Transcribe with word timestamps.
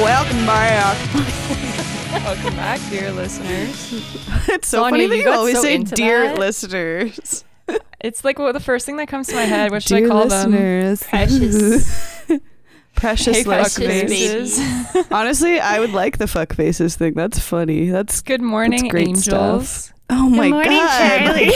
Welcome 0.00 0.46
back. 0.46 0.96
Welcome 2.24 2.56
back, 2.56 2.80
dear 2.90 3.12
listeners. 3.12 3.92
It's 4.48 4.66
so 4.68 4.78
Sonia, 4.78 4.90
funny 4.90 5.06
that 5.08 5.16
you 5.18 5.22
you 5.24 5.30
always 5.30 5.56
so 5.56 5.62
say 5.62 5.78
dear 5.78 6.28
that. 6.28 6.38
listeners. 6.38 7.44
It's 8.00 8.24
like 8.24 8.38
what 8.40 8.52
the 8.52 8.60
first 8.60 8.84
thing 8.86 8.96
that 8.96 9.06
comes 9.08 9.28
to 9.28 9.34
my 9.36 9.42
head. 9.42 9.70
What 9.70 9.82
should 9.84 9.96
dear 9.98 10.06
I 10.06 10.08
call 10.10 10.26
them? 10.28 10.50
Precious. 10.98 12.26
Precious 12.96 13.36
Hey, 13.36 13.44
fuck 13.44 13.62
listeners. 13.64 14.02
faces. 14.10 14.58
faces. 14.92 15.06
Honestly, 15.12 15.60
I 15.60 15.78
would 15.78 15.92
like 15.92 16.18
the 16.18 16.26
fuck 16.26 16.52
faces 16.54 16.96
thing. 16.96 17.14
That's 17.14 17.38
funny. 17.38 17.88
That's 17.90 18.20
Good 18.22 18.42
morning, 18.42 18.88
great 18.88 19.08
angels. 19.08 19.24
stuff. 19.68 19.92
oh 20.10 20.28
my 20.28 20.48
good 20.48 20.50
morning, 20.50 20.78
god. 20.78 21.52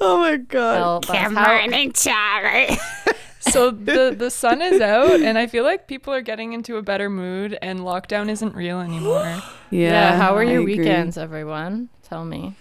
oh 0.00 0.18
my 0.18 0.36
god. 0.38 0.80
Well, 0.80 1.00
that's 1.00 1.34
how- 1.34 1.90
Charlie. 1.92 2.78
So 3.50 3.70
the 3.90 4.14
the 4.16 4.30
sun 4.30 4.62
is 4.62 4.80
out, 4.80 5.20
and 5.20 5.38
I 5.38 5.46
feel 5.46 5.64
like 5.64 5.86
people 5.86 6.12
are 6.12 6.22
getting 6.22 6.52
into 6.52 6.76
a 6.76 6.82
better 6.82 7.10
mood, 7.10 7.58
and 7.60 7.80
lockdown 7.80 8.28
isn't 8.28 8.54
real 8.54 8.80
anymore. 8.80 9.42
Yeah. 9.70 9.90
yeah, 9.90 10.16
how 10.18 10.34
were 10.34 10.42
I 10.42 10.52
your 10.52 10.60
agree. 10.60 10.78
weekends, 10.78 11.18
everyone? 11.18 11.88
Tell 12.04 12.24
me. 12.24 12.54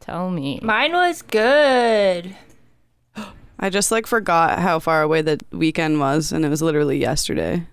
Tell 0.00 0.30
me. 0.30 0.60
Mine 0.62 0.92
was 0.92 1.20
good. 1.20 2.34
I 3.58 3.68
just 3.68 3.92
like 3.92 4.06
forgot 4.06 4.58
how 4.58 4.78
far 4.78 5.02
away 5.02 5.20
the 5.20 5.40
weekend 5.50 6.00
was, 6.00 6.32
and 6.32 6.42
it 6.42 6.48
was 6.48 6.62
literally 6.62 6.96
yesterday. 6.96 7.66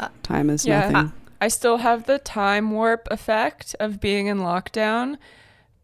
Uh, 0.00 0.08
Time 0.24 0.50
is 0.50 0.66
yeah. 0.66 0.90
nothing. 0.90 1.12
I 1.40 1.46
still 1.46 1.76
have 1.76 2.06
the 2.06 2.18
time 2.18 2.72
warp 2.72 3.06
effect 3.12 3.76
of 3.78 4.00
being 4.00 4.26
in 4.26 4.38
lockdown, 4.38 5.18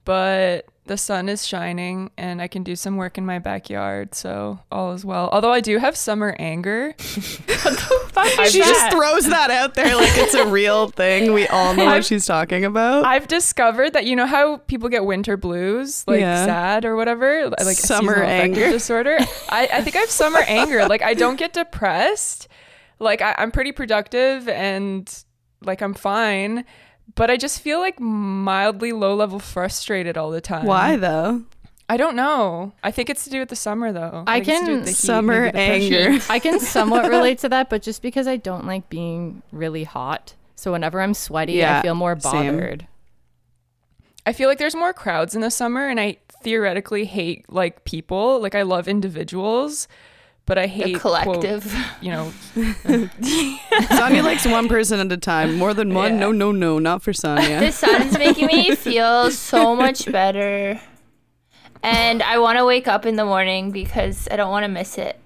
but 0.04 0.66
the 0.86 0.96
sun 0.98 1.28
is 1.30 1.46
shining, 1.46 2.10
and 2.18 2.42
I 2.42 2.48
can 2.48 2.62
do 2.62 2.76
some 2.76 2.96
work 2.96 3.16
in 3.16 3.24
my 3.24 3.38
backyard, 3.38 4.14
so 4.14 4.58
all 4.70 4.92
is 4.92 5.04
well. 5.04 5.30
Although 5.32 5.52
I 5.52 5.60
do 5.60 5.78
have 5.78 5.96
summer 5.96 6.36
anger. 6.38 6.94
I've 8.16 8.48
she 8.50 8.58
just 8.60 8.90
throws 8.92 9.26
that 9.26 9.50
out 9.50 9.74
there 9.74 9.96
like 9.96 10.10
it's 10.14 10.34
a 10.34 10.46
real 10.46 10.88
thing. 10.88 11.32
We 11.32 11.46
all 11.48 11.74
know 11.74 11.84
what 11.86 11.94
I've- 11.94 12.04
she's 12.04 12.26
talking 12.26 12.64
about. 12.64 13.04
I've 13.04 13.28
discovered 13.28 13.92
that 13.94 14.04
you 14.06 14.14
know 14.16 14.26
how 14.26 14.58
people 14.58 14.88
get 14.88 15.04
winter 15.04 15.36
blues, 15.36 16.04
like 16.06 16.20
Yeah. 16.20 16.44
sad 16.44 16.84
or 16.84 16.96
whatever, 16.96 17.48
like 17.48 17.76
Summer 17.76 18.22
anger. 18.22 18.70
disorder. 18.70 19.18
I, 19.48 19.68
I 19.72 19.82
think 19.82 19.96
I 19.96 20.00
have 20.00 20.10
summer 20.10 20.40
anger. 20.46 20.86
Like 20.86 21.02
I 21.02 21.14
don't 21.14 21.36
get 21.36 21.52
depressed. 21.52 22.48
Like 22.98 23.20
I, 23.22 23.34
I'm 23.38 23.50
pretty 23.50 23.72
productive 23.72 24.48
and 24.48 25.10
like 25.62 25.80
I'm 25.82 25.94
fine, 25.94 26.64
but 27.14 27.30
I 27.30 27.36
just 27.36 27.60
feel 27.60 27.78
like 27.80 27.98
mildly 28.00 28.92
low 28.92 29.14
level 29.14 29.38
frustrated 29.38 30.16
all 30.18 30.30
the 30.30 30.40
time. 30.40 30.66
Why 30.66 30.96
though? 30.96 31.42
I 31.88 31.96
don't 31.98 32.16
know. 32.16 32.72
I 32.82 32.90
think 32.90 33.10
it's 33.10 33.24
to 33.24 33.30
do 33.30 33.40
with 33.40 33.50
the 33.50 33.56
summer 33.56 33.92
though. 33.92 34.24
I 34.26 34.38
Like, 34.38 34.48
it's 34.48 34.58
do 34.60 34.64
can- 34.64 34.74
with 34.76 34.84
the 34.84 34.90
heat, 34.90 34.96
Summer 34.96 35.52
the 35.52 35.58
anger. 35.58 36.18
I 36.30 36.38
can 36.38 36.58
somewhat 36.58 37.10
relate 37.10 37.38
to 37.40 37.48
that, 37.50 37.68
but 37.68 37.82
just 37.82 38.00
because 38.02 38.26
I 38.26 38.36
don't 38.36 38.66
like 38.66 38.88
being 38.88 39.42
really 39.52 39.84
hot. 39.84 40.34
So 40.56 40.72
whenever 40.72 41.00
I'm 41.00 41.12
sweaty, 41.14 41.54
Yeah, 41.54 41.80
I 41.80 41.82
feel 41.82 41.94
more 41.94 42.18
same. 42.18 42.56
bothered. 42.56 42.86
I 44.26 44.32
feel 44.32 44.48
like 44.48 44.56
there's 44.58 44.74
more 44.74 44.94
crowds 44.94 45.34
in 45.34 45.42
the 45.42 45.50
summer, 45.50 45.86
and 45.86 46.00
I 46.00 46.16
theoretically 46.42 47.04
hate 47.04 47.44
like 47.52 47.84
people. 47.84 48.40
Like 48.40 48.54
I 48.54 48.62
love 48.62 48.88
individuals, 48.88 49.86
but 50.46 50.58
I 50.58 50.66
hate 50.66 50.94
The 50.94 50.98
quote, 51.00 51.24
collective. 51.24 51.74
you 52.00 52.10
know, 52.10 52.32
Sonia 53.96 54.22
likes 54.22 54.46
one 54.46 54.68
person 54.68 55.00
at 55.00 55.10
a 55.10 55.16
time. 55.16 55.56
More 55.56 55.74
than 55.74 55.94
one? 55.94 56.14
Yeah. 56.14 56.20
No, 56.20 56.32
no, 56.32 56.52
no, 56.52 56.78
not 56.78 57.02
for 57.02 57.12
Sonia. 57.12 57.60
the 57.60 57.70
sun's 57.72 58.18
making 58.18 58.46
me 58.46 58.74
feel 58.74 59.30
so 59.30 59.74
much 59.74 60.10
better. 60.10 60.80
And 61.82 62.22
I 62.22 62.38
want 62.38 62.58
to 62.58 62.64
wake 62.64 62.88
up 62.88 63.04
in 63.06 63.16
the 63.16 63.24
morning 63.24 63.70
because 63.70 64.28
I 64.30 64.36
don't 64.36 64.50
want 64.50 64.64
to 64.64 64.68
miss 64.68 64.96
it. 64.98 65.18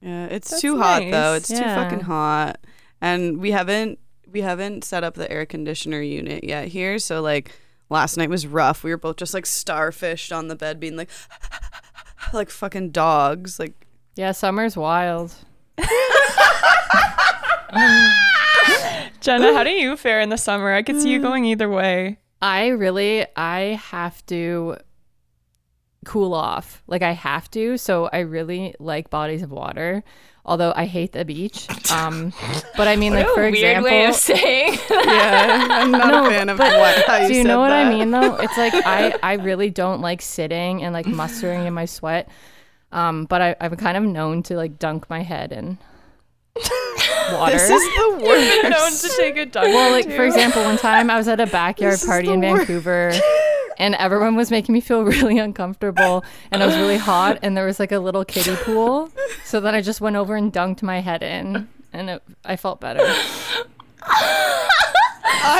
Yeah, 0.00 0.26
it's 0.26 0.50
That's 0.50 0.62
too 0.62 0.78
hot 0.78 1.02
though. 1.10 1.34
It's 1.34 1.48
too 1.48 1.56
fucking 1.56 2.00
hot, 2.00 2.58
and 3.02 3.38
we 3.38 3.50
haven't 3.50 3.98
we 4.30 4.40
haven't 4.40 4.84
set 4.84 5.04
up 5.04 5.14
the 5.14 5.30
air 5.30 5.44
conditioner 5.44 6.00
unit 6.00 6.42
yet 6.44 6.68
here. 6.68 6.98
So 6.98 7.20
like 7.20 7.50
last 7.90 8.16
night 8.16 8.30
was 8.30 8.46
rough. 8.46 8.82
We 8.82 8.92
were 8.92 8.96
both 8.96 9.16
just 9.16 9.34
like 9.34 9.44
starfished 9.44 10.34
on 10.34 10.48
the 10.48 10.56
bed, 10.56 10.80
being 10.80 10.96
like 10.96 11.10
like 12.32 12.50
fucking 12.50 12.90
dogs. 12.90 13.58
Like 13.58 13.86
Yeah, 14.16 14.32
summer's 14.32 14.76
wild. 14.76 15.34
Jenna, 19.20 19.52
how 19.52 19.64
do 19.64 19.70
you 19.70 19.96
fare 19.96 20.20
in 20.20 20.28
the 20.30 20.36
summer? 20.38 20.72
I 20.72 20.82
could 20.82 21.00
see 21.00 21.08
Mm. 21.08 21.12
you 21.12 21.20
going 21.20 21.44
either 21.44 21.68
way. 21.68 22.18
I 22.42 22.68
really 22.68 23.26
I 23.36 23.78
have 23.90 24.24
to 24.26 24.76
cool 26.06 26.32
off. 26.32 26.82
Like 26.86 27.02
I 27.02 27.12
have 27.12 27.50
to. 27.52 27.76
So 27.76 28.08
I 28.12 28.20
really 28.20 28.74
like 28.78 29.10
bodies 29.10 29.42
of 29.42 29.50
water. 29.50 30.02
Although 30.50 30.72
I 30.74 30.84
hate 30.84 31.12
the 31.12 31.24
beach. 31.24 31.68
Um 31.92 32.32
but 32.76 32.88
I 32.88 32.96
mean 32.96 33.14
like 33.14 33.26
for 33.28 33.42
Weird 33.42 33.54
example 33.54 33.90
way 33.90 34.04
of 34.06 34.14
saying. 34.16 34.78
yeah, 34.90 35.66
I'm 35.70 35.92
not 35.92 36.08
No, 36.08 36.26
a 36.26 36.30
fan 36.30 36.48
of 36.48 36.58
but 36.58 36.76
what 36.76 37.06
how 37.06 37.16
you 37.22 37.28
Do 37.28 37.34
you 37.34 37.42
said 37.42 37.48
know 37.48 37.60
what 37.60 37.70
I 37.72 37.88
mean 37.88 38.10
though? 38.10 38.34
It's 38.34 38.56
like 38.58 38.74
I 38.84 39.14
I 39.22 39.34
really 39.34 39.70
don't 39.70 40.00
like 40.00 40.20
sitting 40.20 40.82
and 40.82 40.92
like 40.92 41.06
mustering 41.06 41.66
in 41.66 41.72
my 41.72 41.84
sweat. 41.86 42.28
Um, 42.92 43.26
but 43.26 43.40
I, 43.40 43.56
I'm 43.60 43.76
kind 43.76 43.96
of 43.96 44.02
known 44.02 44.42
to 44.50 44.56
like 44.56 44.76
dunk 44.80 45.08
my 45.08 45.22
head 45.22 45.52
in 45.52 45.78
water. 47.32 47.52
This 47.52 47.70
is 47.70 47.94
the 47.94 48.24
worst. 48.26 48.62
Known 48.64 48.90
to 48.90 49.16
take 49.16 49.36
a 49.36 49.46
dunk. 49.46 49.66
well, 49.68 49.92
like 49.92 50.06
two. 50.06 50.16
for 50.16 50.24
example, 50.24 50.64
one 50.64 50.76
time 50.78 51.08
I 51.10 51.16
was 51.16 51.28
at 51.28 51.38
a 51.38 51.46
backyard 51.46 51.94
This 51.94 52.04
party 52.04 52.28
in 52.32 52.40
worst. 52.40 52.66
Vancouver, 52.66 53.12
and 53.80 53.94
everyone 53.96 54.36
was 54.36 54.50
making 54.50 54.72
me 54.74 54.80
feel 54.80 55.02
really 55.16 55.38
uncomfortable, 55.38 56.22
and 56.52 56.62
it 56.62 56.66
was 56.66 56.76
really 56.76 56.98
hot, 56.98 57.38
and 57.42 57.56
there 57.56 57.66
was 57.66 57.80
like 57.80 57.90
a 57.90 57.98
little 57.98 58.24
kiddie 58.24 58.54
pool. 58.56 59.10
So 59.44 59.58
then 59.60 59.74
I 59.74 59.80
just 59.80 60.00
went 60.00 60.14
over 60.14 60.36
and 60.36 60.52
dunked 60.52 60.82
my 60.82 61.00
head 61.00 61.22
in, 61.24 61.66
and 61.92 62.10
it, 62.10 62.22
I 62.44 62.54
felt 62.56 62.80
better. 62.80 63.02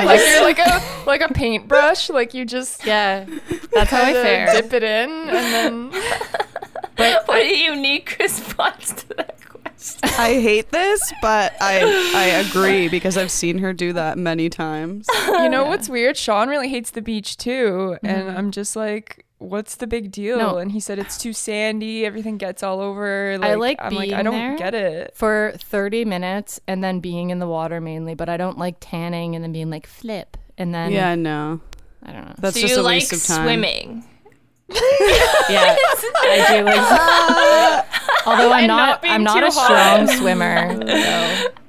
like 0.04 0.20
you're 0.28 0.42
like 0.42 0.58
a 0.58 0.82
like 1.06 1.22
a 1.22 1.32
paintbrush. 1.32 2.10
Like 2.10 2.34
you 2.34 2.44
just 2.44 2.84
Yeah, 2.84 3.24
that's 3.72 3.90
how 3.90 4.02
I 4.02 4.12
fare. 4.12 4.52
dip 4.52 4.72
it 4.72 4.82
in 4.82 5.10
and 5.10 5.90
then 5.90 5.90
what 7.26 7.42
a 7.42 7.64
unique 7.64 8.16
response 8.20 8.92
to 9.02 9.08
that 9.14 9.36
question. 9.38 9.49
I 10.02 10.34
hate 10.40 10.70
this, 10.70 11.12
but 11.22 11.54
I 11.60 11.80
I 12.14 12.24
agree 12.48 12.88
because 12.88 13.16
I've 13.16 13.30
seen 13.30 13.58
her 13.58 13.72
do 13.72 13.92
that 13.94 14.18
many 14.18 14.48
times. 14.50 15.06
you 15.26 15.48
know 15.48 15.64
what's 15.68 15.88
weird? 15.88 16.16
Sean 16.16 16.48
really 16.48 16.68
hates 16.68 16.90
the 16.90 17.02
beach 17.02 17.36
too, 17.36 17.96
and 18.02 18.28
mm-hmm. 18.28 18.36
I'm 18.36 18.50
just 18.50 18.76
like. 18.76 19.24
What's 19.38 19.76
the 19.76 19.86
big 19.86 20.12
deal? 20.12 20.36
No. 20.36 20.58
And 20.58 20.70
he 20.70 20.80
said 20.80 20.98
it's 20.98 21.16
too 21.16 21.32
sandy. 21.32 22.04
Everything 22.04 22.36
gets 22.36 22.62
all 22.62 22.78
over. 22.78 23.38
I 23.40 23.54
like 23.54 23.78
I'm 23.80 23.94
like 23.94 24.12
I 24.12 24.22
don't 24.22 24.34
there. 24.34 24.58
get 24.58 24.74
it. 24.74 25.16
for 25.16 25.54
30 25.56 26.04
minutes 26.04 26.60
and 26.66 26.84
then 26.84 27.00
being 27.00 27.30
in 27.30 27.38
the 27.38 27.46
water 27.48 27.80
mainly, 27.80 28.14
but 28.14 28.28
I 28.28 28.36
don't 28.36 28.58
like 28.58 28.76
tanning 28.80 29.34
and 29.34 29.42
then 29.42 29.50
being 29.50 29.70
like 29.70 29.86
flip 29.86 30.36
and 30.58 30.74
then 30.74 30.92
Yeah, 30.92 31.14
no, 31.14 31.62
I 32.02 32.12
don't 32.12 32.26
know. 32.26 32.34
that's 32.36 32.56
so 32.56 32.60
just 32.60 32.74
you 32.74 32.80
a 32.80 32.82
like 32.82 32.96
waste 32.96 33.12
of 33.14 33.24
time. 33.24 33.46
swimming. 33.46 34.04
Yeah, 35.48 35.74
I 35.78 36.56
do 36.58 36.64
like. 36.64 36.76
Uh, 37.00 37.82
Although 38.26 38.52
I'm 38.52 38.66
not, 38.66 39.02
not 39.02 39.10
I'm 39.12 39.22
not 39.24 39.42
a 39.42 39.50
hot. 39.50 40.06
strong 40.08 40.18
swimmer. 40.18 41.46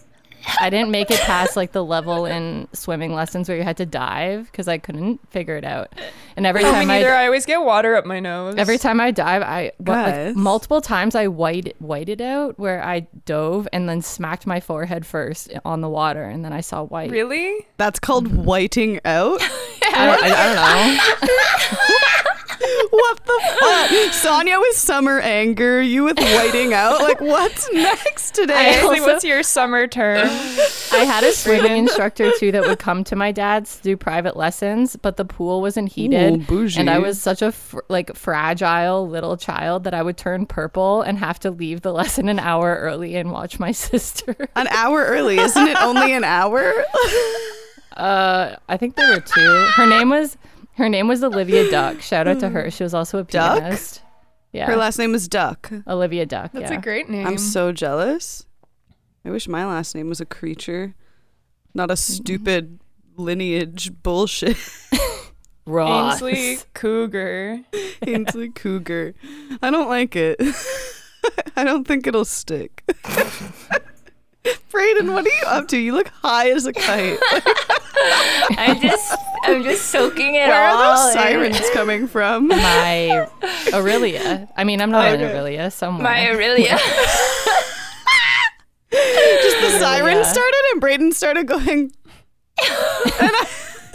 So 0.44 0.58
I 0.60 0.72
didn't 0.72 0.90
make 0.90 1.12
it 1.12 1.20
past 1.20 1.56
like 1.56 1.72
the 1.72 1.86
level 1.86 2.26
in 2.26 2.68
swimming 2.74 3.14
lessons 3.14 3.48
where 3.48 3.58
you 3.58 3.64
had 3.64 3.78
to 3.78 3.86
dive 3.86 4.52
because 4.52 4.68
I 4.68 4.80
couldn't 4.80 5.20
figure 5.32 5.56
it 5.56 5.64
out. 5.64 5.94
And 6.36 6.48
every 6.48 6.64
Oh, 6.66 6.72
time 6.72 6.88
neither. 6.88 7.14
I 7.14 7.24
I 7.24 7.26
always 7.28 7.46
get 7.46 7.62
water 7.64 7.96
up 7.96 8.06
my 8.08 8.20
nose. 8.20 8.56
every 8.58 8.80
time 8.80 9.00
I 9.00 9.12
dive, 9.12 9.44
I 9.44 9.72
like 9.80 10.36
multiple 10.36 10.82
times 10.82 11.14
I 11.16 11.28
white 11.28 11.76
whited 11.80 12.22
out 12.22 12.58
where 12.58 12.84
I 12.84 13.02
dove 13.26 13.68
and 13.72 13.88
then 13.88 14.02
smacked 14.02 14.48
my 14.48 14.60
forehead 14.60 15.06
first 15.06 15.54
on 15.64 15.82
the 15.82 15.90
water 15.90 16.24
and 16.24 16.44
then 16.44 16.54
I 16.54 16.62
saw 16.62 16.84
white. 16.84 17.12
really. 17.12 17.68
That's 17.78 18.00
called 18.00 18.28
whiting 18.46 19.00
out. 19.06 19.40
I, 19.94 20.18
I, 20.22 20.32
I 20.34 21.20
don't 21.22 21.28
know. 21.28 22.32
what 22.90 23.26
the 23.26 23.42
fuck? 23.60 24.14
Sonia 24.14 24.60
with 24.60 24.76
summer 24.76 25.20
anger, 25.20 25.82
you 25.82 26.04
with 26.04 26.18
whiting 26.20 26.74
out. 26.74 27.02
Like, 27.02 27.20
what's 27.22 27.72
next 27.74 28.36
today? 28.36 28.54
Ashley, 28.78 29.00
also- 29.00 29.06
what's 29.14 29.24
your 29.24 29.44
summer 29.44 29.88
term? 29.88 30.28
I 30.28 31.04
had 31.06 31.24
a 31.24 31.32
swimming 31.32 31.78
instructor 31.78 32.32
too 32.38 32.52
that 32.52 32.64
would 32.64 32.80
come 32.80 33.04
to 33.06 33.16
my 33.16 33.32
dad's 33.32 33.78
to 33.78 33.84
do 33.84 33.98
private 33.98 34.36
lessons, 34.36 34.96
but 34.96 35.18
the 35.18 35.26
pool 35.26 35.62
wasn't 35.62 35.90
heated, 35.92 36.34
Ooh, 36.34 36.38
bougie. 36.46 36.80
and 36.80 36.90
I 36.90 37.00
was 37.00 37.22
such 37.22 37.42
a 37.42 37.52
fr- 37.52 37.80
like 37.90 38.16
fragile 38.16 39.08
little 39.08 39.38
child 39.38 39.84
that 39.86 39.94
I 39.94 40.02
would 40.04 40.18
turn 40.18 40.46
purple 40.46 41.02
and 41.02 41.18
have 41.18 41.40
to 41.42 41.52
leave 41.52 41.82
the 41.82 41.94
lesson 41.94 42.28
an 42.30 42.40
hour 42.40 42.76
early 42.76 43.16
and 43.16 43.32
watch 43.32 43.60
my 43.60 43.72
sister. 43.72 44.36
An 44.56 44.68
hour 44.68 45.04
early, 45.06 45.38
isn't 45.40 45.68
it? 45.68 45.82
Only 45.82 46.14
an 46.14 46.24
hour. 46.24 46.74
Uh, 47.96 48.56
I 48.70 48.78
think 48.78 48.96
there 48.96 49.14
were 49.14 49.20
two. 49.22 49.68
Her 49.76 49.86
name 49.86 50.10
was 50.10 50.38
her 50.74 50.90
name 50.90 51.08
was 51.08 51.24
Olivia 51.24 51.70
Duck. 51.70 52.02
Shout 52.02 52.28
out 52.28 52.40
to 52.40 52.50
hmm. 52.50 52.56
her. 52.56 52.72
She 52.72 52.84
was 52.84 52.94
also 52.94 53.20
a 53.20 53.24
Duck? 53.24 53.60
pianist. 53.60 54.02
Yeah, 54.52 54.66
Her 54.66 54.76
last 54.76 55.00
name 55.00 55.16
is 55.16 55.28
Duck. 55.28 55.72
Olivia 55.88 56.26
Duck. 56.26 56.52
That's 56.52 56.72
yeah. 56.72 56.78
a 56.78 56.82
great 56.82 57.10
name. 57.10 57.26
I'm 57.26 57.38
so 57.38 57.72
jealous. 57.72 58.46
I 59.24 59.30
wish 59.30 59.48
my 59.48 59.66
last 59.66 59.96
name 59.96 60.10
was 60.10 60.20
a 60.20 60.26
creature, 60.26 60.96
not 61.74 61.90
a 61.90 61.94
mm-hmm. 61.94 62.14
stupid 62.14 62.80
lineage 63.16 63.92
bullshit. 64.04 64.58
Ross. 65.66 66.22
Ainsley 66.22 66.58
Cougar. 66.74 67.62
Ainsley 68.08 68.50
Cougar. 68.50 69.14
I 69.62 69.70
don't 69.70 69.88
like 69.88 70.16
it. 70.16 70.38
I 71.56 71.64
don't 71.64 71.88
think 71.88 72.08
it'll 72.08 72.26
stick. 72.26 72.84
Brayden, 74.44 75.14
what 75.14 75.26
are 75.26 75.30
you 75.30 75.44
up 75.48 75.68
to? 75.70 75.78
You 75.78 75.94
look 75.94 76.08
high 76.24 76.50
as 76.52 76.66
a 76.66 76.74
kite. 76.74 77.20
I'm 78.58 78.80
just 78.80 79.16
I'm 79.44 79.64
just 79.64 79.88
soaking 79.92 80.36
it 80.36 80.48
Where 80.48 80.68
all. 80.70 80.78
are 80.82 80.96
those 80.96 81.16
in. 81.16 81.22
sirens 81.22 81.70
coming 81.72 82.08
from? 82.08 82.48
My 82.50 83.28
Aurelia. 83.74 84.48
I 84.58 84.64
mean, 84.64 84.82
I'm 84.82 84.90
not 84.92 85.14
in 85.14 85.22
Okay. 85.22 85.32
Aurelia 85.32 85.70
somewhere. 85.72 86.04
My 86.04 86.30
Aurelia. 86.32 86.78
Just 88.92 89.62
the 89.62 89.78
siren 89.80 90.18
Yeah. 90.18 90.24
started 90.24 90.64
and 90.74 90.82
Brayden 90.82 91.14
started 91.14 91.48
going 91.48 91.92
and 92.60 92.72
I 93.34 93.48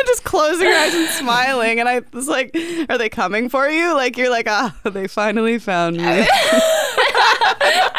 just 0.06 0.24
closing 0.24 0.66
her 0.66 0.72
eyes 0.72 0.94
and 0.94 1.08
smiling 1.08 1.80
and 1.80 1.88
I 1.88 2.02
was 2.12 2.28
like, 2.28 2.54
Are 2.88 2.98
they 2.98 3.08
coming 3.08 3.48
for 3.48 3.68
you? 3.68 3.94
Like 3.94 4.16
you're 4.16 4.30
like, 4.30 4.46
ah, 4.48 4.74
they 4.84 5.06
finally 5.08 5.58
found 5.58 5.96
me. 5.96 6.26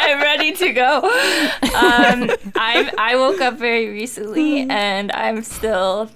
I'm 0.07 0.21
ready 0.21 0.54
to 0.54 0.71
go. 0.71 0.98
Um, 1.77 2.31
I 2.56 2.92
I 2.98 3.15
woke 3.18 3.42
up 3.42 3.56
very 3.56 3.89
recently, 3.89 4.62
and 4.69 5.12
I'm 5.12 5.44
still 5.44 6.09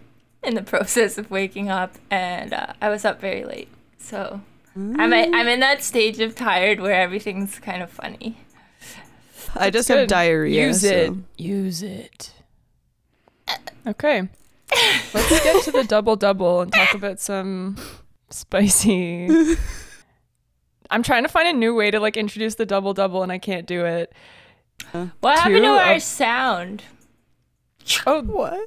in 0.44 0.56
the 0.56 0.64
process 0.64 1.18
of 1.18 1.30
waking 1.30 1.70
up, 1.70 1.98
and 2.10 2.54
uh, 2.54 2.74
I 2.82 2.90
was 2.90 3.04
up 3.04 3.20
very 3.20 3.44
late. 3.44 3.68
So 4.00 4.42
I'm 4.76 5.14
i 5.14 5.30
I'm 5.34 5.48
in 5.48 5.60
that 5.60 5.84
stage 5.84 6.20
of 6.22 6.36
tired 6.36 6.80
where 6.80 7.02
everything's 7.02 7.60
kind 7.60 7.84
of 7.84 7.90
funny. 7.90 8.38
I 9.56 9.70
just 9.70 9.90
have 9.90 10.08
diarrhea. 10.08 10.68
Use 10.68 10.82
so- 10.82 10.88
it. 10.88 11.14
Use 11.38 11.84
it. 11.84 12.34
Okay. 13.86 14.30
Let's 15.14 15.44
get 15.44 15.64
to 15.66 15.72
the 15.72 15.84
double 15.84 16.16
double 16.16 16.62
and 16.62 16.72
talk 16.72 16.94
about 16.94 17.20
some 17.20 17.76
spicy. 18.30 19.28
I'm 20.92 21.02
trying 21.04 21.24
to 21.24 21.30
find 21.30 21.48
a 21.48 21.54
new 21.54 21.74
way 21.74 21.90
to 21.90 22.00
like 22.00 22.18
introduce 22.18 22.56
the 22.56 22.66
double 22.66 22.94
double 22.94 23.24
and 23.24 23.32
I 23.32 23.38
can't 23.40 23.66
do 23.66 23.86
it. 23.86 24.14
What 25.22 25.40
happened 25.40 25.64
to 25.64 25.70
our 25.70 25.94
of- 25.96 26.04
sound? 26.04 26.84
Oh, 28.06 28.22
What? 28.22 28.60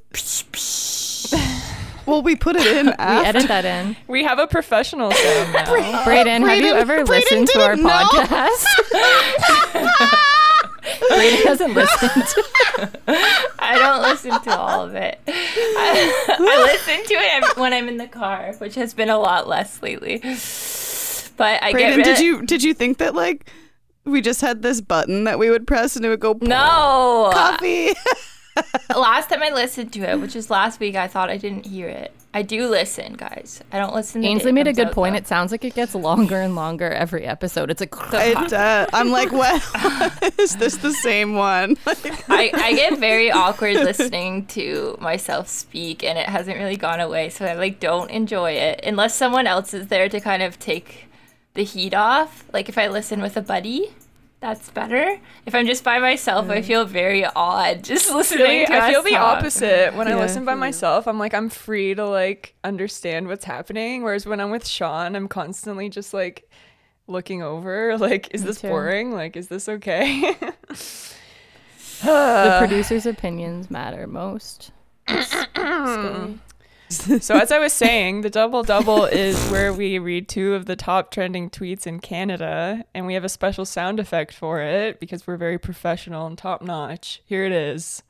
well, 2.06 2.23
we 2.23 2.35
put 2.37 2.56
it 2.56 2.67
in 2.67 2.87
we 2.87 2.93
edit 2.99 3.47
that 3.49 3.65
in. 3.65 3.97
we 4.09 4.25
have 4.25 4.38
a 4.38 4.47
professional 4.47 5.11
sound 5.12 5.53
now. 5.53 5.65
Brayden, 6.05 6.47
have 6.49 6.59
you 6.59 6.73
ever 6.75 7.05
Brayden 7.05 7.09
listened 7.09 7.49
to 7.49 7.62
our 7.62 7.76
know. 7.76 7.88
podcast? 7.88 8.65
Brayden 11.11 11.44
hasn't 11.44 11.75
listened. 11.75 12.44
I 13.59 13.79
don't 13.79 14.03
listen 14.03 14.41
to 14.43 14.56
all 14.59 14.82
of 14.85 14.94
it. 14.94 15.19
I, 15.27 16.37
I 16.38 16.62
listen 16.73 17.05
to 17.06 17.15
it 17.15 17.56
when 17.56 17.73
I'm 17.73 17.88
in 17.88 17.97
the 17.97 18.06
car, 18.09 18.53
which 18.59 18.75
has 18.75 18.94
been 18.94 19.09
a 19.11 19.19
lot 19.19 19.49
less 19.49 19.82
lately. 19.82 20.20
But 21.37 21.63
I 21.63 21.73
get 21.73 21.93
Brayden, 21.93 21.97
rid 21.99 22.05
did 22.05 22.19
you 22.21 22.43
did 22.47 22.63
you 22.63 22.75
think 22.75 22.99
that 22.99 23.15
like 23.15 23.51
we 24.05 24.21
just 24.21 24.41
had 24.41 24.63
this 24.63 24.81
button 24.81 25.25
that 25.25 25.39
we 25.39 25.51
would 25.51 25.67
press 25.67 25.97
and 25.97 26.05
it 26.05 26.09
would 26.09 26.21
go 26.21 26.37
No. 26.41 27.31
coffee? 27.33 27.93
last 28.97 29.31
time 29.31 29.43
I 29.43 29.51
listened 29.51 29.93
to 29.95 30.01
it, 30.11 30.21
which 30.21 30.35
was 30.35 30.51
last 30.51 30.79
week, 30.81 30.95
I 30.95 31.09
thought 31.09 31.31
I 31.31 31.37
didn't 31.37 31.67
hear 31.67 31.89
it. 31.89 32.13
I 32.33 32.43
do 32.43 32.67
listen, 32.69 33.15
guys. 33.15 33.63
I 33.73 33.79
don't 33.79 33.95
listen. 33.95 34.21
the 34.21 34.27
Ainsley 34.27 34.51
it 34.51 34.55
made 34.55 34.67
a 34.67 34.71
comes 34.71 34.77
good 34.79 34.87
out, 34.89 34.93
point. 34.93 35.13
though. 35.15 35.19
It 35.19 35.27
sounds 35.29 35.53
like 35.53 35.65
it 35.65 35.75
gets 35.75 35.95
longer 35.95 36.41
and 36.41 36.57
longer 36.57 36.91
every 36.91 37.25
episode. 37.25 37.71
It's 37.71 37.81
like 37.81 37.95
It, 38.13 38.53
uh, 38.53 38.87
I'm 38.93 39.11
like, 39.11 39.31
what? 39.33 39.63
Is 40.39 40.57
this 40.57 40.77
the 40.79 40.93
same 40.93 41.35
one? 41.37 41.77
I, 41.87 42.51
I 42.55 42.73
get 42.75 42.99
very 42.99 43.31
awkward 43.31 43.75
listening 43.77 44.47
to 44.47 44.97
myself 45.01 45.47
speak, 45.49 46.03
and 46.03 46.19
it 46.19 46.29
hasn't 46.29 46.59
really 46.59 46.77
gone 46.77 46.99
away. 47.01 47.29
So 47.31 47.45
I 47.47 47.55
like 47.55 47.79
don't 47.79 48.11
enjoy 48.11 48.53
it 48.53 48.81
unless 48.85 49.15
someone 49.15 49.47
else 49.47 49.73
is 49.73 49.87
there 49.89 50.09
to 50.09 50.21
kind 50.21 50.43
of 50.43 50.59
take 50.59 51.07
the 51.55 51.65
heat 51.65 51.95
off. 51.95 52.45
Like 52.53 52.69
if 52.69 52.77
I 52.79 52.89
listen 52.89 53.21
with 53.23 53.37
a 53.37 53.43
buddy, 53.43 53.95
that's 54.41 54.71
better. 54.71 55.19
If 55.47 55.55
I'm 55.55 55.67
just 55.67 55.83
by 55.83 55.99
myself, 55.99 56.51
I 56.51 56.61
mm. 56.61 56.65
feel 56.65 56.85
very 56.85 57.25
odd 57.25 57.83
just 57.83 58.12
listening. 58.12 58.47
Really, 58.47 58.67
to 58.67 58.75
I 58.75 58.91
feel 58.91 59.01
us 59.01 59.05
the 59.06 59.11
talk. 59.12 59.39
opposite. 59.39 59.95
When 59.95 60.06
I 60.06 60.15
listen 60.17 60.45
by 60.45 60.55
myself, 60.55 61.06
I'm 61.06 61.19
like 61.19 61.33
I'm 61.33 61.49
free 61.49 61.95
to 61.95 62.06
like 62.06 62.55
understand 62.62 63.29
what's 63.29 63.47
happening. 63.47 64.03
Whereas 64.03 64.27
when 64.27 64.41
I'm 64.41 64.51
with 64.51 64.67
Sean, 64.67 65.17
I'm 65.17 65.29
constantly 65.29 65.89
just 65.89 66.12
like 66.12 66.49
looking 67.06 67.43
over. 67.43 67.97
Like, 68.05 68.35
is 68.35 68.43
Me 68.43 68.49
this 68.49 68.61
too. 68.61 68.69
boring? 68.69 69.12
Like, 69.12 69.35
is 69.35 69.49
this 69.49 69.67
okay? 69.67 70.37
the 72.03 72.56
producer's 72.59 73.06
opinions 73.06 73.71
matter 73.71 74.06
most. 74.06 74.73
Scary. 76.99 77.20
so 77.20 77.37
as 77.37 77.50
I 77.52 77.58
was 77.58 77.73
saying, 77.73 78.20
the 78.23 78.31
double 78.31 78.62
double 78.62 79.05
is 79.05 79.37
where 79.50 79.73
we 79.73 79.99
read 79.99 80.29
two 80.29 80.55
of 80.55 80.67
the 80.67 80.76
top 80.76 81.11
trending 81.11 81.50
tweets 81.50 81.87
in 81.87 82.00
Canada, 82.00 82.85
and 82.94 83.06
we 83.06 83.14
have 83.14 83.25
a 83.25 83.29
special 83.29 83.64
sound 83.64 84.00
effect 84.00 84.32
for 84.35 84.61
it 84.61 85.00
because 85.00 85.26
we're 85.26 85.37
very 85.37 85.58
professional 85.58 86.26
and 86.26 86.37
top 86.38 86.62
notch. 86.62 87.23
Here 87.26 87.44
it 87.44 87.52
is. 87.52 88.02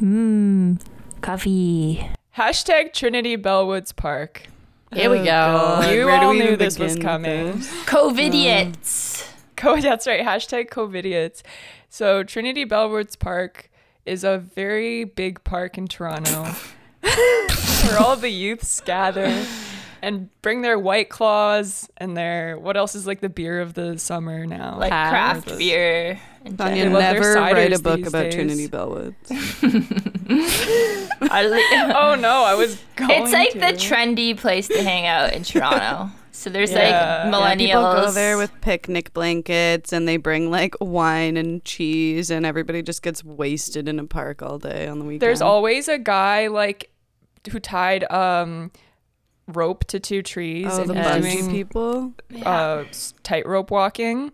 Mmm, 0.00 0.80
coffee. 1.20 2.08
Hashtag 2.36 2.92
Trinity 2.92 3.36
Bellwoods 3.36 3.94
Park. 3.94 4.44
Here 4.94 5.10
we 5.10 5.18
Oh, 5.18 5.24
go. 5.24 5.26
God. 5.26 5.90
You 5.92 6.06
Where 6.06 6.18
do 6.20 6.26
all 6.26 6.32
we 6.32 6.38
knew 6.40 6.56
this 6.56 6.78
was 6.78 6.96
coming. 6.96 7.58
this? 7.58 7.70
COVIDiots. 7.84 9.28
Co- 9.56 9.76
that's 9.80 10.06
right. 10.06 10.24
Hashtag 10.24 10.70
COVIDiots. 10.70 11.42
So 11.88 12.22
Trinity 12.22 12.64
Bellwoods 12.64 13.18
Park 13.18 13.69
is 14.10 14.24
a 14.24 14.38
very 14.38 15.04
big 15.04 15.42
park 15.44 15.78
in 15.78 15.86
Toronto 15.86 16.44
where 17.00 17.98
all 17.98 18.16
the 18.16 18.28
youths 18.30 18.80
gather 18.80 19.44
and 20.02 20.28
bring 20.42 20.62
their 20.62 20.78
white 20.78 21.08
claws 21.10 21.88
and 21.98 22.16
their 22.16 22.58
what 22.58 22.76
else 22.76 22.94
is 22.94 23.06
like 23.06 23.20
the 23.20 23.28
beer 23.28 23.60
of 23.60 23.74
the 23.74 23.98
summer 23.98 24.46
now. 24.46 24.76
like 24.78 24.90
Have 24.92 25.10
craft 25.12 25.46
this. 25.48 25.58
beer. 25.58 26.18
in 26.44 26.56
Tanya, 26.56 26.74
They 26.74 26.80
general. 26.90 27.00
love 27.00 27.12
their 27.12 27.34
never 27.34 27.34
write 27.54 27.72
a 27.72 27.78
book 27.82 28.06
about 28.06 28.22
days. 28.24 28.34
Trinity 28.34 28.68
Bellwoods. 28.68 29.14
I 31.22 31.92
oh 31.96 32.14
no, 32.14 32.44
I 32.44 32.54
was 32.54 32.80
going 32.96 33.10
it's 33.10 33.32
like 33.32 33.52
to. 33.52 33.58
the 33.60 33.66
trendy 33.66 34.36
place 34.36 34.68
to 34.68 34.82
hang 34.82 35.06
out 35.06 35.32
in 35.34 35.42
Toronto. 35.44 36.10
So 36.40 36.48
there's 36.48 36.70
Yeah. 36.72 36.78
like 36.78 36.90
Yeah, 36.90 37.30
millennials. 37.30 37.68
Yeah, 37.68 37.74
people 37.76 37.92
go 38.06 38.10
there 38.12 38.36
with 38.38 38.50
picnic 38.62 39.12
blankets 39.12 39.92
and 39.92 40.08
they 40.08 40.16
bring 40.16 40.50
like 40.50 40.74
wine 40.80 41.36
and 41.36 41.62
cheese 41.64 42.30
and 42.30 42.46
everybody 42.46 42.80
just 42.82 43.02
gets 43.02 43.22
wasted 43.22 43.88
in 43.88 43.98
a 43.98 44.06
park 44.06 44.40
all 44.42 44.58
day 44.58 44.86
on 44.88 44.98
the 45.00 45.04
weekend. 45.04 45.20
There's 45.20 45.42
always 45.42 45.86
a 45.88 45.98
guy 45.98 46.46
like 46.46 46.90
who 47.50 47.60
tied 47.60 48.10
um 48.10 48.70
rope 49.48 49.84
to 49.86 50.00
two 50.00 50.22
trees 50.22 50.66
oh, 50.70 50.80
and 50.80 50.90
the 50.90 50.94
he's 50.94 51.04
Yes. 51.04 51.24
bungee 51.24 51.38
doing 51.40 51.50
people. 51.50 52.14
uh 52.46 52.84
tightrope 53.22 53.70
walking. 53.70 54.32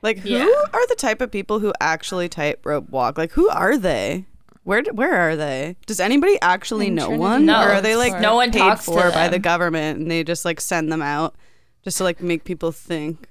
Like 0.00 0.18
who 0.18 0.30
Yeah. 0.30 0.46
are 0.72 0.86
the 0.88 0.96
type 0.96 1.20
of 1.20 1.30
people 1.30 1.58
who 1.60 1.72
actually 1.80 2.28
tightrope 2.30 2.88
walk? 2.88 3.18
Like 3.18 3.32
who 3.32 3.48
are 3.50 3.76
they? 3.76 4.24
Where 4.64 4.82
where 4.92 5.14
are 5.14 5.34
they? 5.36 5.76
Does 5.86 5.98
anybody 6.00 6.38
actually 6.40 6.88
know 6.90 7.10
one, 7.10 7.46
No. 7.46 7.60
or 7.62 7.72
are 7.72 7.80
they 7.80 7.96
like 7.96 8.20
No 8.20 8.36
one 8.36 8.52
paid 8.52 8.58
talks 8.60 8.84
for 8.84 9.10
by 9.10 9.28
the 9.28 9.38
government 9.40 9.98
and 9.98 10.10
they 10.10 10.22
just 10.22 10.44
like 10.44 10.60
send 10.60 10.92
them 10.92 11.02
out 11.02 11.34
just 11.82 11.98
to 11.98 12.04
like 12.04 12.20
make 12.22 12.44
people 12.44 12.70
think? 12.72 13.28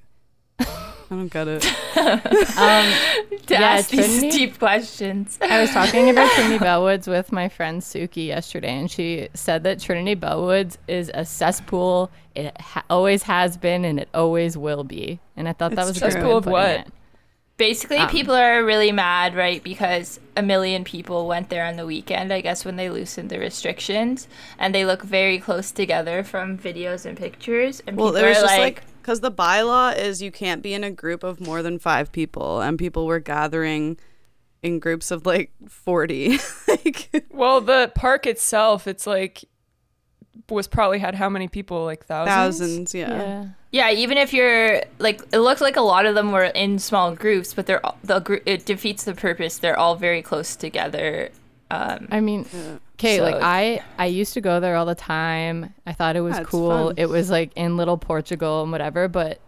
I 0.59 1.15
don't 1.15 1.27
get 1.31 1.47
it. 1.47 1.65
Um, 2.57 2.85
to 3.47 3.53
Yeah, 3.53 3.61
ask 3.61 3.89
these 3.89 4.05
Trinity- 4.05 4.29
deep 4.31 4.59
questions. 4.59 5.37
I 5.41 5.59
was 5.61 5.69
talking 5.71 6.09
about 6.09 6.29
Trinity 6.35 6.57
Bellwoods 6.63 7.07
with 7.07 7.31
my 7.31 7.47
friend 7.49 7.81
Suki 7.81 8.27
yesterday, 8.27 8.69
and 8.79 8.89
she 8.89 9.27
said 9.33 9.63
that 9.65 9.79
Trinity 9.79 10.15
Bellwoods 10.19 10.77
is 10.87 11.11
a 11.13 11.25
cesspool. 11.25 12.09
It 12.33 12.59
ha- 12.59 12.83
always 12.89 13.23
has 13.23 13.57
been, 13.57 13.83
and 13.85 13.99
it 13.99 14.07
always 14.13 14.57
will 14.57 14.83
be. 14.85 15.19
And 15.35 15.47
I 15.49 15.53
thought 15.53 15.75
that 15.75 15.87
It's 15.87 15.89
was 15.89 15.97
a 15.97 15.99
true. 15.99 16.09
good 16.09 16.13
Cesspool 16.13 16.37
of 16.37 16.45
what? 16.45 16.69
it. 16.69 16.87
Basically, 17.61 17.97
Um, 17.97 18.09
people 18.09 18.33
are 18.33 18.63
really 18.63 18.91
mad, 18.91 19.35
right? 19.35 19.63
Because 19.63 20.19
a 20.35 20.41
million 20.41 20.83
people 20.83 21.27
went 21.27 21.49
there 21.49 21.63
on 21.63 21.75
the 21.75 21.85
weekend, 21.85 22.33
I 22.33 22.41
guess, 22.41 22.65
when 22.65 22.75
they 22.75 22.89
loosened 22.89 23.29
the 23.29 23.37
restrictions. 23.37 24.27
And 24.57 24.73
they 24.73 24.83
look 24.83 25.03
very 25.03 25.37
close 25.37 25.69
together 25.69 26.23
from 26.23 26.57
videos 26.57 27.05
and 27.05 27.15
pictures. 27.15 27.79
And 27.85 27.97
Well, 27.97 28.07
people 28.07 28.19
there 28.19 28.29
was 28.29 28.37
are 28.39 28.41
just 28.41 28.57
like, 28.57 28.77
like 28.77 28.83
because 29.01 29.19
the 29.19 29.31
bylaw 29.31 29.95
is 29.95 30.23
you 30.23 30.31
can't 30.31 30.63
be 30.63 30.73
in 30.73 30.83
a 30.83 30.89
group 30.89 31.23
of 31.23 31.39
more 31.39 31.61
than 31.61 31.77
five 31.77 32.11
people, 32.11 32.61
and 32.61 32.79
people 32.79 33.05
were 33.05 33.19
gathering 33.19 33.97
in 34.63 34.79
groups 34.79 35.11
of 35.11 35.27
like 35.27 35.51
forty. 35.67 36.39
like, 36.67 37.27
Well, 37.29 37.61
the 37.61 37.91
park 37.93 38.25
itself, 38.25 38.87
it's 38.87 39.05
like 39.05 39.45
was 40.49 40.67
probably 40.67 40.97
had 40.97 41.13
how 41.13 41.29
many 41.29 41.47
people? 41.47 41.85
Like 41.85 42.05
thousands. 42.05 42.59
thousands, 42.59 42.95
yeah. 42.95 43.09
Yeah. 43.09 43.45
Yeah, 43.71 43.89
even 43.91 44.17
if 44.17 44.33
you're 44.33 44.81
like, 44.99 45.21
it 45.31 45.39
looks 45.39 45.61
like 45.61 45.77
a 45.77 45.81
lot 45.81 46.05
of 46.05 46.15
them 46.15 46.31
were 46.31 46.43
in 46.45 46.77
small 46.79 47.15
groups, 47.15 47.53
but 47.53 47.65
they're 47.65 47.85
all- 47.85 47.97
the 48.03 48.19
group. 48.19 48.43
It 48.45 48.65
defeats 48.65 49.03
the 49.05 49.13
purpose. 49.13 49.57
They're 49.59 49.79
all 49.79 49.95
very 49.95 50.21
close 50.21 50.55
together. 50.55 51.29
Um, 51.69 52.07
I 52.11 52.19
mean, 52.19 52.45
Yeah. 52.53 52.59
okay, 52.95 53.17
So 53.17 53.23
like 53.23 53.37
I 53.41 53.81
I 53.97 54.07
used 54.07 54.33
to 54.33 54.41
go 54.41 54.59
there 54.59 54.75
all 54.75 54.85
the 54.85 54.93
time. 54.95 55.73
I 55.87 55.93
thought 55.93 56.17
it 56.17 56.21
was 56.21 56.35
Yeah, 56.35 56.41
it's 56.41 56.49
cool. 56.49 56.69
fun. 56.87 56.93
It 56.97 57.07
was 57.07 57.29
like 57.31 57.51
in 57.55 57.77
little 57.77 57.97
Portugal 57.97 58.61
and 58.63 58.71
whatever, 58.73 59.07
but 59.07 59.39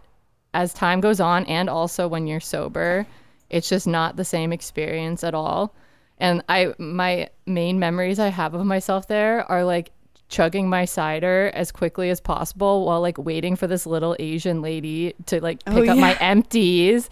as 0.54 0.72
time 0.72 1.00
goes 1.00 1.20
on 1.20 1.44
and 1.46 1.68
also 1.68 2.08
when 2.08 2.26
you're 2.26 2.40
sober, 2.40 3.06
it's 3.50 3.68
just 3.68 3.86
not 3.86 4.16
the 4.16 4.24
same 4.24 4.52
experience 4.54 5.22
at 5.22 5.34
all. 5.34 5.74
And 6.18 6.42
I 6.48 6.72
my 6.78 7.28
main 7.44 7.78
memories 7.78 8.18
I 8.18 8.28
have 8.28 8.54
of 8.54 8.64
myself 8.64 9.06
there 9.06 9.44
are 9.52 9.64
like 9.64 9.90
chugging 10.34 10.68
my 10.68 10.84
cider 10.84 11.50
as 11.54 11.70
quickly 11.70 12.10
as 12.10 12.20
possible 12.20 12.84
while 12.86 13.00
like 13.00 13.16
waiting 13.18 13.54
for 13.56 13.66
this 13.66 13.86
little 13.86 14.16
Asian 14.18 14.62
lady 14.62 15.14
to 15.26 15.40
like 15.40 15.60
Oh, 15.66 15.74
pick 15.74 15.88
up 15.88 15.98
my 15.98 16.14
empties. 16.20 17.08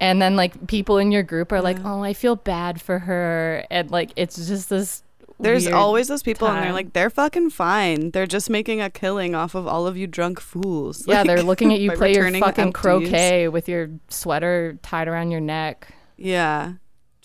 And 0.00 0.20
then 0.20 0.36
like 0.36 0.66
people 0.66 0.98
in 0.98 1.12
your 1.12 1.22
group 1.22 1.52
are 1.52 1.62
like, 1.62 1.78
"Oh, 1.84 2.02
I 2.02 2.12
feel 2.12 2.36
bad 2.36 2.82
for 2.82 2.98
her." 2.98 3.64
And 3.70 3.90
like 3.90 4.10
it's 4.16 4.36
just 4.46 4.68
this 4.68 5.02
There's 5.38 5.66
always 5.68 6.08
those 6.08 6.22
people, 6.22 6.48
and 6.48 6.62
they're 6.62 6.72
like, 6.72 6.92
they're 6.92 7.08
fucking 7.10 7.50
fine. 7.50 8.10
They're 8.10 8.26
just 8.26 8.50
making 8.50 8.80
a 8.82 8.90
killing 8.90 9.34
off 9.34 9.54
of 9.54 9.66
all 9.66 9.86
of 9.86 9.96
you 9.96 10.06
drunk 10.06 10.40
fools. 10.40 11.04
Yeah, 11.06 11.24
they're 11.24 11.42
looking 11.42 11.72
at 11.72 11.80
you 11.84 11.92
play 11.92 12.14
your 12.14 12.30
fucking 12.30 12.64
empties. 12.64 12.72
croquet 12.80 13.48
with 13.48 13.68
your 13.68 13.88
sweater 14.08 14.78
tied 14.82 15.08
around 15.08 15.30
your 15.30 15.40
neck. 15.40 15.88
Yeah. 16.16 16.74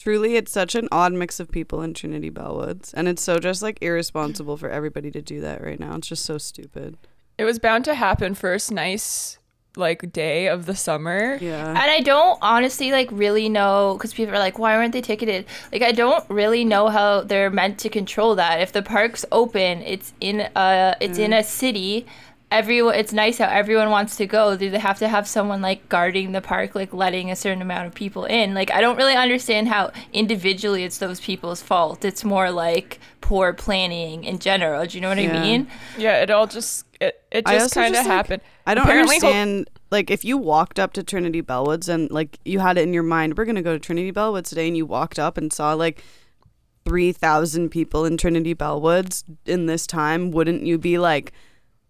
Truly, 0.02 0.36
it's 0.36 0.52
such 0.52 0.74
an 0.74 0.88
odd 0.92 1.14
mix 1.14 1.40
of 1.40 1.52
people 1.52 1.84
in 1.84 1.94
Trinity 1.94 2.32
Bellwoods. 2.32 2.92
And 2.96 3.08
it's 3.08 3.22
so 3.22 3.38
just 3.38 3.62
like 3.62 3.78
irresponsible 3.82 4.58
for 4.58 4.68
everybody 4.68 5.12
to 5.12 5.22
do 5.22 5.42
that 5.42 5.64
right 5.64 5.80
now. 5.80 5.94
It's 5.96 6.08
just 6.08 6.26
so 6.26 6.40
stupid. 6.40 6.98
It 7.38 7.44
was 7.44 7.60
bound 7.60 7.86
to 7.86 7.94
happen 7.94 8.34
first 8.34 8.72
nice 8.72 9.38
like 9.78 10.12
day 10.12 10.48
of 10.48 10.66
the 10.66 10.76
summer. 10.76 11.38
Yeah. 11.40 11.70
And 11.70 11.78
I 11.78 12.00
don't 12.00 12.40
honestly 12.42 12.92
like 12.92 13.10
really 13.12 13.48
know 13.48 13.94
because 13.94 14.12
people 14.12 14.34
are 14.34 14.40
like, 14.40 14.58
why 14.58 14.76
weren't 14.76 14.92
they 14.92 15.02
ticketed? 15.02 15.46
Like 15.72 15.84
I 15.84 15.92
don't 15.92 16.28
really 16.32 16.66
know 16.66 16.90
how 16.90 17.22
they're 17.22 17.52
meant 17.52 17.78
to 17.82 17.90
control 17.90 18.34
that. 18.36 18.60
If 18.60 18.72
the 18.72 18.82
park's 18.82 19.24
open, 19.32 19.84
it's 19.84 20.14
in 20.20 20.50
a 20.56 20.96
it's 21.00 21.20
in 21.20 21.32
a 21.32 21.44
city. 21.44 22.08
Everyone, 22.52 22.96
it's 22.96 23.14
nice 23.14 23.38
how 23.38 23.48
everyone 23.48 23.90
wants 23.90 24.18
to 24.18 24.26
go. 24.28 24.58
Do 24.58 24.70
they 24.70 24.78
have 24.80 25.00
to 25.00 25.08
have 25.08 25.26
someone 25.28 25.62
like 25.62 25.88
guarding 25.88 26.34
the 26.34 26.42
park, 26.42 26.76
like 26.76 26.94
letting 26.94 27.32
a 27.32 27.36
certain 27.36 27.62
amount 27.62 27.88
of 27.88 27.96
people 27.96 28.26
in? 28.26 28.54
Like 28.54 28.70
I 28.72 28.82
don't 28.82 28.98
really 28.98 29.16
understand 29.16 29.70
how 29.70 29.92
individually 30.12 30.84
it's 30.84 30.98
those 30.98 31.22
people's 31.22 31.62
fault. 31.62 32.04
It's 32.04 32.26
more 32.26 32.52
like 32.52 33.00
poor 33.22 33.54
planning 33.54 34.26
in 34.26 34.40
general. 34.40 34.86
Do 34.86 34.98
you 34.98 35.02
know 35.02 35.10
what 35.10 35.18
Yeah. 35.18 35.40
I 35.40 35.42
mean? 35.42 35.68
Yeah, 35.98 36.22
it 36.22 36.30
all 36.30 36.46
just 36.46 36.86
it, 37.00 37.24
it 37.32 37.46
just 37.48 37.74
kind 37.74 37.94
of 37.96 38.00
just, 38.00 38.08
like, 38.08 38.16
happened. 38.18 38.42
I 38.68 38.76
don't 38.76 38.84
Apparently, 38.84 39.18
ho- 39.20 39.28
understand. 39.28 39.70
like, 39.90 40.12
if 40.12 40.24
you 40.26 40.38
walked 40.38 40.78
up 40.78 40.94
to 40.94 41.04
Trinity 41.04 41.42
Bellwoods 41.42 41.88
and 41.88 42.12
like 42.12 42.38
you 42.46 42.60
had 42.60 42.78
it 42.78 42.82
in 42.82 42.94
your 42.94 43.02
mind, 43.04 43.38
we're 43.38 43.46
gonna 43.46 43.62
go 43.62 43.74
to 43.74 43.80
Trinity 43.80 44.12
Bellwoods 44.12 44.50
today, 44.50 44.68
and 44.68 44.76
you 44.76 44.86
walked 44.86 45.18
up 45.18 45.38
and 45.38 45.54
saw 45.54 45.74
like 45.74 46.04
three 46.84 47.12
thousand 47.14 47.70
people 47.70 48.04
in 48.06 48.18
Trinity 48.18 48.54
Bellwoods 48.54 49.24
in 49.46 49.68
this 49.68 49.88
time, 49.88 50.32
wouldn't 50.32 50.64
you 50.64 50.78
be 50.78 50.98
like, 50.98 51.32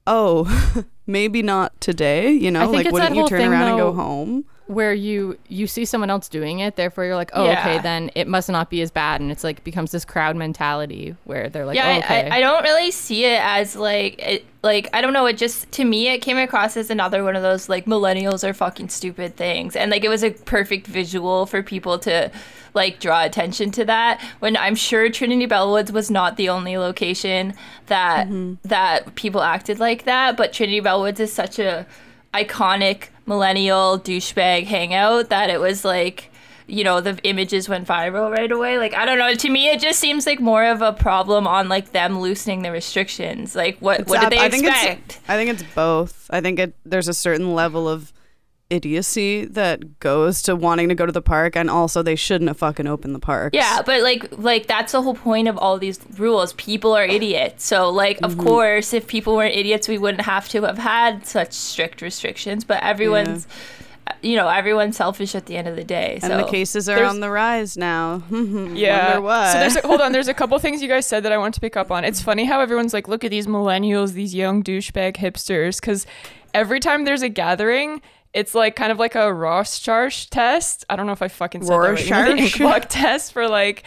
oh, 0.08 0.84
maybe 1.08 1.42
not 1.42 1.80
today? 1.82 2.32
You 2.32 2.52
know, 2.52 2.70
like 2.70 2.92
wouldn't 2.92 3.16
you 3.16 3.28
turn 3.28 3.52
around 3.52 3.70
and 3.70 3.78
go 3.78 3.94
home? 3.94 4.46
Where 4.72 4.94
you 4.94 5.38
you 5.48 5.68
see 5.68 5.86
someone 5.86 6.10
else 6.10 6.30
doing 6.30 6.60
it 6.60 6.76
therefore 6.76 7.06
you're 7.06 7.16
like 7.16 7.32
oh 7.34 7.46
Yeah. 7.46 7.60
okay 7.60 7.80
then 7.80 8.12
it 8.16 8.28
must 8.28 8.50
not 8.50 8.70
be 8.70 8.82
as 8.82 8.92
bad 8.92 9.22
and 9.22 9.32
it's 9.32 9.44
like 9.44 9.64
becomes 9.64 9.92
this 9.92 10.06
crowd 10.06 10.36
mentality 10.36 11.16
where 11.26 11.50
they're 11.50 11.66
like 11.66 11.76
yeah, 11.76 11.88
oh, 11.88 11.92
I- 11.92 11.98
okay 12.00 12.30
I, 12.30 12.38
I 12.38 12.40
don't 12.40 12.64
really 12.64 12.92
see 12.92 13.26
it 13.26 13.42
as 13.42 13.76
like 13.76 14.20
it, 14.20 14.46
like 14.64 14.90
I 14.94 15.02
don't 15.02 15.14
know. 15.14 15.26
It 15.26 15.38
just 15.38 15.72
to 15.74 15.86
me 15.86 16.10
it 16.10 16.20
came 16.20 16.38
across 16.38 16.78
as 16.78 16.90
another 16.90 17.24
one 17.24 17.36
of 17.36 17.42
those 17.42 17.68
like 17.68 17.86
millennials 17.86 18.48
are 18.48 18.54
fucking 18.54 18.90
stupid 18.90 19.36
things, 19.36 19.76
and 19.76 19.90
like 19.90 20.04
it 20.04 20.10
was 20.10 20.24
a 20.24 20.32
perfect 20.32 20.88
visual 20.88 21.46
for 21.46 21.64
people 21.64 21.98
to 22.00 22.32
like 22.74 23.00
draw 23.00 23.24
attention 23.24 23.72
to 23.72 23.86
that. 23.86 24.22
When 24.40 24.56
I'm 24.56 24.76
sure 24.76 25.10
Trinity 25.10 25.48
Bellwoods 25.48 25.92
was 25.92 26.12
not 26.12 26.38
the 26.38 26.50
only 26.50 26.78
location 26.78 27.54
that 27.88 28.28
mm-hmm. 28.28 28.68
that 28.68 29.16
people 29.16 29.42
acted 29.42 29.80
like 29.80 30.06
that, 30.06 30.38
but 30.38 30.54
Trinity 30.54 30.82
Bellwoods 30.82 31.20
is 31.20 31.34
such 31.34 31.58
a 31.58 31.88
iconic 32.34 33.08
millennial 33.26 34.00
douchebag 34.00 34.66
hangout 34.66 35.30
that 35.30 35.50
it 35.50 35.60
was 35.60 35.86
like 35.86 36.30
you 36.68 36.84
know 36.84 37.02
the 37.02 37.18
images 37.24 37.68
went 37.68 37.88
viral 37.88 38.32
right 38.32 38.52
away. 38.52 38.78
Like 38.78 38.94
i 38.94 39.06
don't 39.06 39.18
know. 39.18 39.34
To 39.34 39.50
me 39.50 39.70
it 39.70 39.80
just 39.82 40.00
seems 40.00 40.26
like 40.26 40.40
more 40.40 40.64
of 40.66 40.82
a 40.82 40.94
problem 40.94 41.46
on 41.48 41.68
like 41.70 41.92
them 41.92 42.20
loosening 42.20 42.62
the 42.62 42.72
restrictions. 42.72 43.56
Like 43.56 43.78
what 43.80 44.02
It's 44.02 44.10
what 44.10 44.20
did 44.22 44.26
ab- 44.28 44.32
they 44.32 44.40
I 44.40 44.50
think 44.50 44.64
it's- 44.64 44.84
expect? 44.86 45.20
I 45.28 45.36
think 45.36 45.50
it's 45.50 45.64
both. 45.76 46.28
I 46.30 46.40
think 46.42 46.60
it 46.60 46.74
there's 46.86 47.08
a 47.10 47.14
certain 47.14 47.54
level 47.56 47.90
of 47.90 48.14
idiocy 48.72 49.46
that 49.46 50.00
goes 50.00 50.42
to 50.44 50.56
wanting 50.56 50.90
to 50.90 50.96
go 50.96 51.06
to 51.06 51.12
the 51.12 51.22
park, 51.22 51.56
and 51.56 51.70
also 51.70 52.02
they 52.02 52.16
shouldn't 52.16 52.48
have 52.50 52.58
fucking 52.58 52.88
opened 52.88 53.14
the 53.14 53.20
park. 53.20 53.54
yeah 53.54 53.82
but 53.86 54.02
like 54.02 54.26
like 54.38 54.68
that's 54.68 54.92
the 54.94 55.02
whole 55.02 55.16
point 55.16 55.48
of 55.48 55.58
all 55.58 55.78
these 55.78 56.00
rules 56.18 56.54
people 56.54 56.94
are 56.94 57.06
idiots 57.06 57.66
so 57.66 57.90
like 57.90 58.20
of 58.24 58.32
Mm-hmm. 58.32 58.44
course 58.48 58.94
if 58.94 59.08
people 59.08 59.36
weren't 59.36 59.54
idiots 59.56 59.88
we 59.88 59.98
wouldn't 59.98 60.24
have 60.26 60.48
to 60.50 60.62
have 60.64 60.78
had 60.78 61.26
such 61.26 61.52
strict 61.54 62.02
restrictions 62.02 62.64
but 62.64 62.82
everyone's 62.82 63.46
you 64.22 64.36
know 64.36 64.48
everyone's 64.48 64.98
selfish 64.98 65.36
at 65.36 65.46
the 65.48 65.56
end 65.58 65.68
of 65.68 65.76
the 65.76 65.84
day 65.84 66.20
And 66.22 66.32
the 66.40 66.44
cases 66.46 66.88
are 66.90 66.96
There's- 66.96 67.10
on 67.10 67.20
the 67.20 67.30
rise 67.30 67.78
now. 67.78 68.20
Hmm, 68.30 68.46
hmm, 68.46 68.68
hmm. 68.68 68.76
Yeah. 68.76 69.08
Wonder 69.14 69.22
why. 69.22 69.54
So 69.54 69.60
there's 69.60 69.76
a, 69.78 69.82
hold 69.88 70.02
on. 70.02 70.12
There's 70.12 70.28
a 70.28 70.34
couple 70.42 70.58
things 70.60 70.82
you 70.82 70.88
guys 70.88 71.06
said 71.08 71.24
that 71.24 71.32
I 71.32 71.38
want 71.38 71.54
to 71.56 71.62
pick 71.62 71.76
up 71.78 71.92
on. 71.92 72.04
It's 72.04 72.20
mm-hmm. 72.20 72.26
funny 72.26 72.46
how 72.46 72.60
everyone's 72.62 72.94
like, 72.94 73.08
look 73.08 73.24
at 73.24 73.32
these 73.32 73.48
millennials, 73.48 74.14
these 74.14 74.34
young 74.36 74.64
douchebag 74.64 75.16
hipsters, 75.18 75.80
because 75.80 76.06
every 76.54 76.80
time 76.80 77.06
there's 77.06 77.22
a 77.22 77.30
gathering. 77.30 78.02
It's 78.34 78.56
like 78.56 78.76
kind 78.76 78.92
of 78.92 79.00
like 79.00 79.16
a 79.16 79.34
Rorschach 79.34 80.30
test. 80.30 80.86
I 80.90 80.96
don't 80.96 81.06
know 81.06 81.12
if 81.12 81.22
I 81.22 81.28
fucking 81.28 81.64
said 81.64 81.72
that 81.72 81.78
right. 81.78 82.06
You 82.06 82.12
know, 82.12 82.36
the 82.36 82.64
Rorschach? 82.64 82.88
test 82.90 83.34
for 83.34 83.48
like 83.50 83.84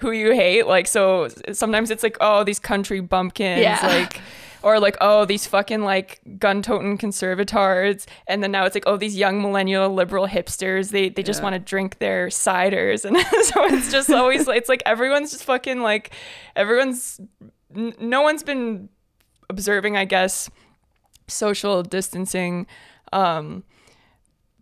who 0.00 0.10
you 0.10 0.32
hate. 0.32 0.66
Like 0.66 0.86
so, 0.86 1.28
sometimes 1.52 1.90
it's 1.90 2.02
like 2.02 2.16
oh 2.20 2.44
these 2.44 2.58
country 2.58 3.00
bumpkins, 3.00 3.62
Yeah. 3.62 3.78
like 3.86 4.20
or 4.62 4.78
like 4.80 4.96
oh 5.00 5.24
these 5.24 5.46
fucking 5.46 5.82
like 5.82 6.20
gun-toting 6.38 6.98
conservatards, 6.98 8.06
and 8.26 8.42
then 8.42 8.50
now 8.50 8.64
it's 8.66 8.74
like 8.76 8.84
oh 8.86 8.96
these 8.96 9.16
young 9.16 9.40
millennial 9.40 9.92
liberal 9.94 10.26
hipsters. 10.28 10.90
They 10.90 11.08
they 11.08 11.22
just 11.22 11.40
Yeah. 11.40 11.44
want 11.44 11.54
to 11.54 11.58
drink 11.60 11.98
their 11.98 12.26
ciders, 12.28 13.04
and 13.06 13.16
so 13.46 13.64
it's 13.66 13.90
just 13.90 14.10
always 14.10 14.46
like 14.46 14.58
it's 14.58 14.68
like 14.68 14.82
everyone's 14.84 15.30
just 15.30 15.44
fucking 15.44 15.80
like 15.80 16.10
everyone's 16.56 17.20
n- 17.74 17.94
no 18.00 18.20
one's 18.22 18.42
been 18.42 18.88
observing, 19.48 19.96
I 19.96 20.04
guess, 20.04 20.50
social 21.26 21.82
distancing 21.82 22.66
um, 23.12 23.64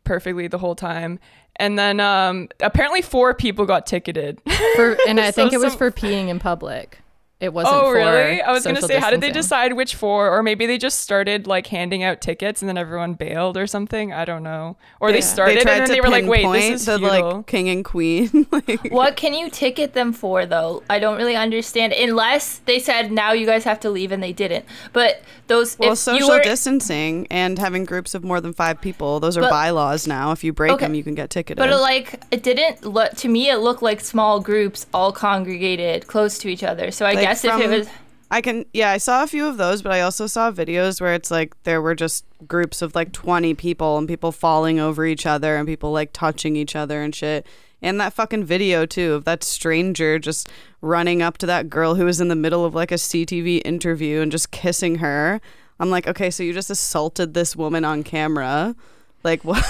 perfectly 0.07 0.49
the 0.49 0.59
whole 0.59 0.75
time. 0.75 1.19
And 1.57 1.79
then 1.79 2.01
um, 2.01 2.49
apparently 2.61 3.03
four 3.03 3.35
people 3.35 3.67
got 3.67 3.87
ticketed. 3.87 4.41
for 4.77 4.97
and 5.07 5.19
i 5.27 5.27
So 5.31 5.33
think 5.43 5.53
it 5.53 5.59
was 5.59 5.73
some- 5.73 5.79
for 5.79 5.91
peeing 5.91 6.29
in 6.29 6.39
public 6.39 7.01
it 7.38 7.52
wasn't 7.52 7.75
oh, 7.76 7.81
for 7.90 7.95
really? 7.97 8.40
I 8.40 8.50
was 8.50 8.64
gonna 8.64 8.76
social 8.76 8.88
say, 8.88 8.99
how 8.99 9.11
did 9.11 9.21
they 9.21 9.31
decide 9.31 9.75
which 9.75 9.95
four? 9.95 10.31
Or 10.31 10.43
maybe 10.43 10.64
they 10.64 10.78
just 10.78 11.00
started 11.00 11.47
like 11.47 11.66
handing 11.66 12.02
out 12.02 12.23
tickets 12.23 12.62
and 12.62 12.69
then 12.69 12.78
everyone 12.78 13.12
bailed 13.12 13.59
or 13.59 13.66
something. 13.66 14.11
I 14.11 14.25
don't 14.25 14.43
know. 14.43 14.78
Or 15.00 15.12
they 15.12 15.19
Yeah. 15.19 15.25
started 15.25 15.59
and 15.59 15.69
then 15.69 15.88
they 15.90 16.00
were 16.00 16.09
like, 16.09 16.25
wait, 16.25 16.50
this 16.50 16.81
is 16.81 16.87
the 16.87 16.97
like 16.99 17.47
king 17.47 17.69
and 17.69 17.85
queen. 17.85 18.47
like, 18.50 18.90
What 18.90 19.16
can 19.16 19.35
you 19.35 19.50
ticket 19.50 19.93
them 19.93 20.14
for 20.14 20.47
though? 20.47 20.83
I 20.88 20.99
don't 20.99 21.19
really 21.19 21.37
understand. 21.37 21.93
Unless 21.93 22.61
they 22.61 22.78
said 22.78 23.12
now 23.12 23.33
you 23.33 23.45
guys 23.45 23.64
have 23.64 23.81
to 23.81 23.90
leave 23.90 24.12
and 24.12 24.23
they 24.23 24.33
didn't. 24.33 24.64
But 24.95 25.23
those 25.47 25.78
well, 25.78 25.93
if 25.93 25.99
social 25.99 26.28
you 26.28 26.33
were 26.33 26.43
distancing 26.43 27.26
and 27.31 27.59
having 27.59 27.85
groups 27.85 28.14
of 28.14 28.25
more 28.25 28.40
than 28.40 28.55
five 28.55 28.81
people, 28.81 29.21
those 29.21 29.37
are 29.37 29.43
But- 29.43 29.50
bylaws 29.50 30.07
now. 30.07 30.33
If 30.33 30.43
you 30.43 30.55
break 30.55 30.73
Okay. 30.73 30.87
them, 30.87 30.95
you 30.95 31.05
can 31.05 31.14
get 31.14 31.28
ticketed. 31.28 31.59
but 31.59 31.69
it, 31.69 31.76
like 31.76 32.23
it 32.31 32.43
didn't 32.43 32.83
look 32.83 33.12
to 33.16 33.28
me 33.28 33.50
it 33.50 33.59
looked 33.59 33.83
like 33.83 34.00
small 34.00 34.40
groups 34.40 34.87
all 34.95 35.12
congregated 35.12 36.07
close 36.07 36.38
to 36.38 36.49
each 36.49 36.64
other. 36.64 36.90
So 36.90 37.05
I 37.05 37.25
Like, 37.26 37.42
guess 37.42 37.45
if 37.45 37.61
it 37.61 37.68
was 37.68 37.88
I 38.30 38.40
can, 38.40 38.66
yeah, 38.73 38.90
I 38.90 38.99
saw 38.99 39.23
a 39.23 39.26
few 39.28 39.47
of 39.47 39.56
those, 39.56 39.83
but 39.83 39.92
I 39.92 40.00
also 40.00 40.26
saw 40.26 40.50
videos 40.50 41.00
where 41.00 41.14
it's 41.14 41.30
like 41.30 41.54
there 41.62 41.80
were 41.80 41.95
just 41.95 42.25
groups 42.49 42.83
of 42.83 42.95
like 42.95 43.12
20 43.12 43.54
people 43.54 43.99
and 43.99 44.09
people 44.09 44.33
falling 44.33 44.80
over 44.80 45.06
each 45.06 45.26
other 45.26 45.56
and 45.56 45.66
people 45.66 45.92
like 45.92 46.12
touching 46.12 46.56
each 46.56 46.75
other 46.75 47.02
and 47.02 47.14
shit. 47.14 47.47
And 47.80 48.00
that 48.00 48.14
fucking 48.14 48.45
video 48.45 48.85
too 48.85 49.12
of 49.12 49.25
that 49.26 49.45
stranger 49.45 50.18
just 50.18 50.49
running 50.80 51.23
up 51.23 51.38
to 51.38 51.47
that 51.47 51.71
girl 51.71 51.95
who 51.95 52.04
was 52.04 52.21
in 52.21 52.26
the 52.26 52.35
middle 52.35 52.64
of 52.64 52.75
like 52.75 52.90
a 52.90 52.97
CTV 52.97 53.62
interview 53.64 54.21
and 54.21 54.33
just 54.33 54.50
kissing 54.50 54.97
her. 54.97 55.40
I'm 55.78 55.90
like, 55.90 56.09
okay, 56.09 56.30
so 56.30 56.42
you 56.42 56.52
just 56.52 56.71
assaulted 56.71 57.35
this 57.35 57.54
woman 57.54 57.85
on 57.85 58.02
camera. 58.02 58.75
Like, 59.23 59.45
what? 59.45 59.64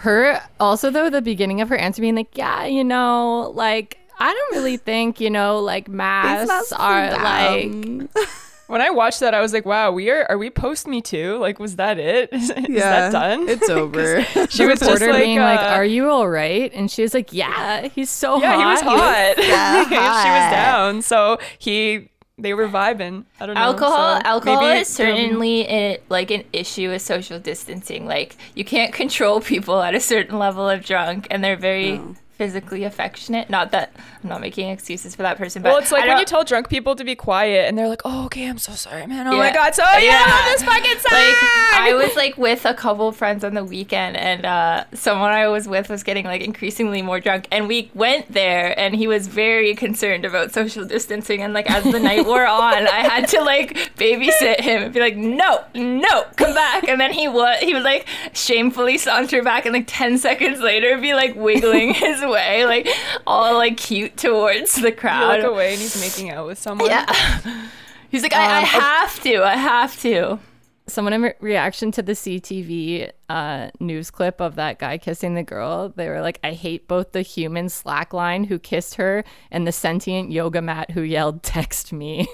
her 0.00 0.40
also 0.58 0.88
though 0.88 1.10
the 1.10 1.20
beginning 1.20 1.60
of 1.60 1.68
her 1.68 1.76
answer 1.76 2.00
being 2.00 2.14
like 2.14 2.34
yeah 2.34 2.64
you 2.64 2.82
know 2.82 3.52
like 3.54 3.98
i 4.20 4.32
don't 4.32 4.56
really 4.56 4.76
think 4.76 5.20
you 5.20 5.30
know 5.30 5.58
like 5.58 5.88
masks 6.00 6.72
are 6.72 7.10
like 7.12 8.08
when 8.70 8.80
I 8.80 8.90
watched 8.90 9.18
that, 9.18 9.34
I 9.34 9.40
was 9.40 9.52
like, 9.52 9.66
wow, 9.66 9.90
we 9.90 10.10
are, 10.10 10.24
are 10.30 10.38
we 10.38 10.48
post 10.48 10.86
Me 10.86 11.02
Too? 11.02 11.36
Like, 11.38 11.58
was 11.58 11.74
that 11.76 11.98
it? 11.98 12.32
Is, 12.32 12.50
is 12.56 12.66
that 12.76 13.10
done? 13.10 13.48
It's 13.48 13.68
over. 13.68 14.22
she 14.22 14.64
was 14.64 14.78
just 14.78 14.82
reporter 14.82 15.10
like, 15.10 15.24
being 15.24 15.40
like 15.40 15.58
uh, 15.58 15.74
are 15.74 15.84
you 15.84 16.08
all 16.08 16.28
right 16.28 16.72
and 16.72 16.88
she 16.88 17.02
was 17.02 17.12
like 17.12 17.32
yeah 17.32 17.88
he's 17.88 18.10
so 18.10 18.40
yeah, 18.40 18.54
hot 18.54 18.58
he 18.58 18.64
was 18.64 18.80
hot. 18.80 19.34
Yeah, 19.38 19.84
she 19.84 20.30
was 20.30 20.52
down. 20.52 21.02
So 21.02 21.38
he, 21.58 22.10
they 22.38 22.54
were 22.54 22.68
vibing. 22.68 23.24
I 23.40 23.46
don't 23.46 23.56
know. 23.56 23.60
alcohol 23.60 24.20
so 24.20 24.22
alcohol 24.24 24.68
is 24.68 24.86
certainly 24.86 25.62
a, 25.62 25.98
like 26.08 26.30
an 26.30 26.44
issue 26.52 26.90
with 26.90 27.02
social 27.02 27.40
distancing 27.40 28.06
like 28.06 28.36
you 28.54 28.64
can't 28.64 28.94
control 28.94 29.40
people 29.40 29.82
at 29.82 29.96
a 29.96 30.00
certain 30.00 30.38
level 30.38 30.68
of 30.68 30.84
drunk 30.84 31.26
and 31.30 31.42
they're 31.42 31.56
very 31.56 32.00
physically 32.40 32.84
affectionate. 32.84 33.50
Not 33.50 33.70
that 33.72 33.92
I'm 34.22 34.30
not 34.30 34.40
making 34.40 34.70
excuses 34.70 35.14
for 35.14 35.20
that 35.24 35.36
person, 35.36 35.60
but 35.60 35.68
Well, 35.72 35.78
it's 35.78 35.92
like 35.92 36.06
when 36.06 36.16
you 36.18 36.24
tell 36.24 36.42
drunk 36.42 36.70
people 36.70 36.96
to 36.96 37.04
be 37.04 37.14
quiet 37.14 37.68
and 37.68 37.76
they're 37.76 37.86
like, 37.86 38.00
"Oh, 38.06 38.24
okay, 38.26 38.46
I'm 38.48 38.56
so 38.56 38.72
sorry, 38.72 39.06
man. 39.06 39.26
Oh 39.28 39.32
Yeah. 39.32 39.36
my 39.38 39.52
god, 39.52 39.74
so 39.74 39.82
yeah, 39.98 40.42
this 40.46 40.62
fucking 40.62 40.98
sucks." 41.00 41.12
like 41.12 41.36
I 41.82 41.92
was 41.94 42.16
like 42.16 42.38
with 42.38 42.64
a 42.64 42.72
couple 42.72 43.12
friends 43.12 43.44
on 43.44 43.52
the 43.52 43.62
weekend, 43.62 44.16
and 44.16 44.46
uh, 44.46 44.84
someone 44.94 45.32
I 45.32 45.48
was 45.48 45.68
with 45.68 45.90
was 45.90 46.02
getting 46.02 46.24
like 46.24 46.40
increasingly 46.40 47.02
more 47.02 47.20
drunk, 47.20 47.46
and 47.52 47.68
we 47.68 47.90
went 47.94 48.32
there, 48.32 48.72
and 48.80 48.94
he 48.96 49.06
was 49.06 49.26
very 49.26 49.74
concerned 49.74 50.24
about 50.24 50.52
social 50.54 50.86
distancing, 50.86 51.42
and 51.42 51.52
like 51.52 51.70
as 51.70 51.84
the 51.84 52.00
night 52.00 52.24
wore 52.24 52.46
on, 52.62 52.88
I 52.88 53.00
had 53.12 53.28
to 53.28 53.42
like 53.42 53.74
babysit 53.96 54.60
him 54.60 54.82
and 54.84 54.94
be 54.94 55.00
like, 55.00 55.16
no, 55.18 55.62
no, 55.74 56.24
come 56.36 56.54
back, 56.54 56.88
and 56.88 56.98
then 56.98 57.12
he 57.12 57.28
would 57.28 57.56
he 57.58 57.74
would 57.74 57.82
like 57.82 58.06
shamefully 58.32 58.96
saunter 58.96 59.42
back, 59.42 59.66
and 59.66 59.74
like 59.74 59.84
ten 59.86 60.16
seconds 60.16 60.60
later 60.60 60.96
be 60.98 61.12
like 61.12 61.34
wiggling 61.36 61.92
his 62.04 62.22
way, 62.30 62.64
like 62.64 62.88
all 63.26 63.54
like 63.54 63.76
cute 63.76 64.16
towards 64.16 64.74
the 64.74 64.88
you 64.90 64.94
crowd. 64.96 65.40
look 65.42 65.52
away 65.52 65.72
and 65.72 65.80
he's 65.80 66.00
making 66.00 66.30
out 66.30 66.46
with 66.46 66.58
someone. 66.58 66.88
Yeah. 66.88 67.68
He's 68.10 68.24
like, 68.24 68.32
I, 68.34 68.56
I 68.56 68.60
have 68.62 69.22
to, 69.22 69.44
I 69.44 69.54
have 69.54 70.00
to. 70.00 70.40
Someone 70.88 71.12
in 71.12 71.22
re- 71.22 71.34
reaction 71.38 71.92
to 71.92 72.02
the 72.02 72.12
CTV 72.12 73.12
uh, 73.28 73.70
news 73.78 74.10
clip 74.10 74.40
of 74.40 74.56
that 74.56 74.80
guy 74.80 74.98
kissing 74.98 75.34
the 75.36 75.44
girl, 75.44 75.90
they 75.94 76.08
were 76.08 76.20
like, 76.20 76.40
I 76.42 76.50
hate 76.54 76.88
both 76.88 77.12
the 77.12 77.22
human 77.22 77.66
slackline 77.66 78.46
who 78.46 78.58
kissed 78.58 78.96
her 78.96 79.22
and 79.52 79.64
the 79.64 79.70
sentient 79.70 80.32
yoga 80.32 80.60
mat 80.60 80.90
who 80.90 81.02
yelled, 81.02 81.44
text 81.44 81.92
me. 81.92 82.26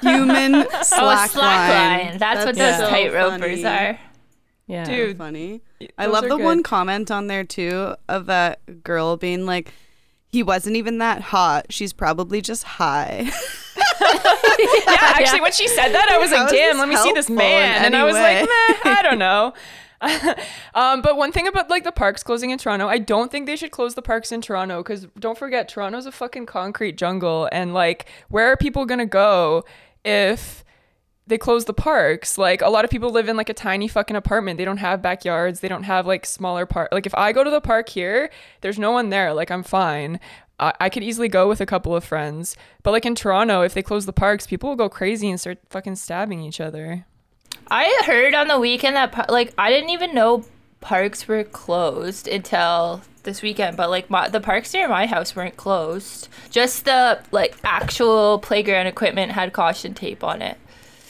Human 0.00 0.54
Oh, 0.54 0.66
slackline. 0.68 1.28
slackline. 1.28 2.18
That's, 2.20 2.46
what 2.46 2.54
those 2.54 2.76
so 2.76 2.88
tightropers 2.88 3.64
are. 3.64 3.98
Yeah. 4.68 4.84
Dude, 4.84 5.16
funny. 5.16 5.62
I 5.96 6.06
love 6.06 6.24
the 6.24 6.36
good. 6.36 6.44
one 6.44 6.62
comment 6.62 7.10
on 7.10 7.26
there 7.26 7.42
too 7.42 7.94
of 8.08 8.26
that 8.26 8.82
girl 8.84 9.16
being 9.16 9.46
like, 9.46 9.72
"He 10.30 10.42
wasn't 10.42 10.76
even 10.76 10.98
that 10.98 11.22
hot. 11.22 11.72
She's 11.72 11.94
probably 11.94 12.42
just 12.42 12.64
high." 12.64 13.30
yeah, 14.00 14.96
actually, 15.00 15.40
when 15.40 15.52
she 15.52 15.66
said 15.68 15.92
that, 15.92 16.10
I 16.10 16.18
was 16.18 16.30
How 16.30 16.44
like, 16.44 16.52
"Damn, 16.52 16.76
let 16.78 16.88
me 16.88 16.96
see 16.96 17.12
this 17.12 17.30
man," 17.30 17.84
and 17.84 17.96
I 17.96 18.04
was 18.04 18.14
way? 18.14 18.40
like, 18.42 18.86
I 18.86 19.02
don't 19.08 19.18
know." 19.18 19.54
um, 20.74 21.00
but 21.00 21.16
one 21.16 21.32
thing 21.32 21.48
about 21.48 21.70
like 21.70 21.82
the 21.82 21.90
parks 21.90 22.22
closing 22.22 22.50
in 22.50 22.58
Toronto, 22.58 22.86
I 22.86 22.98
don't 22.98 23.32
think 23.32 23.46
they 23.46 23.56
should 23.56 23.72
close 23.72 23.94
the 23.94 24.02
parks 24.02 24.30
in 24.30 24.42
Toronto 24.42 24.82
because 24.82 25.06
don't 25.18 25.36
forget, 25.38 25.68
Toronto's 25.68 26.06
a 26.06 26.12
fucking 26.12 26.44
concrete 26.46 26.98
jungle, 26.98 27.48
and 27.50 27.72
like, 27.72 28.06
where 28.28 28.52
are 28.52 28.56
people 28.56 28.84
gonna 28.84 29.06
go 29.06 29.64
if? 30.04 30.62
They 31.28 31.38
close 31.38 31.66
the 31.66 31.74
parks. 31.74 32.38
Like 32.38 32.62
a 32.62 32.68
lot 32.68 32.84
of 32.84 32.90
people 32.90 33.10
live 33.10 33.28
in 33.28 33.36
like 33.36 33.48
a 33.48 33.54
tiny 33.54 33.86
fucking 33.86 34.16
apartment. 34.16 34.58
They 34.58 34.64
don't 34.64 34.78
have 34.78 35.02
backyards. 35.02 35.60
They 35.60 35.68
don't 35.68 35.84
have 35.84 36.06
like 36.06 36.26
smaller 36.26 36.66
park. 36.66 36.88
Like 36.90 37.06
if 37.06 37.14
I 37.14 37.32
go 37.32 37.44
to 37.44 37.50
the 37.50 37.60
park 37.60 37.88
here, 37.90 38.30
there's 38.60 38.78
no 38.78 38.90
one 38.90 39.10
there. 39.10 39.32
Like 39.32 39.50
I'm 39.50 39.62
fine. 39.62 40.18
I, 40.58 40.72
I 40.80 40.88
could 40.88 41.02
easily 41.02 41.28
go 41.28 41.48
with 41.48 41.60
a 41.60 41.66
couple 41.66 41.94
of 41.94 42.04
friends. 42.04 42.56
But 42.82 42.92
like 42.92 43.06
in 43.06 43.14
Toronto, 43.14 43.62
if 43.62 43.74
they 43.74 43.82
close 43.82 44.06
the 44.06 44.12
parks, 44.12 44.46
people 44.46 44.70
will 44.70 44.76
go 44.76 44.88
crazy 44.88 45.30
and 45.30 45.40
start 45.40 45.58
fucking 45.70 45.96
stabbing 45.96 46.42
each 46.42 46.60
other. 46.60 47.04
I 47.70 48.02
heard 48.06 48.34
on 48.34 48.48
the 48.48 48.58
weekend 48.58 48.96
that 48.96 49.30
like 49.30 49.52
I 49.58 49.70
didn't 49.70 49.90
even 49.90 50.14
know 50.14 50.44
parks 50.80 51.28
were 51.28 51.44
closed 51.44 52.28
until 52.28 53.02
this 53.24 53.42
weekend. 53.42 53.76
But 53.76 53.90
like 53.90 54.10
my, 54.10 54.28
the 54.28 54.40
parks 54.40 54.72
near 54.72 54.88
my 54.88 55.06
house 55.06 55.36
weren't 55.36 55.56
closed. 55.56 56.28
Just 56.50 56.84
the 56.84 57.20
like 57.30 57.56
actual 57.62 58.38
playground 58.38 58.86
equipment 58.86 59.32
had 59.32 59.52
caution 59.52 59.94
tape 59.94 60.24
on 60.24 60.42
it. 60.42 60.58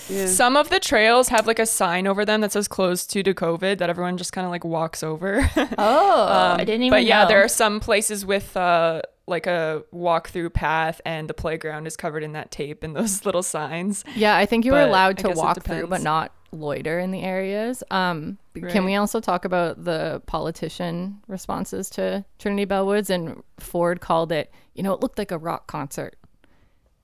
Yeah. 0.08 0.26
Some 0.26 0.56
of 0.56 0.70
the 0.70 0.80
trails 0.80 1.28
have 1.28 1.46
like 1.46 1.58
a 1.58 1.66
sign 1.66 2.06
over 2.06 2.24
them 2.24 2.40
that 2.40 2.52
says 2.52 2.68
closed 2.68 3.10
due 3.10 3.22
to 3.22 3.34
COVID 3.34 3.78
that 3.78 3.90
everyone 3.90 4.16
just 4.16 4.32
kind 4.32 4.44
of 4.44 4.50
like 4.50 4.64
walks 4.64 5.02
over. 5.02 5.48
Oh, 5.78 6.22
Um, 6.22 6.60
I 6.60 6.64
didn't 6.64 6.82
even. 6.82 6.90
But 6.90 7.04
yeah, 7.04 7.22
know. 7.22 7.28
there 7.28 7.44
are 7.44 7.48
some 7.48 7.78
places 7.80 8.24
with 8.24 8.56
uh, 8.56 9.02
like 9.26 9.46
a 9.46 9.82
walk-through 9.92 10.50
path, 10.50 11.00
and 11.04 11.28
the 11.28 11.34
playground 11.34 11.86
is 11.86 11.96
covered 11.96 12.22
in 12.22 12.32
that 12.32 12.50
tape 12.50 12.82
and 12.82 12.96
those 12.96 13.24
little 13.26 13.42
signs. 13.42 14.04
Yeah, 14.16 14.36
I 14.36 14.46
think 14.46 14.64
you 14.64 14.72
were 14.72 14.80
allowed 14.80 15.18
to 15.18 15.30
walk 15.30 15.62
through, 15.64 15.88
but 15.88 16.02
not 16.02 16.32
loiter 16.52 16.98
in 16.98 17.10
the 17.10 17.22
areas. 17.22 17.82
Um, 17.90 18.38
Right. 18.60 18.72
Can 18.72 18.84
we 18.84 18.96
also 18.96 19.20
talk 19.20 19.44
about 19.44 19.84
the 19.84 20.20
politician 20.26 21.20
responses 21.28 21.88
to 21.90 22.24
Trinity 22.40 22.66
Bellwoods? 22.66 23.08
And 23.08 23.42
Ford 23.60 24.00
called 24.00 24.32
it, 24.32 24.52
you 24.74 24.82
know, 24.82 24.92
it 24.92 25.00
looked 25.00 25.16
like 25.18 25.30
a 25.30 25.38
rock 25.38 25.68
concert. 25.68 26.16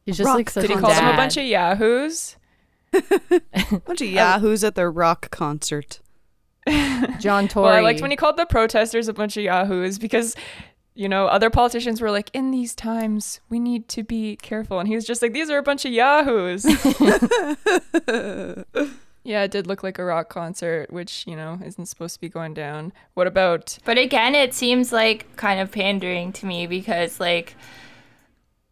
He's 0.04 0.16
just 0.16 0.26
Rock 0.26 0.36
like 0.36 0.52
Did 0.52 0.70
he 0.70 0.74
call 0.76 0.90
them 0.90 1.06
a 1.14 1.16
bunch 1.16 1.36
of 1.36 1.44
yahoos? 1.44 2.36
bunch 3.86 4.00
of 4.00 4.08
yahoos 4.08 4.64
at 4.64 4.74
their 4.74 4.90
rock 4.90 5.30
concert. 5.30 6.00
John 7.20 7.48
Tory? 7.48 7.66
Well, 7.66 7.74
I 7.74 7.80
liked 7.80 8.00
when 8.00 8.10
he 8.10 8.16
called 8.16 8.36
the 8.36 8.46
protesters 8.46 9.08
a 9.08 9.12
bunch 9.12 9.36
of 9.36 9.44
yahoos 9.44 9.98
because, 9.98 10.34
you 10.94 11.08
know, 11.08 11.26
other 11.26 11.50
politicians 11.50 12.00
were 12.00 12.10
like, 12.10 12.30
in 12.32 12.50
these 12.50 12.74
times, 12.74 13.40
we 13.48 13.58
need 13.58 13.88
to 13.88 14.02
be 14.02 14.36
careful. 14.36 14.78
And 14.78 14.88
he 14.88 14.94
was 14.94 15.04
just 15.04 15.20
like, 15.20 15.32
these 15.32 15.50
are 15.50 15.58
a 15.58 15.62
bunch 15.62 15.84
of 15.84 15.92
yahoos. 15.92 16.64
yeah, 19.24 19.42
it 19.42 19.50
did 19.50 19.66
look 19.66 19.82
like 19.82 19.98
a 19.98 20.04
rock 20.04 20.30
concert, 20.30 20.90
which, 20.90 21.26
you 21.26 21.36
know, 21.36 21.58
isn't 21.64 21.86
supposed 21.86 22.14
to 22.14 22.20
be 22.20 22.30
going 22.30 22.54
down. 22.54 22.92
What 23.12 23.26
about. 23.26 23.78
But 23.84 23.98
again, 23.98 24.34
it 24.34 24.54
seems 24.54 24.92
like 24.92 25.36
kind 25.36 25.60
of 25.60 25.70
pandering 25.70 26.32
to 26.34 26.46
me 26.46 26.66
because 26.66 27.20
like 27.20 27.56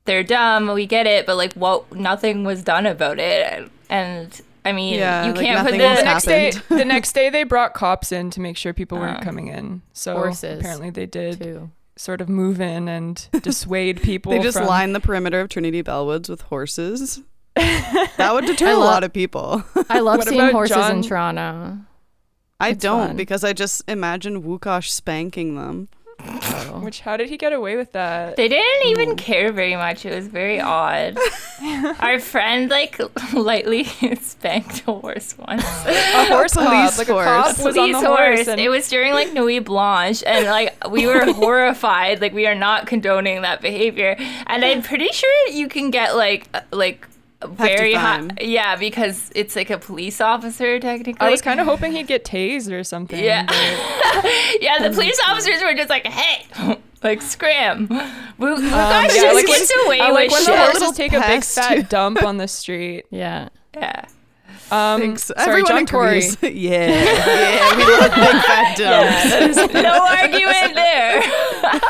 they're 0.04 0.24
dumb, 0.24 0.72
we 0.72 0.87
get 0.87 1.06
it, 1.06 1.26
but 1.26 1.37
like 1.37 1.52
what 1.54 1.94
nothing 1.94 2.44
was 2.44 2.62
done 2.62 2.87
about 2.87 3.18
it. 3.18 3.70
And 3.90 4.40
I 4.64 4.73
mean, 4.73 4.95
Yeah, 4.95 5.27
you 5.27 5.33
like, 5.33 5.40
can't 5.45 5.66
put 5.66 5.75
nothing 5.77 5.79
The 5.81 5.97
the 6.01 6.05
next 6.05 6.25
day, 6.25 6.51
the 6.77 6.85
next 6.85 7.12
day, 7.12 7.31
they 7.31 7.42
brought 7.45 7.75
cops 7.75 8.12
in 8.12 8.31
to 8.31 8.40
make 8.40 8.57
sure 8.57 8.73
people 8.73 8.99
weren't 8.99 9.21
Oh. 9.21 9.25
coming 9.25 9.49
in. 9.49 9.83
So 9.92 10.16
Horses, 10.16 10.61
apparently, 10.61 10.90
they 10.90 11.07
did 11.07 11.40
too. 11.40 11.71
sort 11.97 12.21
of 12.21 12.29
move 12.29 12.61
in 12.61 12.88
and 12.88 13.27
dissuade 13.42 14.03
people. 14.03 14.33
They 14.33 14.38
just 14.38 14.59
from, 14.59 14.66
line 14.66 14.92
the 14.92 15.01
perimeter 15.01 15.40
of 15.40 15.49
Trinity 15.49 15.83
Bellwoods 15.83 16.29
with 16.29 16.42
horses. 16.42 17.21
that 17.57 18.31
would 18.33 18.47
deter 18.47 18.68
I 18.68 18.71
a 18.71 18.79
lo- 18.79 18.85
lot 18.87 19.05
of 19.05 19.12
people. 19.12 19.62
I 19.90 20.01
love 20.01 20.18
What 20.18 20.29
seeing 20.29 20.40
about 20.40 20.53
horses 20.53 20.88
in 20.88 21.03
Toronto. 21.03 21.79
I 22.59 22.68
It's 22.71 22.83
don't 22.83 23.09
fun. 23.09 23.16
because 23.16 23.42
I 23.45 23.53
just 23.53 23.83
imagine 23.88 24.42
Wukosh 24.42 24.88
spanking 24.88 25.57
them. 25.57 25.88
So. 26.24 26.78
Which, 26.80 27.00
how 27.00 27.16
did 27.16 27.28
he 27.28 27.37
get 27.37 27.52
away 27.52 27.76
with 27.76 27.92
that? 27.92 28.37
They 28.37 28.48
didn't 28.48 28.88
even 28.88 29.16
care 29.16 29.52
very 29.52 29.76
much. 29.76 30.04
It 30.06 30.14
was 30.14 30.26
very 30.28 30.61
odd. 30.80 31.16
Our 32.00 32.18
friend 32.18 32.70
like 32.70 33.00
lightly 33.32 33.85
spanked 34.20 34.82
a 34.87 34.92
horse 34.92 35.37
once. 35.38 35.62
a 35.64 36.24
horse 36.26 36.54
police 36.54 36.96
cop, 36.96 36.98
like 36.98 37.08
a 37.08 37.12
cop 37.12 37.44
horse. 37.46 37.64
was 37.64 37.76
on 37.78 37.88
Police 37.90 38.00
the 38.02 38.06
horse. 38.08 38.48
and- 38.48 38.61
It 38.61 38.68
was 38.68 38.88
during 38.88 39.12
like 39.12 39.32
Nuit 39.32 39.64
Blanche, 39.64 40.22
and 40.26 40.46
like 40.46 40.88
we 40.88 41.06
were 41.06 41.32
horrified. 41.32 42.20
Like 42.20 42.32
we 42.32 42.46
are 42.46 42.54
not 42.54 42.87
condoning 42.87 43.42
that 43.42 43.61
behavior, 43.61 44.16
and 44.46 44.64
I'm 44.64 44.82
pretty 44.82 45.08
sure 45.12 45.48
you 45.48 45.68
can 45.68 45.90
get 45.90 46.16
like 46.16 46.48
uh, 46.54 46.61
like 46.72 47.06
very 47.48 47.94
hot. 47.94 48.42
Yeah, 48.44 48.76
because 48.76 49.31
it's 49.35 49.55
like 49.57 49.70
a 49.70 49.78
police 49.78 50.20
officer 50.20 50.78
technically. 50.81 51.26
I 51.26 51.31
was 51.31 51.42
kind 51.42 51.61
of 51.61 51.66
hoping 51.66 51.92
he'd 51.92 52.07
get 52.07 52.24
tased 52.24 52.70
or 52.72 52.85
something. 52.85 53.22
Yeah. 53.22 53.44
but- 53.46 54.24
yeah, 54.61 54.78
the 54.88 54.90
police 54.94 55.18
officers 55.28 55.62
were 55.62 55.74
just 55.74 55.90
like, 55.90 56.07
"Hey, 56.07 56.46
like 57.02 57.22
scram!" 57.22 57.88
We, 58.38 58.46
we 58.46 58.52
Um, 58.55 58.61
guys 58.70 59.14
yeah, 59.16 59.33
like 59.33 59.46
when- 59.46 59.59
gets 59.59 59.72
away 59.87 60.00
I 60.00 60.11
like 60.11 60.28
with 60.31 60.33
when 60.33 60.44
shit. 60.44 60.55
the 60.55 60.78
horses 60.81 60.96
take 60.96 61.12
a 61.12 61.20
big 61.20 61.44
fat 61.44 61.88
dump 61.90 62.22
on 62.22 62.37
the 62.38 62.48
street. 62.48 63.05
Yeah. 63.11 63.48
yeah. 63.74 64.05
Um, 64.70 65.00
Thanks. 65.00 65.24
sorry, 65.24 65.40
Everyone 65.61 65.68
John 65.68 65.87
Tory. 65.87 66.09
agrees. 66.18 66.37
yeah, 66.42 66.87
yeah, 66.88 67.76
we 67.76 67.85
love 67.85 68.14
big 68.14 68.42
fat 68.42 68.76
dumps. 68.78 69.72
no 69.74 70.07
argument 70.07 70.74
there. 70.74 71.81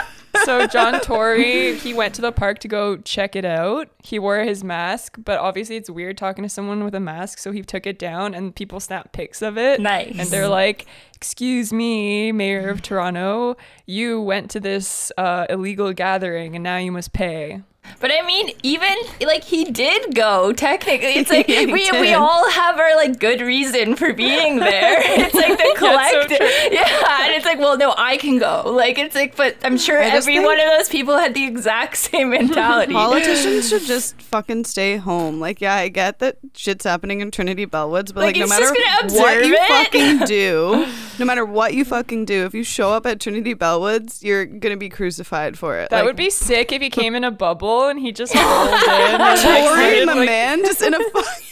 So 0.45 0.67
John 0.67 1.01
Tory, 1.01 1.77
he 1.77 1.95
went 1.95 2.15
to 2.15 2.23
the 2.23 2.33
park 2.33 2.59
to 2.61 2.69
go 2.69 2.97
check 2.97 3.37
it 3.37 3.45
out. 3.45 3.89
He 4.03 4.19
wore 4.19 4.41
his 4.41 4.65
mask, 4.65 5.17
but 5.19 5.39
obviously 5.39 5.77
it's 5.77 5.91
weird 5.91 6.17
talking 6.19 6.43
to 6.43 6.49
someone 6.49 6.85
with 6.85 6.95
a 6.95 7.01
mask, 7.01 7.39
so 7.39 7.53
he 7.53 7.63
took 7.63 7.87
it 7.87 7.99
down 7.99 8.35
and 8.35 8.55
people 8.55 8.81
snap 8.81 9.13
pics 9.13 9.43
of 9.43 9.59
it. 9.59 9.81
Nice. 9.81 10.19
And 10.19 10.29
they're 10.29 10.49
like, 10.49 10.87
"Excuse 11.15 11.73
me, 11.73 12.33
Mayor 12.33 12.69
of 12.69 12.83
Toronto, 12.83 13.57
you 13.87 14.21
went 14.21 14.51
to 14.53 14.61
this 14.61 15.13
uh, 15.17 15.47
illegal 15.49 15.93
gathering 15.93 16.55
and 16.55 16.63
now 16.63 16.77
you 16.79 16.93
must 16.93 17.13
pay." 17.13 17.63
But 18.01 18.11
I 18.13 18.23
mean, 18.27 18.51
even 18.63 18.95
like 19.21 19.45
he 19.45 19.65
did 19.65 20.15
go. 20.15 20.53
Technically, 20.53 21.15
it's 21.15 21.31
like 21.31 21.49
Yeah, 21.49 21.61
he 21.67 21.67
we 21.67 21.91
we 21.93 22.13
all 22.15 22.51
have 22.51 22.79
our 22.79 22.97
like 22.97 23.19
good 23.19 23.41
reason 23.41 23.97
for 23.97 24.13
being 24.13 24.57
there. 24.59 24.97
It's 25.01 25.35
like 25.35 25.59
the 25.59 25.65
it's 25.65 25.81
so 25.81 25.87
collective, 25.87 26.73
yeah. 26.73 27.25
And 27.25 27.35
it's 27.35 27.45
like, 27.45 27.59
well, 27.59 27.77
no, 27.77 27.95
I 27.97 28.17
can 28.17 28.39
go. 28.39 28.63
Like 28.67 28.99
it's 28.99 29.15
like, 29.15 29.37
but 29.37 29.57
I'm 29.63 29.79
sure 29.79 30.01
I 30.03 30.07
every 30.07 30.39
one 30.41 30.59
of 30.59 30.67
those 30.67 30.89
people 30.89 31.17
had 31.17 31.35
the 31.35 31.45
exact 31.45 31.97
same 32.09 32.31
mentality. 32.31 32.93
Politicians 32.93 33.69
should 33.69 33.83
just 33.83 34.21
fucking 34.23 34.65
stay 34.65 34.97
home. 34.97 35.41
Like, 35.41 35.61
yeah, 35.61 35.75
I 35.75 35.89
get 35.89 36.19
that 36.21 36.39
shit's 36.55 36.85
happening 36.85 37.21
in 37.21 37.31
Trinity 37.31 37.67
Bellwoods, 37.67 38.13
but 38.15 38.17
Like, 38.25 38.37
like, 38.37 38.39
no 38.39 38.47
matter 38.47 38.73
what 38.73 39.05
observe 39.05 39.45
you 39.47 39.57
fucking 39.69 40.19
do, 40.27 40.87
no 41.19 41.25
matter 41.25 41.45
what 41.45 41.75
you 41.75 41.85
fucking 41.85 42.25
do, 42.25 42.45
if 42.45 42.55
you 42.55 42.63
show 42.65 42.93
up 42.93 43.07
at 43.07 43.21
Trinity 43.21 43.55
Bellwoods, 43.55 44.23
you're 44.23 44.45
gonna 44.47 44.77
be 44.77 44.89
crucified 44.89 45.59
for 45.59 45.79
it. 45.79 45.91
That 45.91 45.99
like, 45.99 46.05
would 46.07 46.17
be 46.17 46.31
sick 46.31 46.73
if 46.73 46.81
he 46.83 46.91
came 46.91 47.15
in 47.15 47.25
a 47.25 47.31
bubble 47.31 47.89
and 47.89 47.99
he 47.99 48.13
just 48.13 48.35
rolled 48.35 48.69
in. 48.69 48.75
And, 48.75 49.19
like, 49.23 49.41
Tory 49.43 49.65
started, 49.65 50.09
the 50.09 50.15
like- 50.15 50.27
man 50.27 50.59
just 50.65 50.83
in 50.83 50.95
a 50.95 50.99
fucking. 51.11 51.47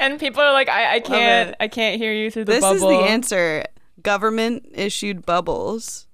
and 0.00 0.18
people 0.20 0.40
are 0.42 0.52
like, 0.52 0.68
I, 0.68 0.94
I 0.96 1.00
can't. 1.00 1.56
I 1.60 1.68
can't 1.68 1.98
hear 2.00 2.12
you 2.12 2.30
through 2.30 2.44
the 2.46 2.52
This 2.52 2.60
bubble. 2.62 2.76
is 2.76 2.82
the 2.82 3.10
answer. 3.10 3.64
Government 4.02 4.66
issued 4.74 5.26
bubbles. 5.26 6.06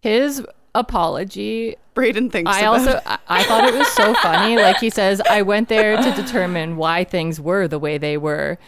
His 0.00 0.44
apology 0.74 1.76
Brayden 1.94 2.30
thinks. 2.30 2.50
I 2.50 2.64
also. 2.66 3.00
I, 3.06 3.18
I 3.28 3.42
thought 3.44 3.64
it 3.68 3.74
was 3.74 3.88
so 3.88 4.14
funny. 4.14 4.56
Like 4.56 4.78
he 4.78 4.90
says, 4.90 5.20
I 5.28 5.42
went 5.42 5.68
there 5.68 5.96
to 5.96 6.12
determine 6.12 6.76
why 6.76 7.04
things 7.04 7.40
were 7.40 7.68
the 7.68 7.78
way 7.78 7.98
they 7.98 8.16
were, 8.16 8.58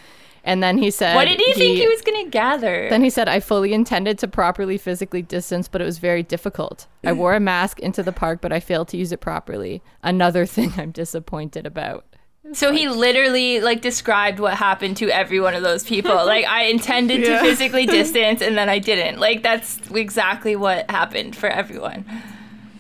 and 0.47 0.63
then 0.63 0.79
he 0.79 0.91
said, 0.91 1.15
What 1.17 1.27
did 1.27 1.39
he, 1.41 1.53
think 1.53 1.77
he 1.77 1.87
was 1.89 2.01
gonna 2.01 2.29
gather? 2.31 2.89
Then 2.89 3.03
he 3.03 3.11
said, 3.11 3.29
I 3.29 3.41
fully 3.41 3.75
intended 3.75 4.19
to 4.21 4.29
properly 4.29 4.79
physically 4.79 5.21
distance, 5.21 5.69
but 5.69 5.81
it 5.83 5.85
was 5.85 5.99
very 5.99 6.23
difficult. 6.23 6.87
I 7.05 7.13
wore 7.13 7.35
a 7.35 7.41
mask 7.41 7.81
into 7.81 8.03
the 8.03 8.13
park, 8.13 8.41
but 8.41 8.53
I 8.53 8.61
failed 8.61 8.89
to 8.89 8.97
use 8.97 9.13
it 9.13 9.21
properly. 9.21 9.83
Another 10.03 10.47
thing 10.57 10.73
I'm 10.79 10.93
disappointed 10.93 11.67
about. 11.67 12.07
So 12.53 12.73
he 12.73 12.89
literally 12.89 13.59
like 13.61 13.83
described 13.83 14.39
what 14.39 14.55
happened 14.55 14.97
to 14.99 15.11
every 15.11 15.41
one 15.41 15.55
of 15.55 15.65
those 15.65 15.83
people. 15.83 16.15
like 16.15 16.45
I 16.47 16.67
intended 16.67 17.21
Yeah. 17.27 17.41
to 17.41 17.45
physically 17.45 17.87
distance 17.87 18.41
and 18.41 18.57
then 18.57 18.69
I 18.69 18.79
didn't. 18.79 19.19
Like 19.19 19.43
that's 19.43 19.81
exactly 19.91 20.55
what 20.55 20.89
happened 20.89 21.35
for 21.35 21.49
everyone. 21.49 22.05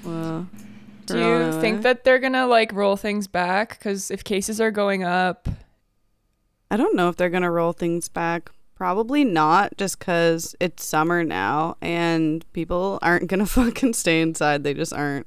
Well, 0.04 0.46
Do 1.06 1.18
you 1.18 1.60
think 1.60 1.78
eh? 1.78 1.82
that 1.82 2.04
they're 2.04 2.20
gonna 2.20 2.46
like 2.46 2.72
roll 2.72 2.96
things 2.96 3.26
back? 3.26 3.70
Because 3.76 4.12
if 4.12 4.22
cases 4.22 4.60
are 4.60 4.70
going 4.70 5.02
up, 5.02 5.48
I 6.70 6.76
don't 6.76 6.96
know 6.96 7.08
if 7.08 7.16
they're 7.16 7.30
gonna 7.30 7.50
roll 7.50 7.72
things 7.72 8.08
back. 8.08 8.50
Probably 8.74 9.24
not, 9.24 9.76
just 9.78 9.98
because 9.98 10.54
it's 10.60 10.84
summer 10.84 11.24
now 11.24 11.76
and 11.80 12.44
people 12.52 12.98
aren't 13.02 13.28
gonna 13.28 13.46
fucking 13.58 13.94
stay 13.94 14.20
inside. 14.20 14.64
They 14.64 14.74
just 14.74 14.92
aren't. 14.92 15.26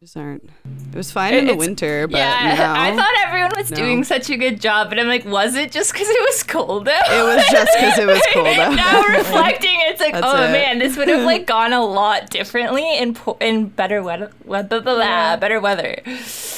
Just 0.00 0.16
aren't. 0.18 0.50
It 0.92 0.96
was 0.96 1.10
fine 1.12 1.32
It- 1.32 1.38
in 1.38 1.44
the 1.46 1.52
it's- 1.52 1.66
winter, 1.66 2.06
but 2.08 2.18
yeah, 2.18 2.54
now 2.58 2.80
I 2.82 2.94
thought 2.96 3.14
everyone 3.26 3.52
was 3.56 3.70
No. 3.70 3.76
doing 3.76 4.04
such 4.04 4.28
a 4.28 4.36
good 4.36 4.60
job, 4.60 4.88
but 4.90 4.98
I'm 4.98 5.06
like, 5.06 5.24
was 5.24 5.54
it 5.54 5.70
just 5.72 5.92
because 5.92 6.08
it 6.08 6.20
was 6.20 6.42
cold 6.42 6.88
out? 6.88 7.10
it 7.10 7.22
was 7.22 7.46
just 7.50 7.72
because 7.74 7.98
it 7.98 8.06
was 8.06 8.20
cold 8.32 8.46
out. 8.48 8.74
now 8.74 9.02
reflecting, 9.16 9.70
it's 9.82 10.00
like, 10.00 10.12
That's 10.12 10.26
oh 10.26 10.44
it. 10.44 10.52
man, 10.52 10.78
this 10.78 10.96
would 10.98 11.08
have 11.08 11.24
like 11.24 11.46
gone 11.46 11.72
a 11.72 11.82
lot 11.84 12.28
differently 12.28 12.98
in 12.98 13.14
po- 13.14 13.38
in 13.40 13.66
better 13.68 14.02
weather, 14.02 14.30
weather, 14.44 14.82
Yeah. 14.84 15.36
better 15.36 15.58
weather. 15.60 15.96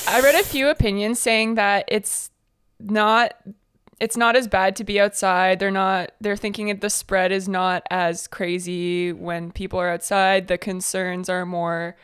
I 0.09 0.21
read 0.23 0.35
a 0.35 0.43
few 0.45 0.69
opinions 0.69 1.21
saying 1.21 1.55
that 1.57 1.85
it's 1.89 2.31
not 2.81 3.35
it's 3.99 4.17
not 4.17 4.37
as 4.37 4.47
bad 4.47 4.77
to 4.77 4.85
be 4.85 5.01
outside. 5.01 5.59
They're 5.59 5.71
not 5.71 6.13
they're 6.21 6.37
thinking 6.37 6.67
that 6.69 6.81
the 6.83 6.91
spread 6.91 7.33
is 7.33 7.49
not 7.49 7.83
as 7.91 8.27
crazy 8.29 9.13
when 9.13 9.51
people 9.53 9.79
are 9.81 9.89
outside. 9.89 10.49
The 10.49 10.59
concerns 10.59 11.29
are 11.31 11.47
more 11.47 11.97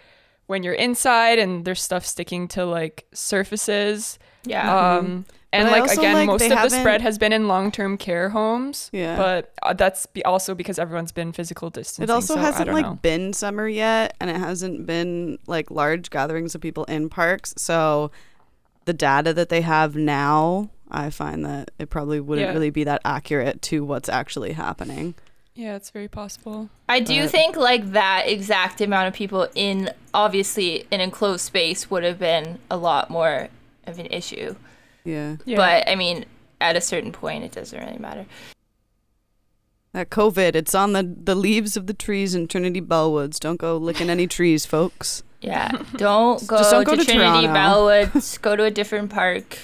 when 0.46 0.62
you're 0.62 0.72
inside 0.74 1.38
and 1.38 1.64
there's 1.64 1.82
stuff 1.82 2.04
sticking 2.06 2.48
to 2.48 2.64
like 2.64 3.06
surfaces. 3.12 4.18
Yeah. 4.44 4.94
Um 4.96 5.26
and 5.54 5.68
But 5.68 5.80
like 5.82 5.98
again, 5.98 6.14
like, 6.14 6.26
most 6.28 6.42
of 6.44 6.48
the 6.48 6.56
haven't- 6.56 6.80
spread 6.80 7.02
has 7.02 7.18
been 7.18 7.30
in 7.34 7.46
long-term 7.46 7.98
care 7.98 8.30
homes. 8.30 8.88
Yeah. 8.90 9.18
But 9.18 9.52
uh, 9.62 9.74
that's 9.74 10.06
be 10.06 10.24
also 10.24 10.54
because 10.54 10.78
everyone's 10.78 11.12
been 11.12 11.30
physical 11.32 11.68
distancing. 11.68 12.04
It 12.04 12.10
also 12.10 12.34
so 12.36 12.40
hasn't 12.40 12.66
don't 12.68 12.74
like 12.74 12.86
know. 12.86 12.94
been 12.94 13.34
summer 13.34 13.68
yet, 13.68 14.16
and 14.18 14.30
it 14.30 14.36
hasn't 14.36 14.86
been 14.86 15.38
like 15.46 15.70
large 15.70 16.08
gatherings 16.08 16.54
of 16.54 16.62
people 16.62 16.84
in 16.84 17.10
parks. 17.10 17.52
So 17.58 18.12
the 18.84 18.92
data 18.92 19.32
that 19.34 19.48
they 19.48 19.60
have 19.62 19.94
now, 19.96 20.70
I 20.90 21.10
find 21.10 21.44
that 21.44 21.70
it 21.78 21.90
probably 21.90 22.20
wouldn't 22.20 22.48
Yeah. 22.48 22.52
really 22.52 22.70
be 22.70 22.84
that 22.84 23.00
accurate 23.04 23.62
to 23.62 23.84
what's 23.84 24.08
actually 24.08 24.52
happening. 24.52 25.14
Yeah, 25.54 25.76
it's 25.76 25.90
very 25.90 26.08
possible. 26.08 26.70
I 26.88 27.00
do 27.00 27.22
But- 27.22 27.30
think 27.30 27.56
like 27.56 27.92
that 27.92 28.24
exact 28.26 28.80
amount 28.80 29.08
of 29.08 29.14
people 29.14 29.48
in 29.54 29.90
obviously 30.14 30.86
an 30.90 31.00
enclosed 31.00 31.44
space 31.44 31.90
would 31.90 32.04
have 32.04 32.18
been 32.18 32.58
a 32.70 32.76
lot 32.76 33.10
more 33.10 33.48
of 33.86 33.98
an 33.98 34.06
issue. 34.06 34.54
Yeah, 35.04 35.36
Yeah. 35.44 35.56
But 35.56 35.88
I 35.88 35.94
mean, 35.94 36.24
at 36.60 36.76
a 36.76 36.80
certain 36.80 37.12
point, 37.12 37.44
it 37.44 37.52
doesn't 37.52 37.78
really 37.78 37.98
matter. 37.98 38.26
that 39.92 40.08
COVID, 40.08 40.54
it's 40.54 40.74
on 40.74 40.92
the 40.94 41.02
the 41.02 41.34
leaves 41.34 41.76
of 41.76 41.86
the 41.86 41.92
trees 41.92 42.34
in 42.34 42.48
Trinity 42.48 42.80
Bellwoods. 42.80 43.38
Don't 43.38 43.58
go 43.58 43.76
licking 43.76 44.08
any 44.08 44.26
trees, 44.26 44.64
folks. 44.64 45.22
Yeah, 45.42 45.70
don't 45.96 46.46
go, 46.46 46.58
Just 46.58 46.70
don't 46.70 46.84
go 46.84 46.96
to, 46.96 47.04
to 47.04 47.04
Trinity 47.04 47.46
Toronto. 47.46 47.52
Bellwoods. 47.52 48.40
go 48.40 48.56
to 48.56 48.64
a 48.64 48.70
different 48.70 49.10
park. 49.10 49.58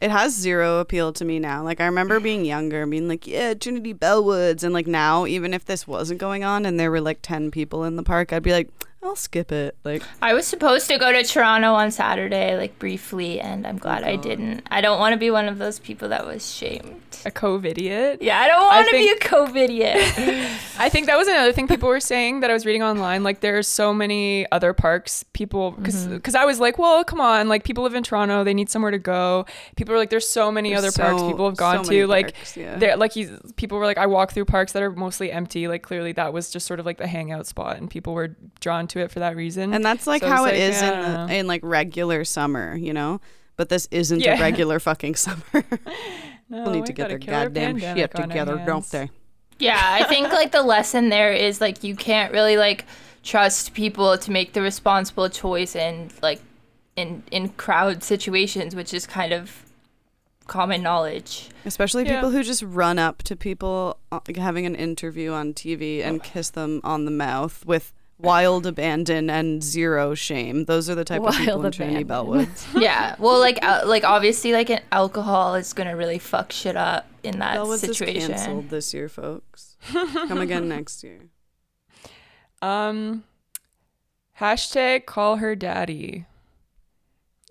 It 0.00 0.12
has 0.12 0.32
zero 0.32 0.78
appeal 0.78 1.12
to 1.14 1.24
me 1.24 1.40
now. 1.40 1.64
Like 1.64 1.80
I 1.80 1.86
remember 1.86 2.20
being 2.20 2.44
younger 2.44 2.82
and 2.82 2.90
being 2.90 3.08
like, 3.08 3.26
yeah, 3.26 3.54
Trinity 3.54 3.92
Bellwoods, 3.92 4.62
and 4.62 4.72
like 4.72 4.86
now, 4.86 5.26
even 5.26 5.52
if 5.52 5.64
this 5.64 5.88
wasn't 5.88 6.20
going 6.20 6.44
on 6.44 6.64
and 6.64 6.78
there 6.78 6.90
were 6.90 7.00
like 7.00 7.18
ten 7.20 7.50
people 7.50 7.82
in 7.84 7.96
the 7.96 8.04
park, 8.04 8.32
I'd 8.32 8.44
be 8.44 8.52
like, 8.52 8.68
I'll 9.00 9.14
skip 9.14 9.52
it. 9.52 9.76
Like, 9.84 10.02
I 10.20 10.34
was 10.34 10.44
supposed 10.44 10.88
to 10.88 10.98
go 10.98 11.12
to 11.12 11.22
Toronto 11.22 11.72
on 11.74 11.92
Saturday, 11.92 12.56
like 12.56 12.80
briefly, 12.80 13.40
and 13.40 13.64
I'm 13.64 13.78
glad 13.78 14.02
oh 14.02 14.08
I 14.08 14.16
didn't. 14.16 14.66
I 14.72 14.80
don't 14.80 14.98
want 14.98 15.12
to 15.12 15.18
be 15.18 15.30
one 15.30 15.46
of 15.46 15.58
those 15.58 15.78
people 15.78 16.08
that 16.08 16.26
was 16.26 16.52
shamed. 16.52 17.00
a 17.24 17.30
COVID 17.30 17.64
idiot. 17.64 18.20
Yeah, 18.20 18.40
I 18.40 18.48
don't 18.48 18.60
want 18.60 18.86
to 18.86 18.92
be 18.92 19.08
a 19.08 19.14
think- 19.14 19.22
COVIDiot. 19.22 20.58
I 20.80 20.88
think 20.88 21.06
that 21.06 21.16
was 21.16 21.28
another 21.28 21.52
thing 21.52 21.68
people 21.68 21.88
were 21.88 22.00
saying 22.00 22.40
that 22.40 22.50
I 22.50 22.52
was 22.52 22.66
reading 22.66 22.82
online. 22.82 23.22
Like, 23.22 23.40
there's 23.40 23.68
so 23.68 23.94
many 23.94 24.50
other 24.50 24.72
parks. 24.72 25.24
People, 25.32 25.70
because 25.70 26.06
because 26.06 26.34
mm-hmm. 26.34 26.42
I 26.42 26.46
was 26.46 26.58
like, 26.58 26.76
well, 26.76 27.04
come 27.04 27.20
on. 27.20 27.48
Like, 27.48 27.62
people 27.62 27.84
live 27.84 27.94
in 27.94 28.02
Toronto. 28.02 28.42
They 28.42 28.54
need 28.54 28.68
somewhere 28.68 28.90
to 28.90 28.98
go. 28.98 29.46
People 29.76 29.94
are 29.94 29.98
like, 29.98 30.10
there's 30.10 30.28
so 30.28 30.50
many 30.50 30.70
There's 30.70 30.84
other 30.84 30.92
parks 30.92 31.22
people 31.22 31.46
have 31.46 31.56
gone 31.56 31.84
so 31.84 31.90
many 31.90 32.02
to. 32.02 32.06
Like, 32.08 32.34
parks, 32.34 32.56
yeah. 32.56 32.76
they're 32.76 32.96
like, 32.96 33.12
he's, 33.12 33.30
people 33.54 33.78
were 33.78 33.86
like, 33.86 33.98
I 33.98 34.06
walk 34.06 34.32
through 34.32 34.46
parks 34.46 34.72
that 34.72 34.82
are 34.82 34.90
mostly 34.90 35.30
empty. 35.30 35.68
Like, 35.68 35.82
clearly 35.82 36.10
that 36.12 36.32
was 36.32 36.50
just 36.50 36.66
sort 36.66 36.80
of 36.80 36.86
like 36.86 36.98
the 36.98 37.06
hangout 37.06 37.46
spot, 37.46 37.76
and 37.76 37.88
people 37.88 38.12
were 38.12 38.36
drawn 38.58 38.88
to 38.88 38.97
it 38.98 39.10
for 39.10 39.20
that 39.20 39.36
reason. 39.36 39.72
and 39.74 39.84
that's 39.84 40.06
like 40.06 40.22
So 40.22 40.28
how 40.28 40.44
it's 40.46 40.56
it 40.56 40.60
like, 40.60 40.70
is 40.74 40.82
I 40.82 40.86
in 41.22 41.26
the, 41.28 41.34
in 41.36 41.46
like 41.46 41.60
regular 41.64 42.24
summer, 42.24 42.76
you 42.76 42.92
know. 42.92 43.20
But 43.56 43.68
this 43.70 43.88
isn't 43.90 44.20
Yeah. 44.20 44.36
a 44.36 44.40
regular 44.40 44.78
fucking 44.88 45.16
summer. 45.16 45.42
no, 45.52 46.58
People 46.58 46.72
need 46.72 46.86
to 46.86 46.92
get 46.92 47.08
their 47.08 47.18
goddamn 47.18 47.78
shit 47.78 48.14
together, 48.14 48.62
don't 48.64 48.88
they? 48.90 49.10
Yeah, 49.58 49.80
I 49.82 50.04
think 50.04 50.28
like 50.32 50.52
the 50.52 50.62
lesson 50.62 51.08
there 51.08 51.32
is 51.32 51.60
like 51.60 51.82
you 51.82 51.96
can't 51.96 52.32
really 52.32 52.56
like 52.56 52.84
trust 53.24 53.74
people 53.74 54.16
to 54.16 54.30
make 54.30 54.52
the 54.52 54.62
responsible 54.62 55.28
choice 55.28 55.74
in 55.74 56.10
like 56.22 56.40
in 56.96 57.22
in 57.32 57.48
crowd 57.50 58.02
situations, 58.04 58.74
which 58.76 58.94
is 58.94 59.06
kind 59.06 59.32
of 59.32 59.64
common 60.46 60.82
knowledge. 60.82 61.50
Especially 61.66 62.04
Yeah. 62.06 62.14
people 62.16 62.30
who 62.30 62.42
just 62.42 62.62
run 62.62 62.98
up 62.98 63.22
to 63.24 63.36
people 63.36 63.98
uh, 64.12 64.20
like 64.26 64.36
having 64.36 64.64
an 64.64 64.74
interview 64.74 65.32
on 65.32 65.52
TV 65.52 66.02
and 66.02 66.22
kiss 66.22 66.50
them 66.50 66.80
on 66.84 67.04
the 67.04 67.10
mouth 67.10 67.66
with 67.66 67.92
wild 68.18 68.66
abandon 68.66 69.30
and 69.30 69.62
zero 69.62 70.14
shame. 70.14 70.64
Those 70.64 70.90
are 70.90 70.94
the 70.94 71.04
type 71.04 71.22
of 71.22 71.34
people 71.34 71.54
Wild 71.54 71.66
in 71.66 71.72
Trinity 71.72 72.02
abandon. 72.02 72.46
Bellwoods. 72.46 72.66
yeah, 72.80 73.14
well, 73.18 73.38
like 73.38 73.58
uh, 73.62 73.82
like 73.86 74.04
obviously 74.04 74.52
like 74.52 74.70
an 74.70 74.80
alcohol 74.92 75.54
is 75.54 75.72
gonna 75.72 75.96
really 75.96 76.18
fuck 76.18 76.52
shit 76.52 76.76
up 76.76 77.06
in 77.22 77.38
that 77.38 77.56
Bellwoods 77.58 77.74
is 77.88 77.96
situation. 77.96 78.32
canceled 78.32 78.70
this 78.70 78.92
year, 78.92 79.08
folks. 79.08 79.76
Come 79.92 80.38
again 80.38 80.68
next 80.68 81.02
year. 81.04 81.20
Um, 82.60 83.24
hashtag 84.40 85.06
call 85.06 85.36
her 85.36 85.54
daddy. 85.54 86.26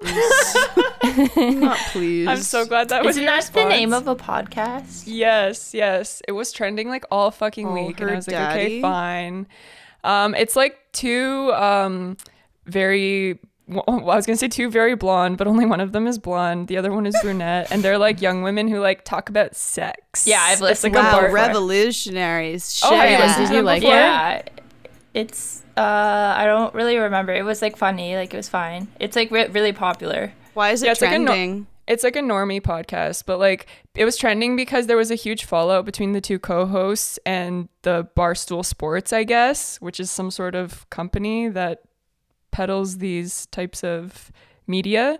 Not 0.03 1.77
please. 1.91 2.27
I'm 2.27 2.37
so 2.37 2.65
glad 2.65 2.89
that 2.89 3.03
was 3.03 3.15
Isn't 3.15 3.23
your 3.23 3.31
that 3.31 3.53
the 3.53 3.65
name 3.65 3.93
of 3.93 4.07
a 4.07 4.15
podcast? 4.15 5.03
Yes, 5.07 5.73
yes. 5.73 6.21
It 6.27 6.33
was 6.33 6.51
trending 6.51 6.89
like 6.89 7.05
all 7.09 7.31
fucking 7.31 7.65
Call 7.65 7.73
week, 7.73 7.99
and 7.99 8.09
her 8.09 8.13
I 8.13 8.17
was 8.17 8.27
like, 8.27 8.35
okay, 8.35 8.81
fine. 8.81 9.47
Um, 10.07 10.33
it's 10.35 10.55
like 10.55 10.77
two 10.93 11.51
um 11.53 12.17
very. 12.65 13.39
Well, 13.69 13.83
I 13.89 14.15
was 14.15 14.25
gonna 14.25 14.37
say 14.37 14.47
two 14.47 14.69
very 14.71 14.95
blonde, 14.95 15.37
but 15.37 15.45
only 15.45 15.65
one 15.65 15.81
of 15.81 15.91
them 15.91 16.07
is 16.07 16.17
blonde. 16.17 16.69
The 16.69 16.77
other 16.77 16.93
one 16.93 17.05
is 17.05 17.17
brunette, 17.21 17.67
and 17.69 17.83
they're 17.83 17.97
like 17.97 18.21
young 18.21 18.41
women 18.41 18.69
who 18.69 18.79
like 18.79 19.03
talk 19.03 19.27
about 19.27 19.57
sex. 19.57 20.25
Yeah, 20.25 20.39
I've 20.41 20.53
It's 20.53 20.61
listened 20.61 20.95
like 20.95 21.03
to 21.03 21.09
a 21.09 21.11
Wow, 21.15 21.19
bar- 21.27 21.31
revolutionaries. 21.33 22.81
Oh, 22.85 22.95
have 22.95 23.09
you 23.09 23.17
shit. 23.17 23.25
listened 23.27 23.47
to 23.47 23.49
Did 23.49 23.49
you 23.51 23.57
them 23.57 23.65
like 23.65 23.81
before? 23.81 23.95
Yeah, 23.95 24.41
it's 25.13 25.63
uh 25.75 26.33
I 26.37 26.45
don't 26.45 26.73
really 26.73 26.95
remember. 26.97 27.33
It 27.33 27.43
was 27.43 27.61
like 27.61 27.75
funny, 27.75 28.15
like 28.15 28.33
it 28.33 28.37
was 28.37 28.47
fine. 28.47 28.87
It's 29.01 29.17
like 29.17 29.31
re- 29.31 29.47
really 29.49 29.73
popular. 29.73 30.31
Why 30.53 30.69
is 30.71 30.81
it 30.81 30.85
Yeah, 30.85 30.91
it's 30.93 31.01
like 31.01 31.11
a 31.11 31.19
no- 31.19 31.25
trending? 31.25 31.67
It's 31.87 32.03
like 32.03 32.15
a 32.15 32.21
normie 32.21 32.61
podcast, 32.61 33.23
but 33.25 33.39
like 33.39 33.67
it 33.95 34.05
was 34.05 34.17
trending 34.17 34.55
because 34.55 34.87
there 34.87 34.97
was 34.97 35.11
a 35.11 35.15
huge 35.15 35.45
fallout 35.45 35.85
between 35.85 36.11
the 36.11 36.21
two 36.21 36.37
co-hosts 36.37 37.17
and 37.25 37.69
the 37.83 38.07
Barstool 38.15 38.65
Sports, 38.65 39.13
I 39.13 39.23
guess, 39.23 39.77
which 39.79 39.99
is 39.99 40.11
some 40.11 40.29
sort 40.29 40.53
of 40.53 40.89
company 40.89 41.47
that 41.47 41.79
peddles 42.51 42.97
these 42.97 43.45
types 43.47 43.83
of 43.83 44.31
media 44.67 45.19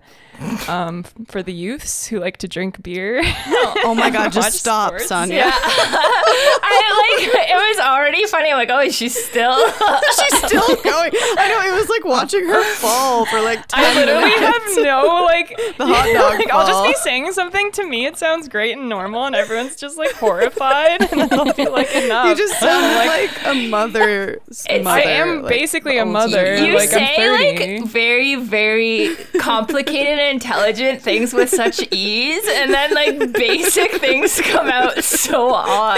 um, 0.68 1.04
for 1.28 1.42
the 1.42 1.54
youths 1.54 2.08
who 2.08 2.20
like 2.20 2.38
to 2.38 2.48
drink 2.48 2.82
beer. 2.84 3.22
oh 3.84 3.96
my 3.98 4.10
god, 4.10 4.26
Watch 4.26 4.34
just 4.34 4.60
stop, 4.60 4.90
sports. 4.90 5.08
Sonia. 5.08 5.46
I 5.50 7.18
like 7.18 7.50
it 7.50 7.56
was 7.56 7.86
already 7.86 8.26
funny. 8.26 8.52
I'm 8.52 8.58
like, 8.58 8.70
oh, 8.70 8.80
is 8.80 8.96
she 8.96 9.10
still? 9.10 9.58
She's 9.68 10.38
still 10.46 10.76
going. 10.84 11.12
I 11.14 11.48
know 11.48 11.76
it 11.76 11.80
was 11.80 11.90
like 11.90 12.06
watching 12.06 12.46
her 12.46 12.64
fall 12.76 13.26
for 13.26 13.42
like 13.42 13.66
10 13.68 13.84
I 13.84 13.94
literally 13.96 14.24
minutes. 14.30 14.76
have 14.76 14.86
no 14.86 15.24
like 15.24 15.50
The 15.78 15.86
hot 15.86 16.14
dog 16.14 16.40
like 16.40 16.50
I'll 16.52 16.68
just 16.68 16.84
be 16.84 16.94
saying 17.04 17.32
something 17.34 17.72
to 17.74 17.86
me 17.88 18.06
it 18.06 18.18
sounds 18.18 18.48
great 18.48 18.78
and 18.78 18.90
normal 18.90 19.26
and 19.26 19.36
everyone's 19.36 19.76
just 19.76 19.98
like 19.98 20.12
horrified 20.14 21.02
and 21.12 21.22
then 21.22 21.34
I'll 21.34 21.54
be 21.54 21.68
like 21.68 21.94
enough. 21.96 22.28
You 22.28 22.36
just 22.36 22.60
sound 22.60 22.96
like, 22.96 23.32
a 23.46 23.68
mother's 23.70 24.66
mother. 24.70 24.88
I 24.90 25.02
am 25.02 25.42
like, 25.44 25.50
basically 25.50 25.98
a 25.98 26.06
mother. 26.06 26.58
you 26.58 26.76
like, 26.76 26.94
I'm 26.94 27.00
say 27.00 27.32
like 27.32 27.86
very, 27.86 28.36
very 28.36 29.16
complicated 29.40 30.20
and 30.20 30.36
intelligent 30.36 31.02
things 31.02 31.34
with 31.34 31.50
such 31.50 31.82
ease, 31.92 32.48
and 32.50 32.74
then 32.74 32.94
like 32.94 33.34
basic 33.34 33.92
things 33.94 34.40
come 34.42 34.68
out 34.68 35.04
so 35.04 35.54
odd. 35.54 35.98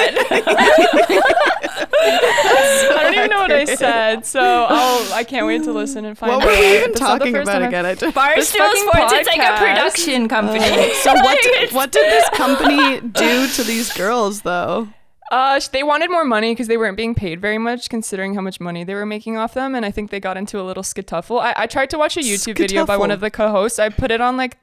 I 2.02 3.00
don't 3.04 3.14
even 3.14 3.30
know 3.30 3.42
what 3.42 3.52
I 3.52 3.66
said, 3.66 4.26
so 4.26 4.40
I'll, 4.70 5.14
I 5.14 5.24
can't 5.24 5.46
wait 5.46 5.64
to 5.64 5.72
listen 5.72 6.06
and 6.06 6.18
find 6.18 6.34
What 6.34 6.44
out. 6.44 6.48
What 6.48 6.56
were 6.56 6.62
we 6.62 6.78
even 6.78 6.92
That's 6.92 7.02
not 7.02 7.20
the 7.20 7.26
talking 7.26 7.42
about 7.42 7.62
again? 7.64 7.86
I 7.86 7.96
just, 7.96 8.16
Barstool 8.16 8.58
fucking 8.58 8.88
Sports, 8.90 9.14
it's 9.14 9.28
like 9.28 9.40
a 9.40 9.58
production 9.58 10.28
company. 10.28 10.94
so 11.04 11.14
what? 11.14 11.42
Did, 11.42 11.72
what 11.74 11.92
did 11.92 12.06
this 12.06 12.30
company 12.34 13.02
do 13.02 13.48
to 13.48 13.64
these 13.64 13.94
girls 13.94 14.42
though? 14.42 14.88
Uh, 15.30 15.60
they 15.72 15.84
wanted 15.84 16.10
more 16.10 16.26
money 16.26 16.52
because 16.52 16.68
they 16.68 16.78
weren't 16.78 16.98
being 16.98 17.14
paid 17.14 17.40
very 17.40 17.58
much, 17.58 17.90
considering 17.90 18.34
how 18.34 18.42
much 18.42 18.60
money 18.60 18.84
they 18.84 18.96
were 18.96 19.06
making 19.06 19.38
off 19.38 19.54
them. 19.54 19.76
And 19.76 19.86
I 19.86 19.92
think 19.92 20.10
they 20.10 20.20
got 20.20 20.38
into 20.38 20.60
a 20.60 20.64
little 20.64 20.84
scuffle. 20.84 21.40
I, 21.40 21.54
I 21.56 21.68
tried 21.68 21.90
to 21.92 21.98
watch 21.98 22.18
a 22.18 22.22
YouTube 22.22 22.58
video 22.58 22.86
by 22.86 22.98
one 22.98 23.12
of 23.12 23.20
the 23.20 23.30
co-hosts. 23.30 23.80
I 23.80 23.90
put 23.90 24.12
it 24.12 24.22
on 24.22 24.38
like 24.38 24.58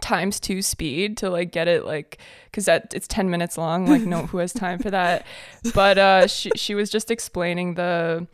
times 0.00 0.38
two 0.38 0.60
speed 0.60 1.16
to 1.16 1.30
like 1.30 1.50
get 1.50 1.66
it 1.66 1.86
like 1.86 2.18
because 2.50 2.66
that 2.66 2.92
it's 2.94 3.08
10 3.08 3.30
minutes 3.30 3.56
long 3.56 3.86
like 3.86 4.02
no 4.02 4.26
who 4.26 4.36
has 4.38 4.52
time 4.52 4.78
for 4.78 4.90
that 4.90 5.24
but 5.74 5.96
uh 5.96 6.26
she, 6.26 6.50
she 6.56 6.74
was 6.74 6.90
just 6.90 7.10
explaining 7.10 7.74
the 7.74 8.26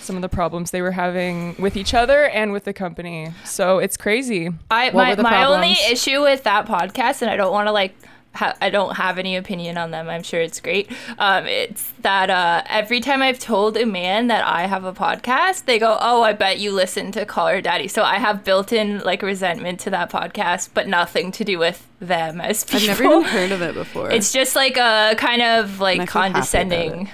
some 0.00 0.16
of 0.16 0.22
the 0.22 0.28
problems 0.28 0.70
they 0.70 0.80
were 0.80 0.92
having 0.92 1.54
with 1.58 1.76
each 1.76 1.92
other 1.92 2.28
and 2.28 2.50
with 2.50 2.64
the 2.64 2.72
company 2.72 3.30
so 3.44 3.78
it's 3.78 3.96
crazy 3.96 4.48
I 4.70 4.86
What 4.86 4.94
my, 4.94 5.10
were 5.10 5.16
the 5.16 5.22
my 5.22 5.44
only 5.44 5.76
issue 5.90 6.22
with 6.22 6.44
that 6.44 6.66
podcast, 6.66 7.20
and 7.20 7.30
I 7.30 7.36
don't 7.36 7.52
want 7.52 7.68
to 7.68 7.72
like. 7.72 7.94
Ha- 8.36 8.56
I 8.60 8.70
don't 8.70 8.96
have 8.96 9.18
any 9.18 9.36
opinion 9.36 9.76
on 9.78 9.90
them. 9.90 10.08
I'm 10.08 10.22
sure 10.22 10.40
it's 10.40 10.60
great. 10.60 10.90
Um, 11.18 11.46
it's 11.46 11.92
that 12.00 12.30
uh, 12.30 12.62
every 12.68 13.00
time 13.00 13.22
I've 13.22 13.38
told 13.38 13.76
a 13.76 13.84
man 13.86 14.28
that 14.28 14.44
I 14.46 14.66
have 14.66 14.84
a 14.84 14.92
podcast, 14.92 15.64
they 15.64 15.78
go, 15.78 15.98
"Oh, 16.00 16.22
I 16.22 16.32
bet 16.32 16.58
you 16.58 16.70
listen 16.72 17.12
to 17.12 17.26
Call 17.26 17.48
Her 17.48 17.60
Daddy." 17.60 17.88
So 17.88 18.02
I 18.02 18.16
have 18.16 18.44
built-in 18.44 19.00
like 19.00 19.22
resentment 19.22 19.80
to 19.80 19.90
that 19.90 20.10
podcast, 20.10 20.70
but 20.74 20.86
nothing 20.86 21.32
to 21.32 21.44
do 21.44 21.58
with 21.58 21.86
them 22.00 22.40
as 22.40 22.62
people. 22.64 22.78
I've 22.90 23.00
never 23.00 23.04
even 23.04 23.22
heard 23.24 23.52
of 23.52 23.62
it 23.62 23.74
before. 23.74 24.10
It's 24.10 24.32
just 24.32 24.54
like 24.54 24.76
a 24.76 25.14
kind 25.16 25.42
of 25.42 25.80
like 25.80 26.00
I 26.00 26.06
feel 26.06 26.22
happy 26.22 26.30
about 26.30 26.32
condescending 26.34 27.10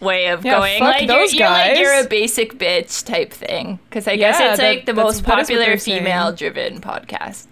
way 0.00 0.28
of 0.28 0.44
Yeah, 0.44 0.56
going. 0.58 0.80
Like 0.82 1.06
you're, 1.08 1.24
you're 1.26 1.50
like 1.50 1.78
you're 1.78 2.00
a 2.00 2.06
basic 2.06 2.54
bitch 2.58 3.04
type 3.04 3.32
thing. 3.32 3.78
Because 3.88 4.08
I 4.08 4.16
guess 4.16 4.38
Yeah, 4.40 4.52
it's 4.52 4.58
like 4.62 4.86
that- 4.86 4.94
the 4.94 5.02
most 5.02 5.24
popular 5.24 5.64
they're 5.66 5.76
saying. 5.78 5.98
female 5.98 6.32
driven 6.32 6.80
podcast. 6.80 7.46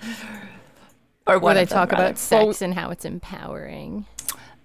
Or 1.29 1.39
Where 1.39 1.55
they 1.55 1.67
talk 1.67 1.93
rather. 1.93 2.05
about 2.05 2.19
sex 2.19 2.63
and 2.63 2.75
how 2.75 2.91
it's 2.91 3.05
empowering. 3.05 4.07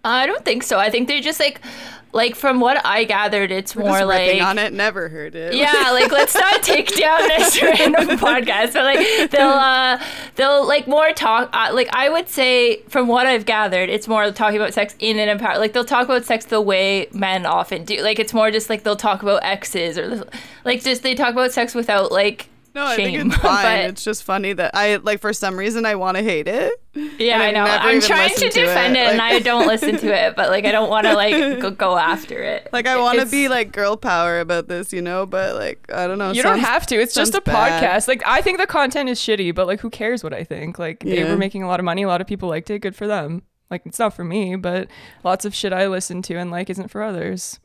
I 0.06 0.26
don't 0.26 0.44
think 0.44 0.64
so. 0.64 0.78
I 0.80 0.90
think 0.90 1.08
they're 1.08 1.22
just 1.22 1.40
like, 1.40 1.62
like 2.12 2.36
from 2.36 2.60
what 2.60 2.86
I 2.86 3.06
gathered, 3.06 3.52
it's 3.52 3.74
We're 3.74 3.84
more 3.84 4.00
just 4.00 4.08
like. 4.08 4.28
ripping 4.28 4.42
on 4.42 4.60
it. 4.60 4.74
Never 4.74 5.08
heard 5.08 5.34
it. 5.34 5.54
Yeah, 5.56 5.92
like 5.94 6.12
let's 6.12 6.36
not 6.36 6.62
take 6.64 6.94
down 6.98 7.26
this 7.30 7.62
random 7.62 8.18
podcast, 8.18 8.74
but 8.74 8.84
like 8.84 9.32
they'll 9.32 9.48
uh 9.48 10.04
they'll 10.36 10.68
like 10.68 10.88
more 10.88 11.14
talk 11.14 11.50
uh, 11.54 11.70
like 11.74 11.88
I 11.96 12.10
would 12.10 12.28
say 12.28 12.82
from 12.90 13.08
what 13.08 13.28
I've 13.28 13.46
gathered, 13.46 13.90
it's 13.90 14.08
more 14.10 14.30
talking 14.32 14.58
about 14.60 14.74
sex 14.74 14.94
in 15.00 15.20
an 15.20 15.30
empower 15.30 15.58
like 15.58 15.72
they'll 15.72 15.86
talk 15.86 16.04
about 16.06 16.26
sex 16.26 16.46
the 16.46 16.60
way 16.60 17.08
men 17.14 17.46
often 17.46 17.86
do. 17.86 18.02
Like 18.04 18.20
it's 18.20 18.34
more 18.34 18.52
just 18.52 18.70
like 18.70 18.84
they'll 18.84 18.98
talk 18.98 19.24
about 19.24 19.42
exes 19.46 19.98
or 19.98 20.26
like 20.66 20.84
just 20.84 21.02
they 21.04 21.16
talk 21.16 21.32
about 21.32 21.54
sex 21.54 21.74
without 21.74 22.12
like 22.12 22.50
No, 22.76 22.84
I 22.86 22.96
shame. 22.96 23.22
think 23.22 23.34
it's 23.34 23.42
fine. 23.42 23.64
but 23.64 23.90
it's 23.92 24.04
just 24.04 24.24
funny 24.24 24.54
that 24.54 24.72
I 24.74 24.96
like 24.96 25.20
for 25.22 25.32
some 25.34 25.58
reason 25.58 25.86
I 25.86 25.96
want 25.96 26.18
to 26.18 26.24
hate 26.24 26.48
it. 26.48 26.74
yeah, 27.20 27.40
I 27.40 27.48
I've 27.48 27.54
know. 27.54 27.64
I'm 27.66 28.02
trying 28.02 28.30
to 28.30 28.34
listened 28.36 28.52
to 28.54 28.60
it, 28.62 28.66
defend 28.66 28.98
it, 28.98 29.00
and 29.08 29.18
like- 29.20 29.34
I 29.34 29.40
don't 29.40 29.68
listen 29.68 29.98
to 29.98 30.08
it, 30.14 30.36
but 30.36 30.50
like 30.50 30.66
I 30.66 30.72
don't 30.72 30.90
want 30.90 31.06
to 31.06 31.14
like 31.14 31.34
go, 31.60 31.70
go 31.72 31.98
after 31.98 32.42
it. 32.42 32.70
Like 32.74 32.88
I 32.88 32.98
want 33.00 33.20
to 33.20 33.26
be 33.28 33.48
like 33.48 33.72
girl 33.72 33.96
power 33.96 34.40
about 34.40 34.68
this, 34.68 34.92
you 34.92 35.02
know, 35.02 35.26
but 35.26 35.56
like 35.56 35.86
I 35.94 36.08
don't 36.08 36.18
know. 36.18 36.32
you 36.32 36.42
don't 36.44 36.60
have 36.60 36.86
to 36.88 36.96
it's 37.00 37.14
just 37.14 37.32
a 37.32 37.34
sounds 37.36 37.46
bad. 37.46 37.84
podcast 37.84 38.08
like 38.08 38.22
i 38.26 38.42
think 38.42 38.58
the 38.58 38.68
content 38.68 39.10
is 39.10 39.20
shitty 39.20 39.54
but 39.54 39.68
like 39.68 39.80
who 39.82 39.90
cares 39.90 40.24
what 40.24 40.34
i 40.34 40.44
think 40.44 40.80
like 40.80 41.00
they 41.02 41.24
were 41.24 41.38
making 41.38 41.62
a 41.64 41.68
lot 41.68 41.80
of 41.80 41.84
money 41.84 42.04
a 42.04 42.08
lot 42.08 42.22
of 42.22 42.28
people 42.28 42.50
liked 42.50 42.70
it 42.70 42.80
good 42.80 42.96
for 42.96 43.08
them 43.08 43.42
like 43.70 43.82
it's 43.86 44.00
not 44.00 44.14
for 44.14 44.24
me 44.24 44.56
but 44.56 44.88
lots 45.24 45.46
of 45.46 45.54
shit 45.56 45.74
i 45.74 45.88
listen 45.88 46.22
to 46.22 46.36
and 46.36 46.52
like 46.52 46.70
isn't 46.70 46.88
for 46.90 47.02
others 47.04 47.60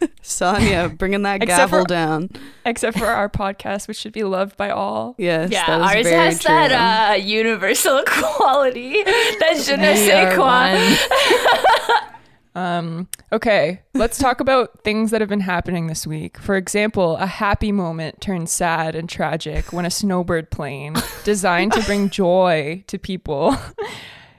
Sonia 0.22 0.88
bringing 0.88 1.22
that 1.22 1.42
Except 1.42 1.58
gavel 1.70 1.80
for- 1.80 1.86
down. 1.86 2.30
except 2.64 2.98
for 2.98 3.06
our 3.06 3.28
podcast 3.28 3.88
which 3.88 3.96
should 3.98 4.12
be 4.12 4.24
loved 4.24 4.56
by 4.56 4.70
all 4.70 5.14
Yes, 5.18 5.50
Yeah, 5.50 5.66
that 5.66 5.80
is 5.80 5.86
ours 5.96 6.02
very 6.04 6.16
has 6.16 6.38
true. 6.40 6.54
that 6.54 6.72
uh, 7.12 7.14
universal 7.16 8.02
quality. 8.06 9.02
That 9.02 9.62
je 9.64 9.76
ne 9.76 9.92
We 9.92 10.06
sais 10.06 10.34
quoi. 10.36 12.06
Um, 12.52 13.06
okay, 13.32 13.80
let's 13.94 14.18
talk 14.18 14.40
about 14.40 14.82
things 14.82 15.12
that 15.12 15.20
have 15.20 15.30
been 15.30 15.40
happening 15.40 15.86
this 15.86 16.04
week. 16.04 16.36
For 16.36 16.56
example, 16.56 17.16
a 17.16 17.26
happy 17.26 17.70
moment 17.70 18.20
turns 18.20 18.50
sad 18.50 18.96
and 18.96 19.08
tragic 19.08 19.72
when 19.72 19.84
a 19.86 19.90
snowbird 19.90 20.50
plane 20.50 20.96
designed 21.22 21.72
to 21.74 21.82
bring 21.84 22.10
joy 22.10 22.82
to 22.88 22.98
people 22.98 23.56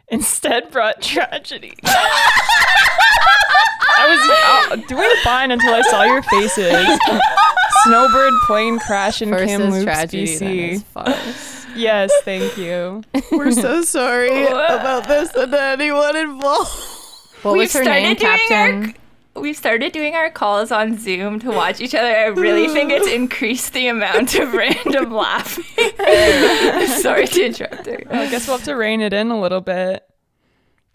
instead 0.10 0.71
brought 0.71 1.02
tragedy. 1.02 1.78
I 3.99 4.69
was 4.69 4.80
uh, 4.80 4.88
doing 4.88 5.10
fine 5.23 5.51
until 5.51 5.73
I 5.73 5.82
saw 5.84 6.04
your 6.04 6.21
faces. 6.23 6.99
Snowbird 7.84 8.34
plane 8.45 8.80
crash 8.80 9.21
in 9.21 9.30
First 9.30 9.43
is 9.43 9.58
Kamloops, 9.58 9.84
tragedy, 9.84 10.25
BC. 10.38 11.75
Yes, 11.75 12.12
thank 12.23 12.58
you. 12.58 13.04
We're 13.32 13.51
so 13.51 13.82
sorry 13.82 14.45
about 14.47 15.08
this 15.08 15.34
and 15.36 15.54
anyone 15.54 16.15
involved. 16.15 16.69
What 17.43 17.54
We've 17.54 17.62
was 17.62 17.73
her 17.73 17.84
started 17.84 18.01
name, 18.01 18.15
doing 18.17 18.38
Captain? 18.49 18.95
We've 19.41 19.56
started 19.56 19.93
doing 19.93 20.13
our 20.13 20.30
calls 20.30 20.71
on 20.71 20.97
Zoom 20.99 21.39
to 21.39 21.49
watch 21.51 21.80
each 21.80 21.95
other. 21.95 22.08
I 22.13 22.25
really 22.25 22.67
think 22.67 22.91
it's 22.91 23.08
increased 23.12 23.73
the 23.73 23.88
amount 23.88 24.36
of 24.36 24.54
random 24.54 25.12
laughing. 25.13 25.63
Sorry 26.99 27.25
to 27.27 27.45
interrupt 27.45 27.86
her. 27.86 28.04
I 28.10 28.30
guess 28.30 28.47
we'll 28.47 28.58
have 28.58 28.65
to 28.65 28.73
rein 28.75 29.01
it 29.01 29.13
in 29.13 29.32
a 29.32 29.39
little 29.39 29.62
bit. 29.62 30.04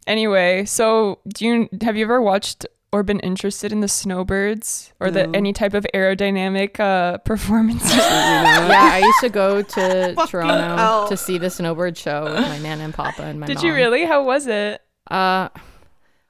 Anyway, 0.06 0.66
so 0.66 1.18
do 1.26 1.46
you 1.46 1.68
have 1.80 1.96
you 1.96 2.04
ever 2.04 2.20
watched 2.20 2.66
or 2.96 3.02
been 3.02 3.20
interested 3.20 3.72
in 3.72 3.80
the 3.80 3.88
snowbirds 3.88 4.90
or 5.00 5.10
the 5.10 5.28
any 5.34 5.52
type 5.52 5.74
of 5.74 5.86
aerodynamic 5.92 6.80
uh, 6.80 7.18
performances? 7.18 7.90
Yeah, 7.96 8.90
I 8.92 8.98
used 9.04 9.20
to 9.20 9.28
go 9.28 9.60
to 9.60 10.14
Fucking 10.16 10.26
Toronto 10.30 10.76
hell. 10.76 11.08
to 11.08 11.16
see 11.16 11.36
the 11.36 11.50
snowbird 11.50 11.98
show 11.98 12.24
with 12.24 12.34
my 12.48 12.58
nan 12.58 12.80
and 12.80 12.94
papa 12.94 13.22
and 13.24 13.38
my 13.38 13.46
Did 13.46 13.56
mom. 13.58 13.66
you 13.66 13.74
really? 13.74 14.04
How 14.06 14.24
was 14.24 14.46
it? 14.46 14.80
Uh, 15.10 15.50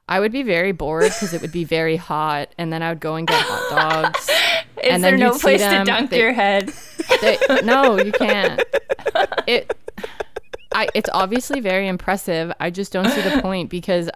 I 0.08 0.18
would 0.20 0.32
be 0.32 0.42
very 0.42 0.72
bored 0.72 1.04
because 1.04 1.32
it 1.34 1.40
would 1.40 1.52
be 1.52 1.64
very 1.64 1.96
hot, 1.96 2.52
and 2.58 2.72
then 2.72 2.82
I 2.82 2.88
would 2.90 3.00
go 3.00 3.14
and 3.14 3.26
get 3.28 3.40
hot 3.40 4.02
dogs. 4.04 4.28
Is 4.28 4.34
And 4.90 5.04
there 5.04 5.12
then 5.12 5.20
no 5.20 5.26
you'd 5.26 5.34
see 5.36 5.40
place 5.40 5.62
to 5.62 5.84
dunk 5.84 6.10
they- 6.10 6.18
your 6.20 6.32
head? 6.32 6.72
They, 7.20 7.38
no, 7.64 7.96
you 8.00 8.10
can't. 8.12 8.60
It, 9.46 9.72
I, 10.72 10.88
it's 10.94 11.08
obviously 11.14 11.60
very 11.60 11.86
impressive. 11.88 12.52
I 12.60 12.70
just 12.70 12.92
don't 12.92 13.08
see 13.08 13.20
the 13.22 13.40
point 13.40 13.70
because 13.70 14.10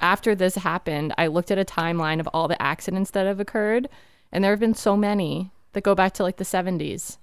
after 0.00 0.34
this 0.34 0.56
happened, 0.56 1.14
I 1.18 1.26
looked 1.28 1.50
at 1.50 1.58
a 1.58 1.64
timeline 1.64 2.20
of 2.20 2.28
all 2.32 2.48
the 2.48 2.60
accidents 2.60 3.10
that 3.12 3.26
have 3.26 3.40
occurred, 3.40 3.88
and 4.32 4.42
there 4.42 4.52
have 4.52 4.60
been 4.60 4.74
so 4.74 4.96
many 4.96 5.50
that 5.72 5.82
go 5.84 5.94
back 5.94 6.12
to 6.14 6.22
like 6.22 6.36
the 6.36 6.44
70s. 6.44 7.18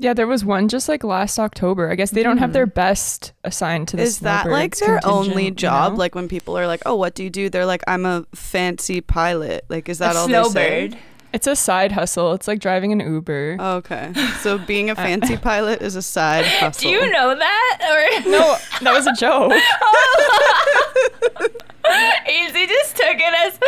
Yeah, 0.00 0.14
there 0.14 0.28
was 0.28 0.44
one 0.44 0.68
just 0.68 0.88
like 0.88 1.02
last 1.02 1.40
October. 1.40 1.90
I 1.90 1.96
guess 1.96 2.12
they 2.12 2.22
don't 2.22 2.38
have 2.38 2.48
mm-hmm. 2.48 2.54
their 2.54 2.66
best 2.66 3.32
assigned 3.42 3.88
to 3.88 3.96
this. 3.96 4.10
Is 4.10 4.18
that 4.20 4.46
like 4.46 4.76
their 4.76 5.00
only 5.04 5.28
contingent, 5.28 5.44
you 5.44 5.50
job? 5.54 5.92
know? 5.92 5.98
Like 5.98 6.14
when 6.14 6.28
people 6.28 6.56
are 6.56 6.68
like, 6.68 6.82
"Oh, 6.86 6.94
what 6.94 7.16
do 7.16 7.24
you 7.24 7.30
do?" 7.30 7.50
They're 7.50 7.66
like, 7.66 7.82
"I'm 7.88 8.06
a 8.06 8.24
fancy 8.32 9.00
pilot." 9.00 9.64
Like, 9.68 9.88
is 9.88 9.98
that 9.98 10.14
a 10.14 10.18
all 10.20 10.26
snowbird. 10.28 10.92
they 10.92 10.96
say? 10.96 10.98
it's 11.32 11.46
a 11.46 11.56
side 11.56 11.92
hustle. 11.92 12.32
It's 12.32 12.48
like 12.48 12.60
driving 12.60 12.92
an 12.92 13.00
Uber. 13.00 13.56
Okay, 13.60 14.12
so 14.40 14.58
being 14.66 14.90
a 14.90 14.94
fancy 14.94 15.36
pilot 15.36 15.82
is 15.82 15.96
a 15.96 16.02
side 16.02 16.46
hustle. 16.46 16.82
Do 16.90 16.96
you 16.96 17.10
know 17.10 17.34
that? 17.34 17.78
Or 17.82 18.30
no, 18.30 18.56
that 18.82 18.92
was 18.92 19.06
a 19.06 19.12
joke. 19.12 19.52
Easy 22.28 22.62
oh, 22.62 22.66
just 22.66 22.96
took 22.96 23.16
it 23.16 23.34
as 23.46 23.58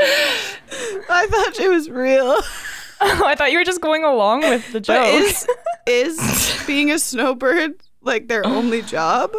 I 1.22 1.26
thought 1.26 1.61
it 1.61 1.68
was 1.68 1.88
real. 1.90 2.37
I 3.00 3.35
thought 3.35 3.50
you 3.50 3.59
were 3.59 3.64
just 3.64 3.80
going 3.80 4.04
along 4.04 4.40
with 4.40 4.66
the 4.72 4.80
But 4.80 4.85
joke. 4.85 5.22
is 5.22 5.46
is 5.87 6.62
being 6.66 6.90
a 6.90 6.98
snowbird 6.98 7.74
like 8.02 8.28
their 8.28 8.46
only 8.46 8.83
job? 8.96 9.33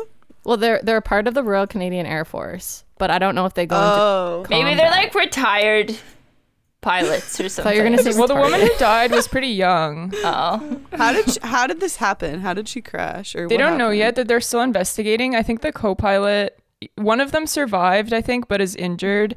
Well, 0.44 0.58
they're 0.58 0.82
they're 0.84 0.98
a 0.98 1.02
part 1.02 1.28
of 1.28 1.36
the 1.36 1.44
Royal 1.44 1.68
Canadian 1.68 2.08
Air 2.08 2.26
Force, 2.26 2.84
but 2.98 3.12
I 3.12 3.20
don't 3.20 3.36
know 3.36 3.46
if 3.46 3.54
they 3.54 3.68
go 3.68 3.76
Oh, 3.78 4.38
into. 4.40 4.50
maybe 4.50 4.76
they're 4.76 4.90
like 4.90 5.14
retired 5.14 5.96
pilots 6.82 7.40
or 7.40 7.48
something. 7.48 7.64
thought 7.70 7.76
you 7.76 7.84
were 7.84 7.90
gonna 7.90 8.02
say 8.02 8.18
well, 8.18 8.28
the 8.28 8.34
woman 8.36 8.60
who 8.60 8.70
died 8.80 9.12
was 9.12 9.28
pretty 9.28 9.50
young. 9.50 10.12
Oh, 10.24 10.82
how 10.94 11.14
did 11.14 11.30
she, 11.30 11.40
how 11.44 11.68
did 11.68 11.80
this 11.80 11.98
happen? 11.98 12.40
How 12.40 12.56
did 12.56 12.68
she 12.68 12.82
crash? 12.82 13.36
Or 13.36 13.48
They 13.48 13.58
don't 13.58 13.78
know 13.78 13.92
yet 13.92 14.16
that 14.16 14.28
they're 14.28 14.42
still 14.42 14.62
investigating. 14.62 15.36
I 15.36 15.44
think 15.44 15.62
the 15.62 15.72
co-pilot, 15.72 16.58
one 16.96 17.22
of 17.22 17.32
them 17.32 17.46
survived, 17.46 18.14
I 18.14 18.22
think, 18.22 18.48
but 18.48 18.60
is 18.62 18.76
injured, 18.76 19.36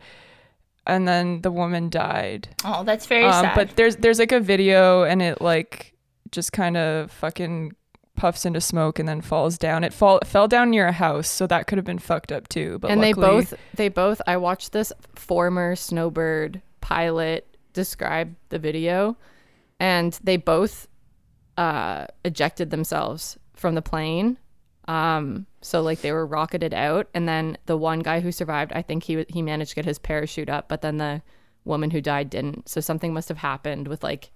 and 0.86 1.06
then 1.08 1.40
the 1.42 1.50
woman 1.50 1.88
died. 1.88 2.48
oh, 2.64 2.84
that's 2.84 3.06
very 3.06 3.24
Um, 3.24 3.44
sad. 3.44 3.54
but 3.54 3.76
there's 3.76 3.96
there's 3.96 4.18
like 4.18 4.32
a 4.32 4.40
video, 4.40 5.02
and 5.04 5.22
it 5.22 5.40
like 5.40 5.92
just 6.30 6.52
kind 6.52 6.76
of 6.76 7.10
fucking 7.10 7.72
puffs 8.16 8.46
into 8.46 8.60
smoke 8.60 8.98
and 9.00 9.08
then 9.08 9.20
falls 9.20 9.58
down. 9.58 9.82
It 9.84 9.92
fall 9.92 10.18
it 10.18 10.26
fell 10.26 10.46
down 10.48 10.70
near 10.70 10.86
a 10.86 10.92
house, 10.92 11.28
so 11.28 11.46
that 11.46 11.66
could 11.66 11.78
have 11.78 11.84
been 11.84 11.98
fucked 11.98 12.30
up 12.32 12.48
too. 12.48 12.78
But 12.80 12.90
and 12.90 13.02
they 13.02 13.12
both 13.12 13.54
they 13.74 13.88
both 13.88 14.20
I 14.26 14.36
watched 14.36 14.72
this 14.72 14.92
former 15.16 15.74
snowbird 15.76 16.60
pilot 16.80 17.56
describe 17.72 18.36
the 18.50 18.58
video 18.58 19.16
and 19.80 20.16
they 20.22 20.36
both 20.36 20.86
uh 21.56 22.06
ejected 22.24 22.70
themselves 22.70 23.36
from 23.54 23.74
the 23.74 23.82
plane. 23.82 24.38
Um, 24.86 25.46
so 25.60 25.80
like 25.80 26.00
they 26.02 26.12
were 26.12 26.26
rocketed 26.26 26.74
out, 26.74 27.08
and 27.14 27.26
then 27.28 27.56
the 27.66 27.76
one 27.76 28.00
guy 28.00 28.20
who 28.20 28.30
survived, 28.32 28.72
I 28.74 28.82
think 28.82 29.04
he 29.04 29.24
he 29.28 29.40
managed 29.42 29.70
to 29.70 29.76
get 29.76 29.84
his 29.84 29.98
parachute 29.98 30.50
up, 30.50 30.68
but 30.68 30.82
then 30.82 30.98
the 30.98 31.22
woman 31.64 31.90
who 31.90 32.00
died 32.00 32.28
didn't. 32.30 32.68
So 32.68 32.80
something 32.80 33.14
must 33.14 33.28
have 33.28 33.38
happened 33.38 33.88
with 33.88 34.02
like 34.02 34.30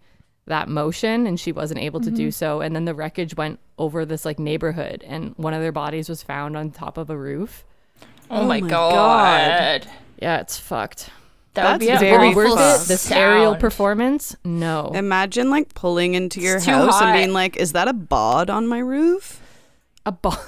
that 0.46 0.68
motion, 0.68 1.26
and 1.26 1.38
she 1.38 1.52
wasn't 1.52 1.80
able 1.80 2.00
to 2.00 2.10
do 2.10 2.30
so. 2.30 2.62
And 2.62 2.74
then 2.74 2.86
the 2.86 2.94
wreckage 2.94 3.36
went 3.36 3.58
over 3.76 4.06
this 4.06 4.24
like 4.24 4.38
neighborhood, 4.38 5.04
and 5.06 5.34
one 5.36 5.52
of 5.52 5.60
their 5.60 5.72
bodies 5.72 6.08
was 6.08 6.22
found 6.22 6.56
on 6.56 6.70
top 6.70 6.96
of 6.96 7.10
a 7.10 7.16
roof. 7.18 7.64
Oh, 8.30 8.40
Oh 8.42 8.44
my 8.46 8.60
my 8.62 8.68
god. 8.70 9.82
God. 9.82 9.92
Yeah, 10.22 10.40
it's 10.40 10.58
fucked. 10.58 11.10
That 11.54 11.72
would 11.72 11.80
be 11.80 11.86
That's 11.86 12.02
a 12.02 12.04
very 12.06 12.28
awful 12.28 12.56
fucked. 12.56 12.88
This 12.88 13.10
aerial 13.10 13.56
performance, 13.56 14.34
no. 14.44 14.92
Imagine 14.94 15.50
like 15.50 15.74
pulling 15.74 16.14
into 16.14 16.40
your 16.40 16.56
It's 16.56 16.64
too 16.64 16.70
house 16.70 16.94
hot. 16.94 17.04
and 17.04 17.14
being 17.14 17.32
like, 17.34 17.56
"Is 17.58 17.72
that 17.72 17.88
a 17.88 17.92
bod 17.92 18.48
on 18.48 18.66
my 18.66 18.78
roof?" 18.78 19.42
A 20.08 20.12
bod. 20.12 20.38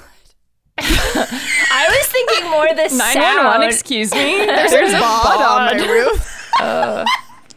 I 0.79 1.87
was 1.91 2.07
thinking 2.07 2.51
more 2.51 2.67
the 2.69 2.89
911, 2.97 2.97
sound. 2.97 3.65
excuse 3.65 4.11
me. 4.15 4.47
There's 4.47 4.95
a 4.95 4.99
bod 4.99 5.43
on 5.43 5.77
my 5.77 5.87
roof. 5.93 6.51
Uh, 6.59 7.05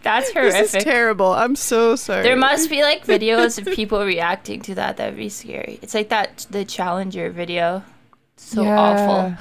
that's 0.01 0.33
This 0.33 0.73
is 0.75 0.83
terrible. 0.83 1.31
I'm 1.31 1.55
so 1.55 1.95
sorry. 1.95 2.23
There 2.23 2.35
must 2.35 2.69
be 2.69 2.81
like 2.81 3.05
videos 3.05 3.57
of 3.57 3.73
people 3.73 4.03
reacting 4.03 4.61
to 4.63 4.75
that. 4.75 4.97
That 4.97 5.11
would 5.11 5.17
be 5.17 5.29
scary. 5.29 5.79
It's 5.81 5.93
like 5.93 6.09
that 6.09 6.45
the 6.49 6.65
Challenger 6.65 7.29
video. 7.29 7.83
So 8.35 8.67
awful. 8.67 9.37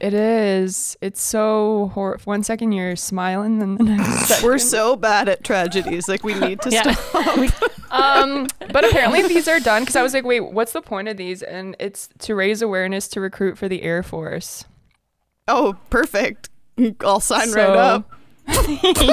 It 0.00 0.12
is. 0.12 0.96
It's 1.00 1.22
so 1.22 1.92
hor. 1.94 2.18
One 2.24 2.42
second 2.42 2.72
you're 2.72 2.96
smiling, 2.96 3.62
and 3.62 3.78
the 3.78 3.84
next 3.84 4.26
second. 4.26 4.44
We're 4.44 4.58
so 4.58 4.96
bad 4.96 5.28
at 5.28 5.44
tragedies. 5.44 6.08
Like 6.08 6.24
we 6.24 6.34
need 6.34 6.60
to 6.62 6.70
Yeah. 6.70 6.90
stop. 6.94 7.62
Um, 7.90 8.46
but 8.72 8.84
apparently 8.84 9.22
these 9.28 9.48
are 9.48 9.60
done 9.60 9.82
because 9.82 9.96
I 9.96 10.02
was 10.02 10.14
like, 10.14 10.24
wait, 10.24 10.40
what's 10.40 10.72
the 10.72 10.82
point 10.82 11.08
of 11.08 11.16
these? 11.16 11.42
And 11.42 11.76
it's 11.78 12.08
to 12.20 12.34
raise 12.34 12.62
awareness 12.62 13.08
to 13.08 13.20
recruit 13.20 13.58
for 13.58 13.68
the 13.68 13.82
Air 13.82 14.02
Force. 14.02 14.64
Oh, 15.48 15.76
perfect. 15.90 16.48
I'll 17.00 17.20
sign 17.20 17.48
So- 17.48 17.58
right 17.58 17.76
up. 17.76 18.10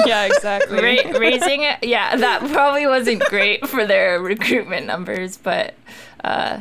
yeah, 0.06 0.24
exactly. 0.24 0.76
Ra- 0.82 1.18
raising 1.18 1.62
it, 1.62 1.78
yeah, 1.84 2.16
that 2.16 2.40
probably 2.50 2.86
wasn't 2.88 3.22
great 3.24 3.68
for 3.68 3.86
their 3.86 4.20
recruitment 4.20 4.86
numbers, 4.86 5.36
but 5.36 5.74
uh, 6.24 6.60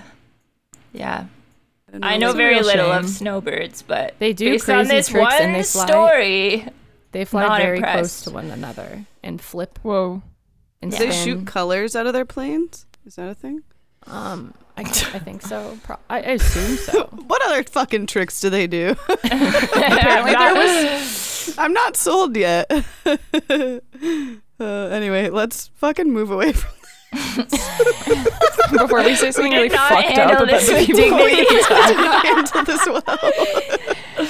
yeah, 0.93 1.25
I 2.03 2.17
know 2.17 2.34
very 2.34 2.56
real 2.56 2.65
little 2.65 2.91
of 2.91 3.10
snowbirds, 3.10 3.82
but 3.82 4.13
They 4.19 4.34
do 4.34 4.51
based 4.51 4.69
on 4.69 4.86
crazy 4.86 4.95
this 4.95 5.08
tricks 5.10 5.23
one 5.34 5.41
and 5.41 5.56
they 5.56 5.63
fly- 5.63 5.86
story, 5.88 6.67
They 7.13 7.25
fly 7.25 7.47
Not 7.47 7.62
very 7.62 7.77
impressed. 7.77 7.97
close 7.97 8.21
to 8.25 8.32
one 8.32 8.51
another 8.51 9.06
and 9.23 9.41
flip 9.41 9.80
Whoa. 9.82 10.21
And 10.82 10.92
Do 10.92 10.98
they 10.98 11.12
shoot 11.12 11.46
colors 11.48 11.96
out 11.96 12.08
of 12.08 12.13
their 12.13 12.26
planes? 12.26 12.86
Is 13.06 13.16
that 13.16 13.30
a 13.30 13.36
thing? 13.36 13.63
Um, 14.06 14.54
I, 14.78 14.82
I 14.82 14.84
think 15.20 15.42
so. 15.42 15.78
Pro- 15.84 15.98
I, 16.10 16.18
I 16.18 16.20
assume 16.34 16.78
so. 16.78 17.04
What 17.28 17.46
other 17.46 17.63
fucking 17.63 18.08
tricks 18.08 18.40
do 18.40 18.50
they 18.50 18.68
do? 18.68 18.96
Apparently 19.10 20.32
there 20.34 20.54
was. 20.56 21.56
I'm 21.58 21.74
not 21.74 21.98
sold 21.98 22.36
yet. 22.38 22.70
uh, 22.70 24.63
anyway, 24.63 25.30
let's 25.30 25.68
fucking 25.76 26.12
move 26.12 26.32
away 26.32 26.54
from 26.54 26.72
Before 28.72 29.04
we 29.04 29.16
say 29.16 29.32
something 29.32 29.52
did 29.52 29.58
really 29.58 29.70
fucked 29.70 30.18
up 30.18 30.32
about 30.42 30.48
this 30.48 30.68
the 30.68 30.74
with 30.74 30.88
people 30.88 31.18
dignity. 31.18 31.42
into 32.30 32.63
this 32.66 32.86
well. 32.86 34.28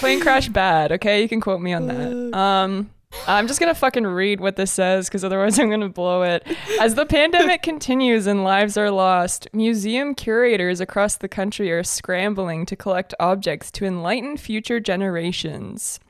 Plane 0.00 0.20
crash 0.20 0.48
bad, 0.48 0.92
okay? 0.92 1.22
You 1.22 1.28
can 1.28 1.40
quote 1.40 1.60
me 1.60 1.72
on 1.72 1.86
that. 1.86 2.36
Um 2.38 2.90
I'm 3.26 3.46
just 3.46 3.60
gonna 3.60 3.74
fucking 3.74 4.06
read 4.06 4.40
what 4.40 4.56
this 4.56 4.72
says 4.72 5.08
because 5.08 5.22
otherwise 5.22 5.58
I'm 5.58 5.68
gonna 5.70 5.88
blow 5.88 6.22
it. 6.22 6.46
As 6.80 6.94
the 6.94 7.06
pandemic 7.06 7.62
continues 7.62 8.26
and 8.26 8.42
lives 8.42 8.76
are 8.76 8.90
lost, 8.90 9.48
museum 9.52 10.14
curators 10.14 10.80
across 10.80 11.16
the 11.16 11.28
country 11.28 11.70
are 11.70 11.84
scrambling 11.84 12.64
to 12.66 12.76
collect 12.76 13.14
objects 13.20 13.70
to 13.72 13.84
enlighten 13.84 14.36
future 14.36 14.80
generations. 14.80 16.00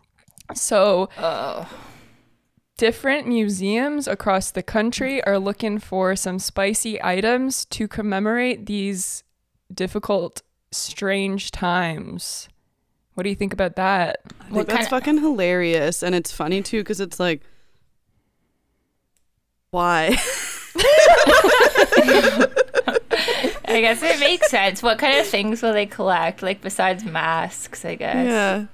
So, 0.55 1.09
oh, 1.19 1.69
different 2.77 3.27
museums 3.27 4.07
across 4.07 4.51
the 4.53 4.63
country 4.63 5.23
are 5.25 5.39
looking 5.39 5.79
for 5.79 6.15
some 6.15 6.39
spicy 6.39 7.03
items 7.03 7.65
to 7.67 7.89
commemorate 7.89 8.67
these 8.67 9.25
difficult, 9.75 10.43
strange 10.71 11.51
times. 11.51 12.49
What 13.19 13.25
do 13.25 13.31
you 13.31 13.35
think 13.35 13.53
about 13.53 13.75
that? 13.75 14.21
I 14.43 14.45
think 14.45 14.69
that's 14.69 14.73
kinda- 14.87 14.91
fucking 14.91 15.19
hilarious, 15.19 16.05
and 16.05 16.15
it's 16.15 16.31
funny 16.31 16.63
too 16.63 16.83
because 16.83 17.01
it's 17.01 17.19
like, 17.19 17.43
why? 19.73 20.17
I 23.67 23.81
guess 23.81 24.01
it 24.05 24.21
makes 24.21 24.49
sense. 24.49 24.85
What 24.85 25.01
kind 25.01 25.19
of 25.19 25.27
things 25.27 25.63
will 25.63 25.73
they 25.73 25.85
collect? 25.85 26.45
Like 26.45 26.61
besides 26.61 27.05
masks, 27.05 27.85
I 27.85 27.97
guess. 27.97 28.25
yeah, 28.25 28.67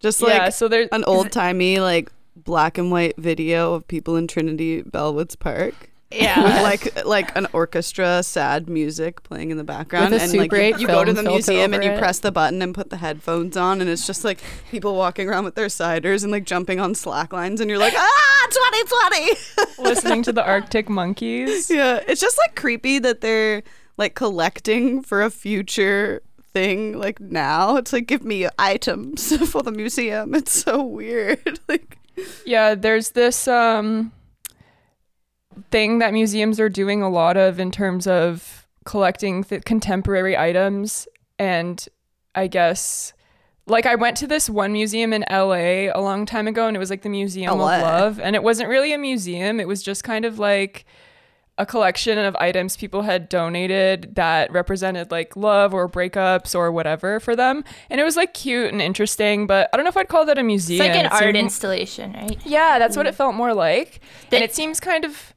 just 0.00 0.20
like 0.20 0.32
yeah, 0.34 0.48
so 0.48 0.66
there's 0.66 0.88
an 0.90 1.04
old 1.04 1.30
timey 1.30 1.78
like 1.78 2.10
black 2.34 2.78
and 2.78 2.90
white 2.90 3.16
video 3.18 3.72
of 3.74 3.86
people 3.86 4.16
in 4.16 4.26
Trinity 4.26 4.82
Bellwoods 4.82 5.38
Park. 5.38 5.91
Yeah. 6.14 6.42
with 6.42 6.62
like 6.94 7.04
like 7.04 7.36
an 7.36 7.46
orchestra, 7.52 8.22
sad 8.22 8.68
music 8.68 9.22
playing 9.22 9.50
in 9.50 9.56
the 9.56 9.64
background, 9.64 10.12
With 10.12 10.20
a 10.20 10.24
and 10.24 10.34
like 10.34 10.52
you, 10.52 10.78
you 10.78 10.86
go 10.86 11.04
to 11.04 11.12
the 11.12 11.22
museum 11.22 11.74
and 11.74 11.82
you 11.84 11.90
it. 11.92 11.98
press 11.98 12.18
the 12.20 12.32
button 12.32 12.62
and 12.62 12.74
put 12.74 12.90
the 12.90 12.96
headphones 12.98 13.56
on, 13.56 13.80
and 13.80 13.88
it's 13.90 14.06
just 14.06 14.24
like 14.24 14.40
people 14.70 14.94
walking 14.96 15.28
around 15.28 15.44
with 15.44 15.54
their 15.54 15.66
ciders 15.66 16.22
and 16.22 16.32
like 16.32 16.44
jumping 16.44 16.80
on 16.80 16.94
slack 16.94 17.32
lines, 17.32 17.60
and 17.60 17.68
you're 17.70 17.78
like, 17.78 17.94
ah, 17.96 18.48
2020. 18.50 19.82
listening 19.88 20.22
to 20.22 20.32
the 20.32 20.44
Arctic 20.44 20.88
Monkeys. 20.88 21.70
yeah, 21.70 22.00
it's 22.06 22.20
just 22.20 22.38
like 22.38 22.54
creepy 22.56 22.98
that 22.98 23.20
they're 23.20 23.62
like 23.96 24.14
collecting 24.14 25.02
for 25.02 25.22
a 25.22 25.30
future 25.30 26.22
thing 26.52 26.98
like 26.98 27.18
now 27.18 27.76
it's 27.76 27.94
like 27.94 28.06
give 28.06 28.22
me 28.24 28.46
items 28.58 29.34
for 29.50 29.62
the 29.62 29.72
museum 29.72 30.34
it's 30.34 30.52
so 30.52 30.82
weird 30.82 31.58
like 31.66 31.96
Yeah, 32.44 32.74
there's 32.74 33.10
this 33.10 33.48
um 33.48 34.12
thing 35.70 35.98
that 35.98 36.12
museums 36.12 36.58
are 36.60 36.68
doing 36.68 37.02
a 37.02 37.08
lot 37.10 37.36
of 37.36 37.58
in 37.60 37.70
terms 37.70 38.06
of 38.06 38.66
collecting 38.84 39.44
th- 39.44 39.64
contemporary 39.64 40.36
items 40.36 41.06
and 41.38 41.86
I 42.34 42.46
guess 42.48 43.12
like 43.66 43.86
I 43.86 43.94
went 43.94 44.16
to 44.18 44.26
this 44.26 44.50
one 44.50 44.72
museum 44.72 45.12
in 45.12 45.24
LA 45.30 45.88
a 45.94 46.00
long 46.00 46.26
time 46.26 46.48
ago 46.48 46.66
and 46.66 46.76
it 46.76 46.80
was 46.80 46.90
like 46.90 47.02
the 47.02 47.08
Museum 47.08 47.58
LA. 47.58 47.76
of 47.76 47.82
Love 47.82 48.20
and 48.20 48.34
it 48.34 48.42
wasn't 48.42 48.68
really 48.68 48.92
a 48.92 48.98
museum, 48.98 49.60
it 49.60 49.68
was 49.68 49.82
just 49.82 50.02
kind 50.02 50.24
of 50.24 50.38
like 50.38 50.84
a 51.58 51.66
collection 51.66 52.18
of 52.18 52.34
items 52.36 52.76
people 52.78 53.02
had 53.02 53.28
donated 53.28 54.14
that 54.14 54.50
represented 54.50 55.10
like 55.10 55.36
love 55.36 55.74
or 55.74 55.86
breakups 55.88 56.54
or 56.54 56.72
whatever 56.72 57.20
for 57.20 57.36
them. 57.36 57.62
And 57.90 58.00
it 58.00 58.04
was 58.04 58.16
like 58.16 58.32
cute 58.32 58.72
and 58.72 58.80
interesting, 58.80 59.46
but 59.46 59.68
I 59.72 59.76
don't 59.76 59.84
know 59.84 59.90
if 59.90 59.96
I'd 59.96 60.08
call 60.08 60.24
that 60.24 60.38
a 60.38 60.42
museum. 60.42 60.80
It's 60.80 60.88
museum. 60.88 61.04
like 61.04 61.04
an 61.04 61.06
It 61.06 61.12
art 61.12 61.34
seemed- 61.34 61.44
installation, 61.44 62.12
right? 62.14 62.46
yeah, 62.46 62.78
that's 62.78 62.96
what 62.96 63.04
mm. 63.06 63.10
it 63.10 63.14
felt 63.14 63.34
more 63.34 63.52
like. 63.54 64.00
The- 64.30 64.36
and 64.36 64.44
it 64.44 64.54
seems 64.54 64.80
kind 64.80 65.04
of. 65.04 65.31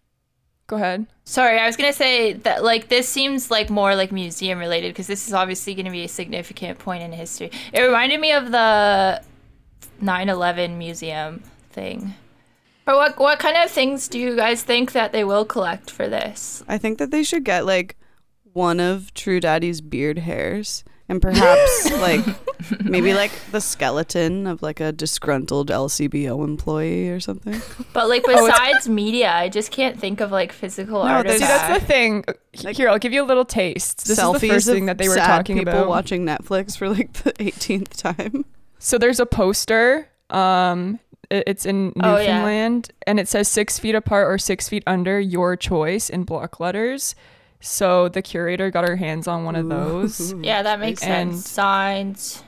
Go 0.67 0.77
ahead. 0.77 1.05
Sorry, 1.25 1.59
I 1.59 1.67
was 1.67 1.75
gonna 1.75 1.93
say 1.93 2.33
that 2.33 2.63
like 2.63 2.87
this 2.89 3.07
seems 3.07 3.51
like 3.51 3.69
more 3.69 3.95
like 3.95 4.11
museum 4.11 4.57
related 4.59 4.93
because 4.93 5.07
this 5.07 5.27
is 5.27 5.33
obviously 5.33 5.75
gonna 5.75 5.91
be 5.91 6.03
a 6.03 6.07
significant 6.07 6.79
point 6.79 7.03
in 7.03 7.11
history. 7.11 7.51
It 7.71 7.81
reminded 7.81 8.19
me 8.19 8.31
of 8.31 8.51
the 8.51 9.21
9/11 10.01 10.77
museum 10.77 11.43
thing. 11.71 12.15
But 12.85 12.95
what 12.95 13.19
what 13.19 13.39
kind 13.39 13.57
of 13.57 13.69
things 13.69 14.07
do 14.07 14.19
you 14.19 14.35
guys 14.35 14.63
think 14.63 14.91
that 14.93 15.11
they 15.11 15.23
will 15.23 15.45
collect 15.45 15.89
for 15.91 16.07
this? 16.07 16.63
i 16.67 16.77
think 16.77 16.97
that 16.99 17.11
they 17.11 17.23
should 17.23 17.43
get 17.43 17.65
like 17.65 17.95
one 18.53 18.79
of 18.79 19.13
true 19.13 19.39
daddy's 19.39 19.81
beard 19.81 20.19
hairs 20.19 20.83
and 21.07 21.21
perhaps 21.21 21.91
like 22.01 22.25
maybe 22.83 23.13
like 23.13 23.31
the 23.51 23.61
skeleton 23.61 24.47
of 24.47 24.61
like 24.63 24.79
a 24.79 24.91
disgruntled 24.91 25.69
lcbo 25.69 26.43
employee 26.43 27.09
or 27.09 27.19
something 27.19 27.61
But 27.93 28.09
like 28.09 28.23
Oh, 28.27 28.47
besides 28.47 28.89
media, 28.89 29.31
I 29.31 29.49
just 29.49 29.71
can't 29.71 29.99
think 29.99 30.19
of 30.21 30.31
like 30.31 30.51
physical 30.51 31.03
No, 31.03 31.09
artifacts. 31.11 31.41
See, 31.41 31.47
that's 31.47 31.79
the 31.79 31.85
thing. 31.85 32.23
Like- 32.63 32.75
Here, 32.75 32.89
I'll 32.89 32.97
give 32.99 33.13
you 33.13 33.23
a 33.23 33.25
little 33.27 33.45
taste. 33.45 34.07
This 34.07 34.19
selfies 34.19 34.35
is 34.35 34.41
the 34.41 34.47
first 34.49 34.67
thing 34.67 34.85
that 34.87 34.97
they 34.97 35.07
were 35.07 35.15
sad 35.15 35.27
talking 35.27 35.57
people 35.57 35.73
about. 35.73 35.87
watching 35.87 36.25
netflix 36.25 36.77
for 36.77 36.89
like 36.89 37.13
the 37.13 37.31
18th 37.39 37.95
time 38.01 38.45
So 38.79 38.97
there's 38.97 39.19
a 39.19 39.25
poster. 39.25 40.09
Um, 40.31 40.99
it's 41.29 41.65
in 41.65 41.93
Oh, 42.01 42.17
yeah. 42.17 42.25
Newfoundland, 42.37 42.89
and 43.07 43.19
it 43.19 43.27
says 43.27 43.47
six 43.47 43.77
feet 43.79 43.95
apart 43.95 44.27
or 44.27 44.37
six 44.37 44.67
feet 44.69 44.83
under, 44.87 45.19
your 45.19 45.55
choice 45.55 46.09
in 46.09 46.23
block 46.23 46.59
letters. 46.59 47.15
So 47.67 48.09
the 48.09 48.21
curator 48.21 48.69
got 48.69 48.87
her 48.87 48.95
hands 48.95 49.27
on 49.27 49.43
one 49.43 49.55
of 49.55 49.67
those. 49.69 50.33
Yeah, 50.33 50.61
that 50.61 50.79
makes 50.79 51.01
And- 51.03 51.33
sense. 51.33 51.49
Signs. 51.49 52.43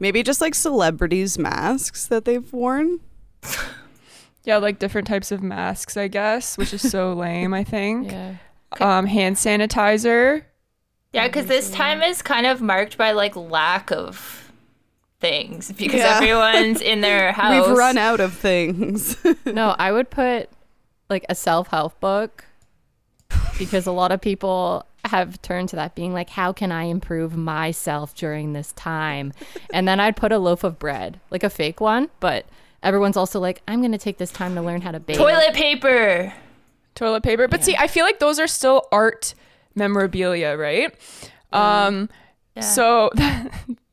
maybe 0.00 0.22
just 0.24 0.40
like 0.40 0.54
celebrities 0.54 1.38
masks 1.38 2.06
that 2.08 2.24
they've 2.24 2.52
worn 2.52 2.98
Yeah, 4.44 4.58
like 4.58 4.78
different 4.78 5.06
types 5.08 5.32
of 5.32 5.42
masks, 5.42 5.96
I 5.96 6.08
guess, 6.08 6.58
which 6.58 6.74
is 6.74 6.82
so 6.90 7.12
lame. 7.14 7.54
I 7.54 7.64
think. 7.64 8.10
Yeah. 8.12 8.34
Um, 8.80 9.06
hand 9.06 9.36
sanitizer. 9.36 10.42
Yeah, 11.14 11.28
because 11.28 11.46
this 11.46 11.70
time 11.70 12.02
is 12.02 12.20
kind 12.20 12.44
of 12.44 12.60
marked 12.60 12.98
by 12.98 13.12
like 13.12 13.36
lack 13.36 13.90
of 13.92 14.52
things 15.20 15.70
because 15.72 16.00
Yeah. 16.00 16.16
everyone's 16.16 16.80
in 16.80 17.00
their 17.00 17.32
house. 17.40 17.66
we've 17.68 17.76
run 17.78 17.96
out 17.96 18.20
of 18.20 18.34
things 18.34 19.16
No, 19.46 19.74
I 19.78 19.92
would 19.92 20.10
put 20.10 20.50
like 21.08 21.24
a 21.30 21.34
self 21.36 21.68
help 21.68 21.98
book 22.00 22.44
because 23.58 23.86
a 23.86 23.92
lot 23.92 24.12
of 24.12 24.20
people 24.20 24.86
have 25.04 25.40
turned 25.42 25.68
to 25.68 25.76
that 25.76 25.94
being 25.94 26.12
like, 26.12 26.30
how 26.30 26.52
can 26.52 26.72
I 26.72 26.84
improve 26.84 27.36
myself 27.36 28.14
during 28.14 28.52
this 28.52 28.72
time? 28.72 29.32
And 29.72 29.86
then 29.86 30.00
I'd 30.00 30.16
put 30.16 30.32
a 30.32 30.38
loaf 30.38 30.64
of 30.64 30.78
bread, 30.78 31.20
like 31.30 31.42
a 31.44 31.50
fake 31.50 31.80
one, 31.80 32.08
but 32.20 32.46
everyone's 32.82 33.16
also 33.16 33.38
like, 33.38 33.62
I'm 33.68 33.80
going 33.80 33.92
to 33.92 33.98
take 33.98 34.18
this 34.18 34.30
time 34.30 34.54
to 34.54 34.62
learn 34.62 34.80
how 34.80 34.92
to 34.92 35.00
bake. 35.00 35.18
Toilet 35.18 35.54
paper. 35.54 36.32
toilet 36.94 37.22
paper. 37.22 37.48
But 37.48 37.64
see, 37.64 37.76
I 37.76 37.86
feel 37.86 38.04
like 38.04 38.18
those 38.18 38.38
are 38.38 38.46
still 38.46 38.88
art 38.92 39.34
memorabilia, 39.74 40.56
right? 40.56 40.94
Um 41.52 42.08
Yeah. 42.54 42.62
so 42.62 43.10
that 43.14 43.52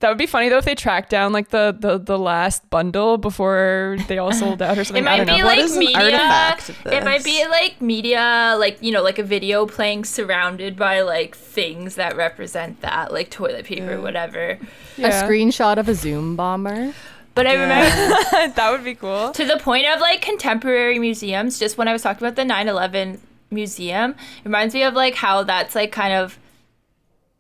would 0.09 0.17
be 0.17 0.25
funny 0.25 0.49
though 0.49 0.57
if 0.57 0.65
they 0.65 0.75
tracked 0.75 1.09
down 1.09 1.31
like 1.31 1.49
the 1.49 1.75
the, 1.77 1.97
the 1.97 2.17
last 2.17 2.67
bundle 2.69 3.17
before 3.17 3.97
they 4.07 4.17
all 4.17 4.31
sold 4.33 4.61
out 4.61 4.77
or 4.77 4.83
something. 4.83 5.05
It 5.05 5.07
I 5.07 5.17
might 5.17 5.25
don't 5.25 5.35
be 5.35 5.41
know. 5.41 5.47
Like 5.47 5.59
is 5.59 5.77
media. 5.77 5.97
artifact 5.97 6.69
It 6.85 7.03
might 7.03 7.23
be 7.23 7.45
like 7.47 7.81
media, 7.81 8.55
like 8.57 8.81
you 8.81 8.91
know, 8.91 9.03
like 9.03 9.19
a 9.19 9.23
video 9.23 9.65
playing 9.65 10.05
surrounded 10.05 10.75
by 10.75 11.01
like 11.01 11.35
things 11.35 11.95
that 11.95 12.15
represent 12.15 12.81
that, 12.81 13.13
like 13.13 13.29
toilet 13.29 13.65
paper, 13.65 14.01
whatever. 14.01 14.57
A 14.97 15.09
screenshot 15.09 15.77
of 15.77 15.87
a 15.87 15.95
Zoom 15.95 16.35
bomber. 16.35 16.93
But 17.33 17.47
I 17.47 17.53
remember 17.53 17.89
that 18.55 18.69
would 18.71 18.83
be 18.83 18.95
cool. 18.95 19.31
to 19.31 19.45
the 19.45 19.57
point 19.57 19.85
of 19.85 19.99
like 19.99 20.21
contemporary 20.21 20.99
museums. 20.99 21.59
Just 21.59 21.77
when 21.77 21.87
I 21.87 21.93
was 21.93 22.01
talking 22.01 22.25
about 22.25 22.35
the 22.35 22.43
9/11 22.51 23.19
museum, 23.49 24.11
it 24.11 24.45
reminds 24.45 24.73
me 24.73 24.83
of 24.83 24.93
like 24.93 25.15
how 25.15 25.43
that's 25.43 25.75
like 25.75 25.91
kind 25.91 26.13
of 26.13 26.37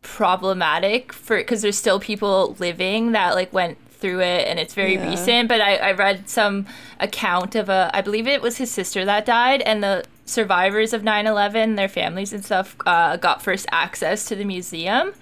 problematic 0.01 1.13
for 1.13 1.37
because 1.37 1.61
there's 1.61 1.77
still 1.77 1.99
people 1.99 2.55
living 2.59 3.11
that 3.11 3.35
like 3.35 3.51
went 3.53 3.77
through 3.91 4.19
it 4.19 4.47
and 4.47 4.59
it's 4.59 4.73
very 4.73 4.95
Yeah. 4.95 5.09
recent 5.09 5.47
but 5.47 5.61
I, 5.61 5.75
I 5.75 5.91
read 5.91 6.27
some 6.27 6.65
account 6.99 7.53
of 7.55 7.69
a 7.69 7.91
i 7.93 8.01
believe 8.01 8.25
it 8.27 8.41
was 8.41 8.57
his 8.57 8.71
sister 8.71 9.05
that 9.05 9.25
died 9.25 9.61
and 9.61 9.83
the 9.83 10.03
survivors 10.25 10.93
of 10.93 11.03
9-11 11.03 11.75
their 11.75 11.87
families 11.87 12.33
and 12.33 12.43
stuff 12.43 12.75
uh, 12.85 13.17
got 13.17 13.41
first 13.43 13.65
access 13.71 14.25
to 14.25 14.35
the 14.35 14.45
museum. 14.45 15.13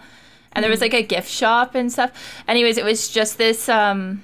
And 0.51 0.63
there 0.63 0.69
was 0.69 0.82
like 0.82 0.93
a 0.93 1.01
gift 1.03 1.30
shop 1.30 1.73
and 1.75 1.91
stuff. 1.91 2.11
Anyways 2.47 2.77
it 2.77 2.84
was 2.86 3.09
just 3.09 3.38
this 3.38 3.67
um 3.69 4.23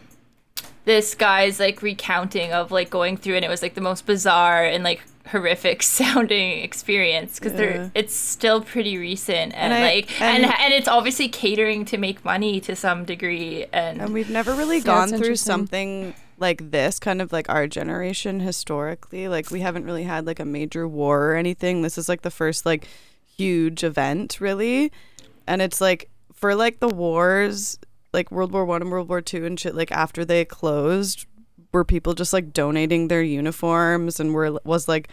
this 0.86 1.16
guy's 1.16 1.60
like 1.60 1.82
recounting 1.82 2.52
of 2.54 2.72
like 2.72 2.90
going 2.90 3.18
through 3.18 3.36
and 3.36 3.46
it 3.46 3.50
was 3.50 3.62
like 3.62 3.74
the 3.74 3.82
most 3.82 4.06
bizarre 4.06 4.64
and 4.64 4.84
like 4.84 5.02
horrific 5.28 5.82
sounding 5.98 6.60
experience 6.60 7.40
because 7.40 7.54
Yeah. 7.54 7.58
they're 7.58 7.92
it's 7.96 8.14
still 8.14 8.62
pretty 8.62 8.98
recent 8.98 9.54
and, 9.54 9.72
And 9.72 9.74
I- 9.74 9.82
like 9.82 10.22
and, 10.22 10.44
and- 10.46 10.54
and 10.60 10.74
it's 10.74 10.88
obviously 10.88 11.28
catering 11.30 11.86
to 11.86 11.98
make 11.98 12.24
money 12.24 12.60
to 12.62 12.76
some 12.76 13.06
degree 13.06 13.66
and, 13.74 14.02
And 14.02 14.14
we've 14.14 14.30
never 14.30 14.54
really 14.54 14.78
Yeah, 14.78 14.84
gone 14.84 15.10
through 15.10 15.36
something 15.38 16.14
like 16.38 16.72
this, 16.72 17.00
kind 17.00 17.22
of 17.22 17.32
like 17.32 17.50
our 17.50 17.66
generation 17.66 18.42
historically. 18.42 19.28
Like 19.28 19.50
we 19.52 19.62
haven't 19.62 19.86
really 19.86 20.04
had 20.04 20.26
like 20.28 20.40
a 20.40 20.46
major 20.46 20.88
war 20.88 21.32
or 21.32 21.36
anything. 21.36 21.82
This 21.82 21.98
is 21.98 22.08
like 22.10 22.22
the 22.24 22.32
first 22.32 22.66
like 22.66 22.88
huge 23.38 23.84
event, 23.84 24.40
really. 24.40 24.92
And 25.48 25.62
it's 25.62 25.80
like 25.82 26.10
for 26.34 26.54
like 26.56 26.80
the 26.80 26.90
wars, 26.90 27.80
like 28.14 28.32
World 28.32 28.52
War 28.52 28.66
One 28.66 28.82
and 28.82 28.92
World 28.92 29.10
War 29.10 29.22
Two 29.22 29.46
and 29.46 29.60
shit. 29.60 29.76
Like 29.76 29.92
after 29.92 30.26
they 30.26 30.44
closed, 30.46 31.26
were 31.76 31.84
people 31.86 32.14
just 32.14 32.34
like 32.34 32.54
donating 32.54 33.10
their 33.10 33.22
uniforms 33.22 34.20
and 34.20 34.34
were 34.34 34.60
was 34.64 34.88
like 34.88 35.10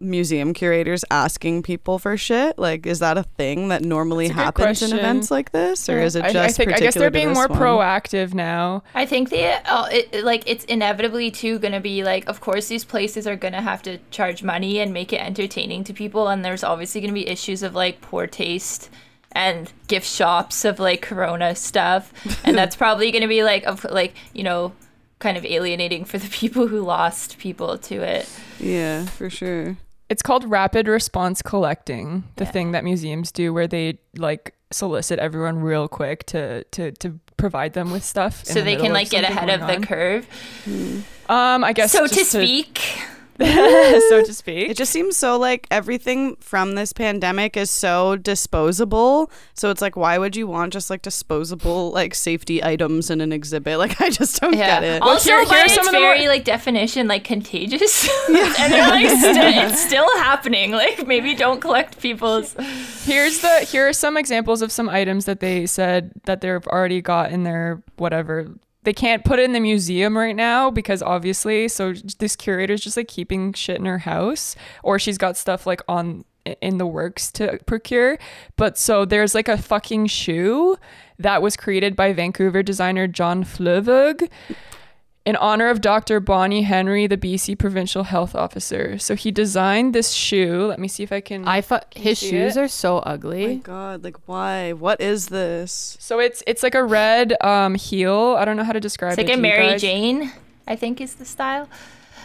museum 0.00 0.54
curators 0.54 1.04
asking 1.10 1.62
people 1.62 1.98
for 1.98 2.16
shit? 2.16 2.58
Like, 2.58 2.86
is 2.86 2.98
that 3.00 3.18
a 3.18 3.22
thing 3.22 3.68
that 3.68 3.82
normally 3.82 4.28
That's 4.28 4.40
a 4.40 4.42
happens 4.44 4.82
in 4.82 4.98
events 4.98 5.30
like 5.30 5.52
this, 5.52 5.88
or 5.88 5.98
is 6.00 6.16
it 6.16 6.22
just? 6.32 6.36
I 6.36 6.48
think 6.48 6.72
I 6.72 6.80
guess 6.80 6.94
they're 6.94 7.10
being 7.10 7.32
more 7.34 7.48
one? 7.48 7.58
proactive 7.58 8.34
now. 8.34 8.82
I 8.94 9.06
think 9.06 9.28
they 9.30 9.52
uh, 9.52 9.86
it, 9.86 10.08
it- 10.12 10.24
like 10.24 10.42
it's 10.46 10.64
inevitably 10.64 11.30
too 11.30 11.58
going 11.58 11.72
to 11.72 11.80
be 11.80 12.02
like 12.02 12.28
of 12.28 12.40
course 12.40 12.68
these 12.68 12.84
places 12.84 13.26
are 13.26 13.36
going 13.36 13.52
to 13.54 13.60
have 13.60 13.82
to 13.82 13.98
charge 14.10 14.42
money 14.42 14.80
and 14.80 14.92
make 14.92 15.12
it 15.12 15.20
entertaining 15.20 15.84
to 15.84 15.92
people 15.92 16.28
and 16.28 16.44
there's 16.44 16.64
obviously 16.64 17.00
going 17.00 17.14
to 17.14 17.14
be 17.14 17.28
issues 17.28 17.62
of 17.62 17.74
like 17.74 18.00
poor 18.00 18.26
taste 18.26 18.90
and 19.32 19.72
gift 19.86 20.06
shops 20.06 20.64
of 20.64 20.78
like 20.78 21.00
corona 21.02 21.54
stuff 21.54 22.12
and 22.44 22.56
that's 22.60 22.76
probably 22.76 23.10
going 23.12 23.22
to 23.22 23.28
be 23.28 23.42
like 23.44 23.64
of 23.64 23.84
like 23.84 24.14
you 24.34 24.42
know 24.42 24.72
kind 25.20 25.36
of 25.36 25.44
alienating 25.44 26.04
for 26.04 26.18
the 26.18 26.28
people 26.28 26.66
who 26.66 26.80
lost 26.80 27.38
people 27.38 27.78
to 27.78 28.02
it. 28.02 28.28
Yeah, 28.58 29.06
for 29.06 29.30
sure. 29.30 29.76
It's 30.08 30.22
called 30.22 30.44
rapid 30.50 30.88
response 30.88 31.40
collecting, 31.40 32.24
the 32.36 32.44
Yeah. 32.44 32.50
thing 32.50 32.72
that 32.72 32.82
museums 32.82 33.30
do 33.30 33.52
where 33.54 33.68
they 33.68 33.98
like 34.16 34.54
solicit 34.72 35.18
everyone 35.20 35.60
real 35.60 35.86
quick 35.88 36.24
to 36.26 36.64
to 36.64 36.90
to 36.92 37.20
provide 37.36 37.74
them 37.74 37.90
with 37.92 38.04
stuff. 38.04 38.44
So 38.44 38.54
the 38.54 38.62
they 38.62 38.76
can 38.76 38.92
like 38.92 39.10
get 39.10 39.22
ahead 39.24 39.48
of 39.50 39.60
going 39.60 39.80
the 39.82 39.86
curve. 39.86 40.26
on. 40.66 41.04
Um, 41.28 41.64
I 41.64 41.72
guess 41.72 41.92
So 41.92 42.06
to 42.08 42.12
just 42.14 42.32
speak, 42.32 42.80
so 43.40 44.22
to 44.24 44.32
speak. 44.34 44.68
It 44.70 44.76
just 44.76 44.92
seems 44.92 45.16
so 45.16 45.38
like 45.38 45.66
everything 45.70 46.36
from 46.36 46.74
this 46.74 46.92
pandemic 46.92 47.56
is 47.56 47.70
so 47.70 48.16
disposable. 48.16 49.30
So 49.54 49.70
it's 49.70 49.80
like, 49.82 49.96
why 49.96 50.18
would 50.18 50.36
you 50.36 50.46
want 50.46 50.72
just 50.72 50.90
like 50.90 51.02
disposable 51.02 51.90
like 51.90 52.14
safety 52.14 52.62
items 52.62 53.10
in 53.10 53.20
an 53.20 53.32
exhibit? 53.32 53.78
Like, 53.78 54.00
I 54.00 54.10
just 54.10 54.40
don't 54.40 54.54
Yeah. 54.56 54.80
get 54.80 54.84
it. 54.84 55.02
Also, 55.02 55.30
here- 55.30 55.44
by 55.44 55.50
here 55.54 55.62
are 55.62 55.64
its 55.64 55.74
some 55.74 55.86
of 55.86 55.92
the 55.92 55.98
very 55.98 56.20
more- 56.20 56.28
like 56.28 56.44
definition, 56.44 57.08
like 57.08 57.24
contagious, 57.24 58.08
and 58.28 58.72
they're 58.72 58.88
like 58.88 59.06
sti- 59.08 59.66
it's 59.66 59.80
still 59.80 60.08
happening. 60.18 60.72
Like 60.72 61.06
maybe 61.06 61.34
don't 61.34 61.60
collect 61.60 62.00
people's. 62.00 62.54
Here's 63.04 63.40
the 63.40 63.60
here 63.60 63.88
are 63.88 63.92
some 63.92 64.16
examples 64.16 64.60
of 64.62 64.70
some 64.70 64.88
items 64.88 65.24
that 65.24 65.40
they 65.40 65.66
said 65.66 66.12
that 66.24 66.40
they've 66.42 66.66
already 66.66 67.00
got 67.00 67.30
in 67.32 67.44
their 67.44 67.82
whatever. 67.96 68.48
They 68.82 68.92
can't 68.92 69.24
put 69.24 69.38
it 69.38 69.44
in 69.44 69.52
the 69.52 69.60
museum 69.60 70.16
right 70.16 70.34
now 70.34 70.70
because 70.70 71.02
obviously, 71.02 71.68
so 71.68 71.92
this 72.18 72.34
curator's 72.34 72.80
just 72.80 72.96
like 72.96 73.08
keeping 73.08 73.52
shit 73.52 73.78
in 73.78 73.84
her 73.84 73.98
house, 73.98 74.56
or 74.82 74.98
she's 74.98 75.18
got 75.18 75.36
stuff 75.36 75.66
like 75.66 75.82
on 75.88 76.24
in 76.62 76.78
the 76.78 76.86
works 76.86 77.30
to 77.32 77.58
procure. 77.66 78.18
But 78.56 78.78
so 78.78 79.04
there's 79.04 79.34
like 79.34 79.48
a 79.48 79.58
fucking 79.58 80.06
shoe 80.06 80.76
that 81.18 81.42
was 81.42 81.56
created 81.56 81.94
by 81.94 82.12
Vancouver 82.12 82.62
designer 82.62 83.06
John 83.06 83.44
Fluevog 83.44 84.28
in 85.26 85.36
honor 85.36 85.68
of 85.68 85.80
Dr. 85.80 86.18
Bonnie 86.18 86.62
Henry, 86.62 87.06
the 87.06 87.16
BC 87.16 87.58
provincial 87.58 88.04
health 88.04 88.34
officer. 88.34 88.98
So 88.98 89.14
he 89.14 89.30
designed 89.30 89.94
this 89.94 90.12
shoe. 90.12 90.66
Let 90.66 90.78
me 90.78 90.88
see 90.88 91.02
if 91.02 91.12
I 91.12 91.20
can. 91.20 91.46
I 91.46 91.60
fu- 91.60 91.76
Can 91.90 92.02
his 92.02 92.18
see 92.18 92.30
shoes 92.30 92.56
it? 92.56 92.60
are 92.60 92.68
so 92.68 92.98
ugly. 92.98 93.44
Oh 93.44 93.48
my 93.48 93.54
god, 93.56 94.04
like 94.04 94.16
why? 94.26 94.72
What 94.72 95.00
is 95.00 95.28
this? 95.28 95.96
So 96.00 96.18
it's 96.20 96.42
it's 96.46 96.62
like 96.62 96.74
a 96.74 96.82
red 96.84 97.36
um 97.42 97.74
heel. 97.74 98.36
I 98.38 98.44
don't 98.44 98.56
know 98.56 98.64
how 98.64 98.72
to 98.72 98.80
describe 98.80 99.18
it. 99.18 99.22
It's 99.22 99.28
it. 99.28 99.32
like 99.32 99.38
a 99.38 99.42
Mary. 99.42 99.78
Jane, 99.78 100.32
I 100.66 100.76
think 100.76 101.00
is 101.00 101.14
the 101.16 101.24
style. 101.24 101.68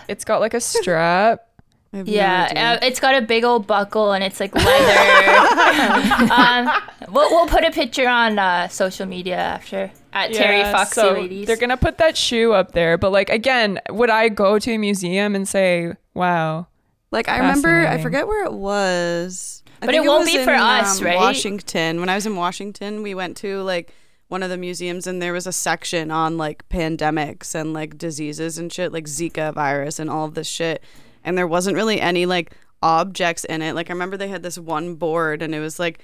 It's 0.08 0.24
got 0.24 0.40
like 0.40 0.54
a 0.54 0.62
strap. 0.62 1.42
I 1.94 1.98
no 1.98 2.04
Yeah, 2.06 2.78
uh, 2.82 2.86
it's 2.86 3.00
got 3.00 3.16
a 3.16 3.22
big 3.22 3.44
old 3.44 3.68
buckle 3.68 4.12
and 4.12 4.24
it's 4.24 4.40
like 4.40 4.54
leather. 4.54 4.64
um, 6.34 6.70
we'll, 7.10 7.30
we'll 7.32 7.48
put 7.48 7.64
a 7.64 7.72
picture 7.72 8.08
on 8.08 8.38
uh, 8.38 8.68
social 8.68 9.06
media 9.06 9.38
after 9.38 9.92
at 10.16 10.34
Terry 10.34 10.60
Yeah, 10.60 10.72
Foxy 10.72 10.94
so 11.02 11.14
Ladies. 11.14 11.46
They're 11.46 11.58
gonna 11.58 11.78
put 11.78 11.98
that 12.00 12.18
shoe 12.18 12.54
up 12.54 12.72
there. 12.72 12.98
But 12.98 13.12
like 13.12 13.30
again, 13.30 13.80
would 13.90 14.10
I 14.10 14.30
go 14.30 14.58
to 14.58 14.72
a 14.72 14.78
museum 14.78 15.36
and 15.36 15.48
say, 15.48 15.94
"Wow"? 16.14 16.68
Like 17.12 17.30
I 17.30 17.38
remember, 17.38 17.86
I 17.88 18.02
forget 18.02 18.28
where 18.28 18.46
it 18.46 18.54
was. 18.54 19.64
I 19.82 19.86
But 19.86 19.96
it 19.96 20.04
won't 20.04 20.26
was 20.26 20.34
be 20.34 20.44
for 20.44 20.54
in, 20.54 20.60
us, 20.60 21.00
um, 21.00 21.06
right? 21.06 21.18
Washington. 21.18 22.00
When 22.00 22.10
I 22.10 22.16
was 22.16 22.26
in 22.26 22.36
Washington, 22.36 23.04
we 23.04 23.14
went 23.14 23.38
to 23.38 23.62
like 23.62 23.94
one 24.28 24.42
of 24.42 24.50
the 24.50 24.58
museums, 24.58 25.06
and 25.06 25.22
there 25.22 25.34
was 25.34 25.46
a 25.46 25.54
section 25.54 26.12
on 26.12 26.38
like 26.38 26.68
pandemics 26.70 27.54
and 27.54 27.74
like 27.74 27.98
diseases 27.98 28.58
and 28.58 28.72
shit, 28.72 28.92
like 28.92 29.06
Zika 29.06 29.54
virus 29.54 30.00
and 30.00 30.10
all 30.10 30.26
of 30.26 30.34
this 30.34 30.48
shit. 30.48 30.84
And 31.24 31.38
there 31.38 31.48
wasn't 31.48 31.76
really 31.76 32.00
any 32.02 32.26
like 32.26 32.54
objects 32.82 33.46
in 33.46 33.62
it. 33.62 33.76
Like 33.76 33.90
I 33.90 33.94
remember 33.94 34.18
they 34.18 34.30
had 34.30 34.44
this 34.44 34.58
one 34.58 34.96
board, 34.96 35.42
and 35.42 35.54
it 35.54 35.60
was 35.60 35.78
like 35.78 36.00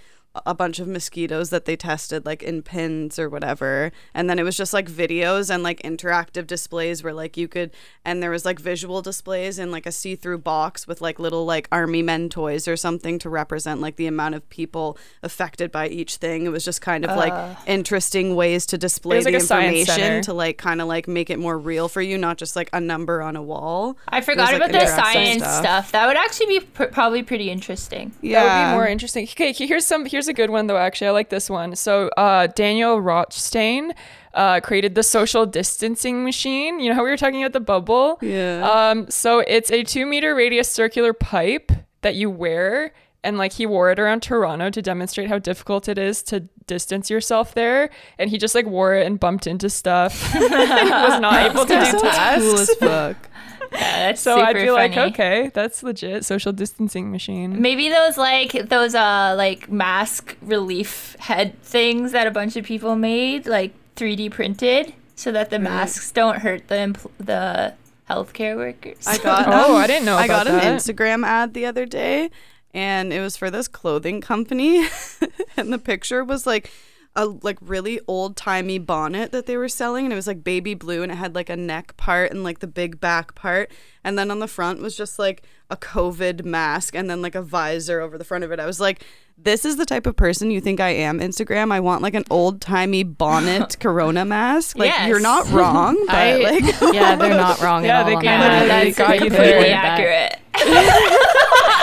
a 0.45 0.53
bunch 0.53 0.79
of 0.79 0.87
mosquitoes 0.87 1.49
that 1.49 1.65
they 1.65 1.75
tested 1.75 2.25
like 2.25 2.41
in 2.41 2.61
pins 2.61 3.19
or 3.19 3.29
whatever 3.29 3.91
and 4.13 4.29
then 4.29 4.39
it 4.39 4.43
was 4.43 4.55
just 4.55 4.73
like 4.73 4.89
videos 4.89 5.53
and 5.53 5.63
like 5.63 5.81
interactive 5.81 6.47
displays 6.47 7.03
where 7.03 7.13
like 7.13 7.35
you 7.35 7.47
could 7.47 7.71
and 8.05 8.23
there 8.23 8.29
was 8.29 8.45
like 8.45 8.59
visual 8.59 9.01
displays 9.01 9.59
in 9.59 9.71
like 9.71 9.85
a 9.85 9.91
see-through 9.91 10.37
box 10.37 10.87
with 10.87 11.01
like 11.01 11.19
little 11.19 11.45
like 11.45 11.67
army 11.71 12.01
men 12.01 12.29
toys 12.29 12.67
or 12.67 12.77
something 12.77 13.19
to 13.19 13.29
represent 13.29 13.81
like 13.81 13.97
the 13.97 14.07
amount 14.07 14.35
of 14.35 14.47
people 14.49 14.97
affected 15.21 15.71
by 15.71 15.87
each 15.87 16.15
thing 16.15 16.45
it 16.45 16.49
was 16.49 16.63
just 16.63 16.81
kind 16.81 17.03
of 17.03 17.15
like 17.17 17.57
interesting 17.67 18.35
ways 18.35 18.65
to 18.65 18.77
display 18.77 19.17
was 19.17 19.25
the 19.25 19.31
like 19.31 19.41
a 19.41 19.45
science 19.45 19.85
center. 19.85 20.01
information 20.01 20.23
to 20.23 20.33
like 20.33 20.57
kind 20.57 20.81
of 20.81 20.87
like 20.87 21.07
make 21.07 21.29
it 21.29 21.39
more 21.39 21.57
real 21.57 21.89
for 21.89 22.01
you 22.01 22.17
not 22.17 22.37
just 22.37 22.55
like 22.55 22.69
a 22.71 22.79
number 22.79 23.21
on 23.21 23.35
a 23.35 23.41
wall 23.41 23.97
I 24.07 24.21
forgot 24.21 24.53
like, 24.53 24.55
about 24.55 24.71
the 24.71 24.85
science 24.87 25.43
stuff. 25.43 25.61
stuff. 25.61 25.91
That 25.91 26.07
would 26.07 26.17
actually 26.17 26.45
be 26.47 26.59
pr- 26.61 26.85
probably 26.85 27.23
pretty 27.23 27.49
interesting. 27.49 28.11
That 28.21 28.43
would 28.43 28.71
be 28.71 28.75
more 28.75 28.87
interesting. 28.87 29.25
Okay, 29.25 29.53
here's 29.53 29.85
some. 29.85 30.05
Here's 30.05 30.20
a 30.27 30.33
good 30.33 30.49
one 30.49 30.67
though. 30.67 30.77
Actually, 30.77 31.07
I 31.07 31.11
like 31.11 31.29
this 31.29 31.49
one. 31.49 31.75
So, 31.75 32.09
uh, 32.17 32.47
Daniel 32.47 33.01
Rotsztain 33.01 33.93
uh, 34.33 34.59
created 34.61 34.95
the 34.95 35.03
social 35.03 35.45
distancing 35.45 36.23
machine. 36.23 36.79
You 36.79 36.89
know 36.89 36.95
how 36.95 37.03
we 37.03 37.09
were 37.09 37.17
talking 37.17 37.43
about 37.43 37.53
the 37.53 37.59
bubble. 37.59 38.17
Yeah. 38.21 38.69
Um. 38.69 39.09
So 39.09 39.39
it's 39.39 39.71
a 39.71 39.83
two 39.83 40.05
meter 40.05 40.35
radius 40.35 40.69
circular 40.71 41.13
pipe 41.13 41.71
that 42.01 42.15
you 42.15 42.29
wear. 42.29 42.93
And 43.23 43.37
like 43.37 43.53
he 43.53 43.67
wore 43.67 43.91
it 43.91 43.99
around 43.99 44.23
Toronto 44.23 44.71
to 44.71 44.81
demonstrate 44.81 45.27
how 45.27 45.37
difficult 45.37 45.87
it 45.87 45.99
is 45.99 46.23
to 46.23 46.39
distance 46.65 47.07
yourself 47.09 47.53
there. 47.53 47.91
And 48.17 48.31
he 48.31 48.39
just 48.39 48.55
like 48.55 48.65
wore 48.65 48.95
it 48.95 49.05
and 49.05 49.19
bumped 49.19 49.45
into 49.45 49.69
stuff. 49.69 50.33
was 50.33 51.19
not 51.21 51.51
able 51.51 51.65
to 51.65 51.73
do 51.73 51.99
tasks. 51.99 52.43
cool 52.43 52.59
as 52.59 52.73
fuck 52.75 53.30
that's 53.71 54.21
So 54.21 54.35
super 54.35 54.47
I'd 54.47 54.55
be 54.55 54.71
like, 54.71 54.97
okay, 54.97 55.49
that's 55.53 55.81
legit. 55.83 56.25
Social 56.25 56.51
distancing 56.51 57.11
machine. 57.11 57.61
Maybe 57.61 57.89
those 57.89 58.17
like 58.17 58.51
those 58.69 58.93
uh 58.95 59.33
like 59.37 59.69
mask 59.71 60.37
relief 60.41 61.15
head 61.19 61.59
things 61.63 62.11
that 62.11 62.27
a 62.27 62.31
bunch 62.31 62.55
of 62.55 62.65
people 62.65 62.95
made, 62.95 63.45
like 63.47 63.73
3D 63.95 64.31
printed, 64.31 64.93
so 65.15 65.31
that 65.31 65.49
the 65.49 65.59
masks 65.59 66.11
don't 66.11 66.39
hurt 66.39 66.67
the 66.67 66.75
empl- 66.75 67.11
the 67.19 67.73
healthcare 68.09 68.55
workers. 68.55 69.07
I 69.07 69.17
got 69.17 69.47
Oh, 69.49 69.75
I 69.75 69.87
didn't 69.87 70.05
know 70.05 70.17
I 70.17 70.27
got 70.27 70.47
about 70.47 70.63
an. 70.63 70.75
Instagram 70.77 71.25
ad 71.25 71.53
the 71.53 71.65
other 71.65 71.85
day, 71.85 72.29
and 72.73 73.13
it 73.13 73.21
was 73.21 73.37
for 73.37 73.49
this 73.49 73.67
clothing 73.67 74.19
company, 74.21 74.85
and 75.57 75.71
the 75.71 75.79
picture 75.79 76.23
was 76.23 76.45
like 76.45 76.69
a 77.15 77.25
like 77.25 77.57
really 77.61 77.99
old 78.07 78.37
timey 78.37 78.77
bonnet 78.79 79.31
that 79.31 79.45
they 79.45 79.57
were 79.57 79.67
selling, 79.69 80.05
and 80.05 80.13
it 80.13 80.15
was 80.15 80.27
like 80.27 80.43
baby 80.43 80.73
blue, 80.73 81.03
and 81.03 81.11
it 81.11 81.15
had 81.15 81.35
like 81.35 81.49
a 81.49 81.57
neck 81.57 81.97
part 81.97 82.31
and 82.31 82.43
like 82.43 82.59
the 82.59 82.67
big 82.67 82.99
back 83.01 83.35
part, 83.35 83.71
and 84.03 84.17
then 84.17 84.31
on 84.31 84.39
the 84.39 84.47
front 84.47 84.81
was 84.81 84.95
just 84.95 85.19
like 85.19 85.43
a 85.69 85.75
COVID 85.77 86.45
mask, 86.45 86.95
and 86.95 87.09
then 87.09 87.21
like 87.21 87.35
a 87.35 87.41
visor 87.41 87.99
over 88.01 88.17
the 88.17 88.23
front 88.23 88.43
of 88.43 88.51
it. 88.51 88.59
I 88.59 88.65
was 88.65 88.79
like. 88.79 89.03
This 89.43 89.65
is 89.65 89.77
the 89.77 89.87
type 89.87 90.05
of 90.05 90.15
person 90.15 90.51
you 90.51 90.61
think 90.61 90.79
I 90.79 90.89
am, 90.89 91.19
Instagram. 91.19 91.71
I 91.71 91.79
want 91.79 92.03
like 92.03 92.13
an 92.13 92.25
old 92.29 92.61
timey 92.61 93.01
bonnet 93.01 93.75
corona 93.79 94.23
mask. 94.23 94.77
Like 94.77 94.89
Yes. 94.91 95.07
you're 95.09 95.19
not 95.19 95.49
wrong, 95.51 95.95
but 96.05 96.15
I, 96.15 96.37
like 96.37 96.93
yeah, 96.93 97.15
they're 97.15 97.29
not 97.33 97.59
wrong 97.61 97.83
Yeah, 97.83 98.01
at 98.01 98.03
all. 98.03 98.09
they 98.09 98.15
on 98.17 98.21
kinda 98.21 98.37
that. 98.37 98.67
really 98.67 98.91
that's 98.91 98.97
got 98.99 99.15
you 99.15 99.31
completely 99.31 99.69
accurate. 99.71 100.37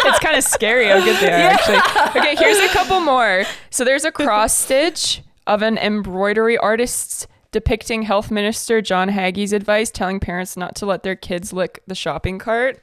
It's 0.05 0.19
kind 0.19 0.37
of 0.37 0.45
scary 0.45 0.87
how 0.87 1.03
good 1.05 1.17
they 1.21 1.29
are, 1.33 1.51
actually. 1.51 2.21
Okay, 2.21 2.37
here's 2.37 2.59
a 2.59 2.69
couple 2.69 3.01
more. 3.01 3.45
So 3.71 3.85
there's 3.85 4.05
a 4.05 4.13
cross 4.13 4.55
stitch 4.55 5.23
of 5.47 5.63
an 5.63 5.79
embroidery 5.79 6.59
artist 6.59 7.27
depicting 7.51 8.03
Health 8.03 8.31
Minister 8.31 8.81
John 8.83 9.09
Haggie's 9.09 9.53
advice 9.53 9.91
telling 9.91 10.21
parents 10.21 10.57
not 10.57 10.75
to 10.77 10.87
let 10.87 11.03
their 11.03 11.17
kids 11.17 11.53
lick 11.53 11.83
the 11.87 11.95
shopping 11.95 12.39
cart. 12.39 12.81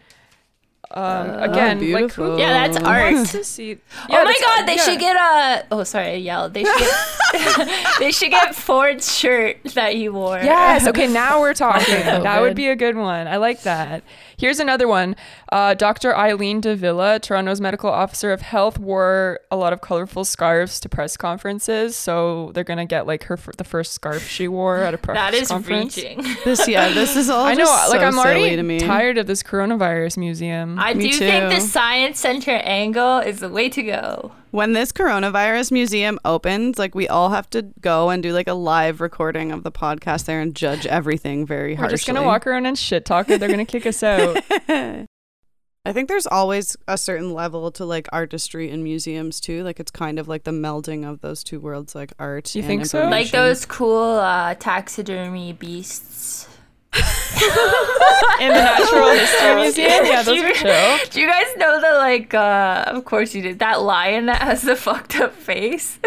Um, 0.91 1.29
again, 1.41 1.91
like 1.91 2.13
who 2.13 2.37
Yeah, 2.37 2.67
that's 2.67 2.79
wants 2.81 2.87
art. 2.87 3.27
to 3.29 3.43
see? 3.43 3.69
Yeah, 3.69 3.77
oh 4.09 4.23
my 4.23 4.37
god, 4.39 4.65
they 4.67 4.75
yeah. 4.75 4.83
should 4.85 4.99
get 4.99 5.15
a. 5.15 5.65
Oh, 5.71 5.83
sorry, 5.83 6.07
I 6.07 6.13
yelled. 6.15 6.53
They 6.53 6.63
should 6.63 6.77
get. 6.77 7.95
they 7.99 8.11
should 8.11 8.29
get 8.29 8.55
Ford's 8.55 9.13
shirt 9.17 9.57
that 9.73 9.95
you 9.95 10.13
wore. 10.13 10.39
Yes. 10.39 10.87
Okay. 10.87 11.07
Now 11.07 11.41
we're 11.41 11.53
talking. 11.53 11.83
So 11.85 11.91
that 12.23 12.41
would 12.41 12.55
be 12.55 12.67
a 12.69 12.75
good 12.75 12.95
one. 12.95 13.27
I 13.27 13.37
like 13.37 13.63
that. 13.63 14.03
Here's 14.37 14.59
another 14.59 14.87
one. 14.87 15.15
Uh, 15.51 15.73
Dr. 15.73 16.15
Eileen 16.15 16.61
de 16.61 16.75
Villa, 16.75 17.19
Toronto's 17.19 17.61
medical 17.61 17.89
officer 17.89 18.31
of 18.31 18.41
health, 18.41 18.77
wore 18.79 19.39
a 19.51 19.55
lot 19.55 19.73
of 19.73 19.81
colorful 19.81 20.25
scarves 20.25 20.79
to 20.81 20.89
press 20.89 21.17
conferences. 21.17 21.95
So 21.95 22.51
they're 22.53 22.63
gonna 22.63 22.85
get 22.85 23.07
like 23.07 23.23
her 23.25 23.37
the 23.57 23.63
first 23.63 23.93
scarf 23.93 24.27
she 24.27 24.47
wore 24.47 24.77
at 24.77 24.93
a 24.93 24.97
press 24.97 25.17
conference. 25.17 25.31
That 25.31 25.41
is 25.41 25.47
conference. 25.47 25.97
reaching. 25.97 26.35
this, 26.45 26.67
yeah, 26.67 26.89
this 26.93 27.15
is 27.15 27.29
all. 27.29 27.45
I 27.45 27.53
know. 27.53 27.65
like 27.89 28.01
so 28.01 28.07
I'm 28.07 28.17
already 28.17 28.55
to 28.55 28.63
me. 28.63 28.79
tired 28.79 29.17
of 29.17 29.27
this 29.27 29.43
coronavirus 29.43 30.17
museum. 30.17 30.79
I 30.79 30.93
Me 30.93 31.11
do 31.11 31.17
think 31.17 31.53
the 31.53 31.61
science 31.61 32.19
center 32.19 32.51
angle 32.51 33.19
is 33.19 33.39
the 33.39 33.49
way 33.49 33.69
to 33.69 33.83
go. 33.83 34.31
When 34.55 34.71
this 34.71 34.93
coronavirus 34.93 35.73
museum 35.73 36.17
opens, 36.23 36.79
like 36.79 36.95
we 36.95 37.09
all 37.09 37.31
have 37.31 37.49
to 37.49 37.63
go 37.81 38.09
and 38.09 38.23
do 38.23 38.31
like 38.31 38.47
a 38.47 38.53
live 38.53 39.01
recording 39.01 39.51
of 39.51 39.63
the 39.63 39.71
podcast 39.71 40.27
there 40.27 40.39
and 40.39 40.55
judge 40.55 40.85
everything 40.85 41.45
very 41.45 41.75
hard. 41.75 41.91
We're 41.91 41.97
just 41.97 42.07
gonna 42.07 42.23
walk 42.23 42.47
around 42.47 42.65
and 42.65 42.79
shit 42.79 43.03
talk 43.03 43.29
it. 43.29 43.41
They're 43.41 43.49
gonna 43.49 43.65
kick 43.65 43.85
us 43.85 44.01
out. 44.01 44.41
I 44.69 45.91
think 45.91 46.07
there's 46.07 46.25
always 46.25 46.77
a 46.87 46.97
certain 46.97 47.33
level 47.33 47.69
to 47.73 47.83
like 47.83 48.07
artistry 48.13 48.69
in 48.69 48.81
museums 48.81 49.41
too. 49.41 49.61
Like 49.61 49.81
it's 49.81 49.91
kind 49.91 50.19
of 50.19 50.29
like 50.29 50.45
the 50.45 50.51
melding 50.51 51.05
of 51.05 51.19
those 51.19 51.43
two 51.43 51.59
worlds, 51.59 51.93
like 51.93 52.13
art. 52.17 52.55
You 52.55 52.61
and 52.61 52.67
think 52.67 52.85
so? 52.85 53.09
Like 53.09 53.31
those 53.31 53.65
cool 53.65 54.19
uh, 54.19 54.53
taxidermy 54.53 55.51
beasts. 55.51 56.47
In 58.39 58.49
the 58.49 58.55
Natural 58.61 59.09
History 59.11 59.55
Museum. 59.55 60.05
Yeah, 60.05 60.23
those 60.23 60.37
Do 60.39 60.43
are 60.43 60.47
you- 60.49 60.55
chill. 60.55 60.97
Do 61.11 61.21
you 61.21 61.27
guys 61.29 61.47
know 61.57 61.79
the 61.81 61.97
like? 61.97 62.33
uh 62.33 62.83
Of 62.87 63.05
course 63.05 63.33
you 63.35 63.41
did. 63.41 63.59
That 63.59 63.81
lion 63.81 64.25
that 64.27 64.41
has 64.41 64.61
the 64.61 64.75
fucked 64.85 65.19
up 65.19 65.33
face. 65.33 65.99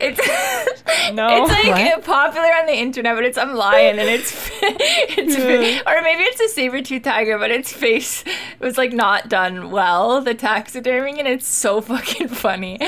It's 0.00 0.20
No. 1.14 1.28
It's 1.44 1.50
like 1.50 1.66
What? 1.96 2.04
popular 2.04 2.48
on 2.60 2.66
the 2.66 2.74
internet, 2.76 3.14
but 3.14 3.24
it's 3.24 3.36
some 3.36 3.54
lion 3.54 3.98
and 3.98 4.08
it's 4.08 4.32
it's 4.62 5.36
or 5.86 6.02
maybe 6.02 6.22
it's 6.24 6.40
a 6.40 6.48
saber 6.48 6.82
tooth 6.82 7.02
tiger, 7.02 7.38
but 7.38 7.50
its 7.50 7.72
face 7.72 8.24
was 8.60 8.76
like 8.78 8.92
not 8.92 9.28
done 9.28 9.70
well. 9.70 10.20
The 10.20 10.34
taxidermy 10.34 11.18
and 11.18 11.28
it's 11.28 11.46
so 11.46 11.80
fucking 11.80 12.28
funny. 12.28 12.78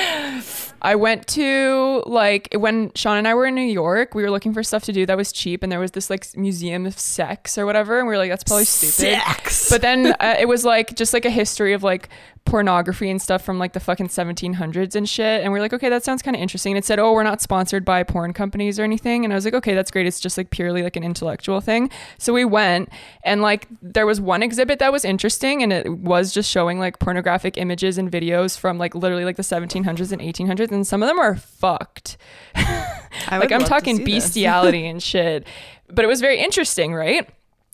I 0.82 0.94
went 0.94 1.26
to 1.28 2.02
like 2.06 2.48
when 2.56 2.92
Sean 2.94 3.16
and 3.16 3.28
I 3.28 3.34
were 3.34 3.46
in 3.46 3.54
New 3.54 3.62
York, 3.62 4.14
we 4.14 4.22
were 4.22 4.30
looking 4.30 4.54
for 4.54 4.62
stuff 4.62 4.84
to 4.84 4.92
do 4.92 5.06
that 5.06 5.16
was 5.16 5.32
cheap, 5.32 5.62
and 5.62 5.70
there 5.70 5.80
was 5.80 5.92
this 5.92 6.10
like 6.10 6.36
museum 6.36 6.86
of 6.86 6.98
sex 6.98 7.58
or 7.58 7.66
whatever, 7.66 7.98
and 7.98 8.08
we 8.08 8.14
were 8.14 8.18
like, 8.18 8.30
that's 8.30 8.44
probably 8.44 8.64
stupid. 8.64 9.20
Sex. 9.20 9.68
But 9.70 9.82
then 9.82 10.14
uh, 10.20 10.36
it 10.38 10.46
was 10.46 10.64
like 10.64 10.96
just 10.96 11.12
like 11.12 11.24
a 11.24 11.30
history 11.30 11.72
of 11.72 11.82
like 11.82 12.08
pornography 12.50 13.08
and 13.08 13.22
stuff 13.22 13.42
from 13.42 13.58
like 13.58 13.72
the 13.72 13.80
fucking 13.80 14.08
1700s 14.08 14.96
and 14.96 15.08
shit, 15.08 15.42
and 15.42 15.52
we 15.52 15.58
are 15.58 15.62
like, 15.62 15.72
okay, 15.72 15.88
that 15.88 16.04
sounds 16.04 16.20
kind 16.20 16.36
of 16.36 16.42
interesting. 16.42 16.72
And 16.72 16.78
it 16.78 16.84
said, 16.84 16.98
oh, 16.98 17.12
we're 17.12 17.22
not 17.22 17.40
sponsored 17.40 17.84
by 17.84 18.02
porn 18.02 18.32
companies 18.32 18.78
or 18.78 18.82
anything, 18.82 19.24
and 19.24 19.32
I 19.32 19.36
was 19.36 19.44
like, 19.44 19.54
okay, 19.54 19.74
that's 19.74 19.90
great. 19.90 20.06
It's 20.06 20.20
just 20.20 20.36
like 20.36 20.50
purely 20.50 20.82
like 20.82 20.96
an 20.96 21.04
intellectual 21.04 21.60
thing. 21.60 21.90
So 22.18 22.32
we 22.32 22.44
went, 22.44 22.90
and 23.22 23.40
like 23.40 23.68
there 23.80 24.06
was 24.06 24.20
one 24.20 24.42
exhibit 24.42 24.80
that 24.80 24.92
was 24.92 25.04
interesting, 25.04 25.62
and 25.62 25.72
it 25.72 25.88
was 25.98 26.32
just 26.32 26.50
showing 26.50 26.80
like 26.80 26.98
pornographic 26.98 27.56
images 27.56 27.96
and 27.96 28.10
videos 28.10 28.58
from 28.58 28.78
like 28.78 28.94
literally 28.94 29.24
like 29.24 29.36
the 29.36 29.42
1700s 29.42 30.12
and 30.12 30.20
1800s, 30.20 30.72
and 30.72 30.86
some 30.86 31.02
of 31.02 31.08
them 31.08 31.18
are 31.18 31.36
fucked. 31.36 32.16
Like 33.30 33.50
I'm 33.50 33.64
talking 33.64 34.04
bestiality 34.04 34.86
and 34.90 35.02
shit. 35.02 35.44
But 35.88 36.04
it 36.04 36.08
was 36.08 36.20
very 36.20 36.38
interesting, 36.38 36.94
right? 36.94 37.28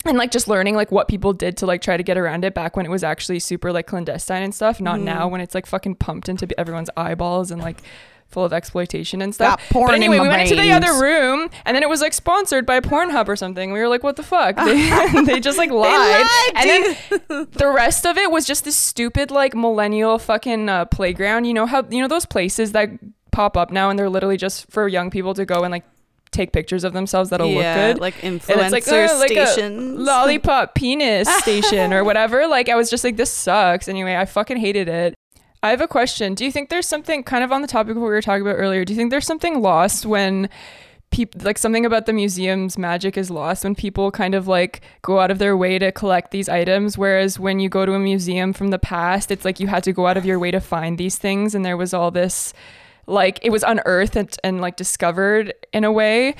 And 0.07 0.17
like 0.17 0.31
just 0.31 0.47
learning 0.47 0.75
like 0.75 0.91
what 0.91 1.07
people 1.07 1.33
did 1.33 1.57
to 1.57 1.65
like 1.65 1.81
try 1.81 1.97
to 1.97 2.03
get 2.03 2.17
around 2.17 2.45
it 2.45 2.53
back 2.53 2.75
when 2.75 2.85
it 2.85 2.89
was 2.89 3.03
actually 3.03 3.39
super 3.39 3.71
like 3.71 3.87
clandestine 3.87 4.43
and 4.43 4.53
stuff, 4.55 4.79
not 4.81 4.95
Mm-hmm. 4.97 5.05
now 5.05 5.27
when 5.27 5.41
it's 5.41 5.53
like 5.55 5.65
fucking 5.65 5.95
pumped 5.95 6.29
into 6.29 6.47
everyone's 6.59 6.89
eyeballs 6.97 7.51
and 7.51 7.61
like 7.61 7.77
full 8.29 8.43
of 8.43 8.51
exploitation 8.51 9.21
and 9.21 9.33
stuff. 9.33 9.57
Got 9.59 9.69
porn 9.69 9.87
but 9.87 9.95
anyway, 9.95 10.19
we 10.19 10.27
went 10.27 10.41
into 10.41 10.55
the 10.61 10.71
other 10.71 11.01
room 11.01 11.49
and 11.65 11.75
then 11.75 11.81
it 11.83 11.87
was 11.89 12.01
like 12.01 12.13
sponsored 12.13 12.65
by 12.65 12.79
Pornhub 12.81 13.27
or 13.29 13.35
something. 13.37 13.71
We 13.71 13.79
were 13.79 13.87
like, 13.87 14.03
what 14.03 14.15
the 14.17 14.23
fuck? 14.23 14.55
They, 14.65 15.23
they 15.25 15.39
just 15.39 15.57
like 15.57 15.71
lied. 15.71 16.25
lied, 16.25 16.51
and 16.55 16.69
then 17.29 17.47
the 17.51 17.69
rest 17.73 18.05
of 18.05 18.17
it 18.17 18.29
was 18.31 18.45
just 18.45 18.65
this 18.65 18.75
stupid 18.75 19.31
like 19.31 19.55
millennial 19.55 20.19
fucking 20.19 20.67
uh, 20.67 20.85
playground. 20.85 21.45
You 21.45 21.53
know 21.53 21.65
how 21.65 21.85
you 21.89 22.01
know 22.01 22.07
those 22.09 22.25
places 22.25 22.71
that 22.73 22.89
pop 23.31 23.55
up 23.55 23.71
now 23.71 23.89
and 23.89 23.97
they're 23.99 24.09
literally 24.09 24.37
just 24.37 24.69
for 24.71 24.87
young 24.87 25.09
people 25.09 25.33
to 25.35 25.45
go 25.45 25.63
and 25.63 25.71
like 25.71 25.85
take 26.31 26.51
pictures 26.51 26.83
of 26.83 26.93
themselves 26.93 27.29
that'll 27.29 27.47
yeah, 27.47 27.87
look 27.87 27.95
good. 27.95 28.01
like 28.01 28.15
influencer 28.15 28.71
like, 28.71 28.87
uh, 28.87 29.17
like 29.17 29.31
a 29.31 29.47
stations. 29.47 29.99
lollipop 29.99 30.75
penis 30.75 31.27
station 31.37 31.93
or 31.93 32.03
whatever. 32.03 32.47
Like 32.47 32.69
I 32.69 32.75
was 32.75 32.89
just 32.89 33.03
like, 33.03 33.17
this 33.17 33.31
sucks. 33.31 33.87
Anyway, 33.87 34.15
I 34.15 34.25
fucking 34.25 34.57
hated 34.57 34.87
it. 34.87 35.15
I 35.63 35.71
have 35.71 35.81
a 35.81 35.87
question. 35.87 36.35
Do 36.35 36.45
you 36.45 36.51
think 36.51 36.69
there's 36.69 36.87
something 36.87 37.23
kind 37.23 37.43
of 37.43 37.51
on 37.51 37.61
the 37.61 37.67
topic 37.67 37.91
of 37.91 37.97
what 37.97 38.07
we 38.07 38.13
were 38.13 38.21
talking 38.21 38.43
about 38.43 38.55
earlier? 38.55 38.85
Do 38.85 38.93
you 38.93 38.97
think 38.97 39.11
there's 39.11 39.25
something 39.25 39.61
lost 39.61 40.05
when 40.05 40.49
people 41.09 41.41
like 41.43 41.57
something 41.57 41.85
about 41.85 42.05
the 42.05 42.13
museum's 42.13 42.77
magic 42.77 43.17
is 43.17 43.31
lost 43.31 43.63
when 43.63 43.73
people 43.73 44.11
kind 44.11 44.35
of 44.35 44.47
like 44.47 44.81
go 45.01 45.19
out 45.19 45.31
of 45.31 45.39
their 45.39 45.55
way 45.55 45.79
to 45.79 45.89
collect 45.91 46.31
these 46.31 46.49
items 46.49 46.97
whereas 46.97 47.39
when 47.39 47.61
you 47.61 47.69
go 47.69 47.85
to 47.85 47.93
a 47.93 47.99
museum 47.99 48.51
from 48.51 48.71
the 48.71 48.79
past 48.79 49.31
it's 49.31 49.45
like 49.45 49.57
you 49.59 49.67
had 49.67 49.83
to 49.83 49.93
go 49.93 50.05
out 50.05 50.17
of 50.17 50.25
your 50.25 50.37
way 50.37 50.51
to 50.51 50.59
find 50.59 50.97
these 50.97 51.17
things 51.17 51.55
and 51.55 51.63
there 51.63 51.77
was 51.77 51.93
all 51.93 52.11
this 52.11 52.53
like 53.07 53.39
it 53.41 53.49
was 53.49 53.63
unearthed 53.63 54.15
and, 54.15 54.35
and 54.43 54.61
like 54.61 54.75
discovered 54.75 55.53
in 55.73 55.83
a 55.83 55.91
way 55.91 56.35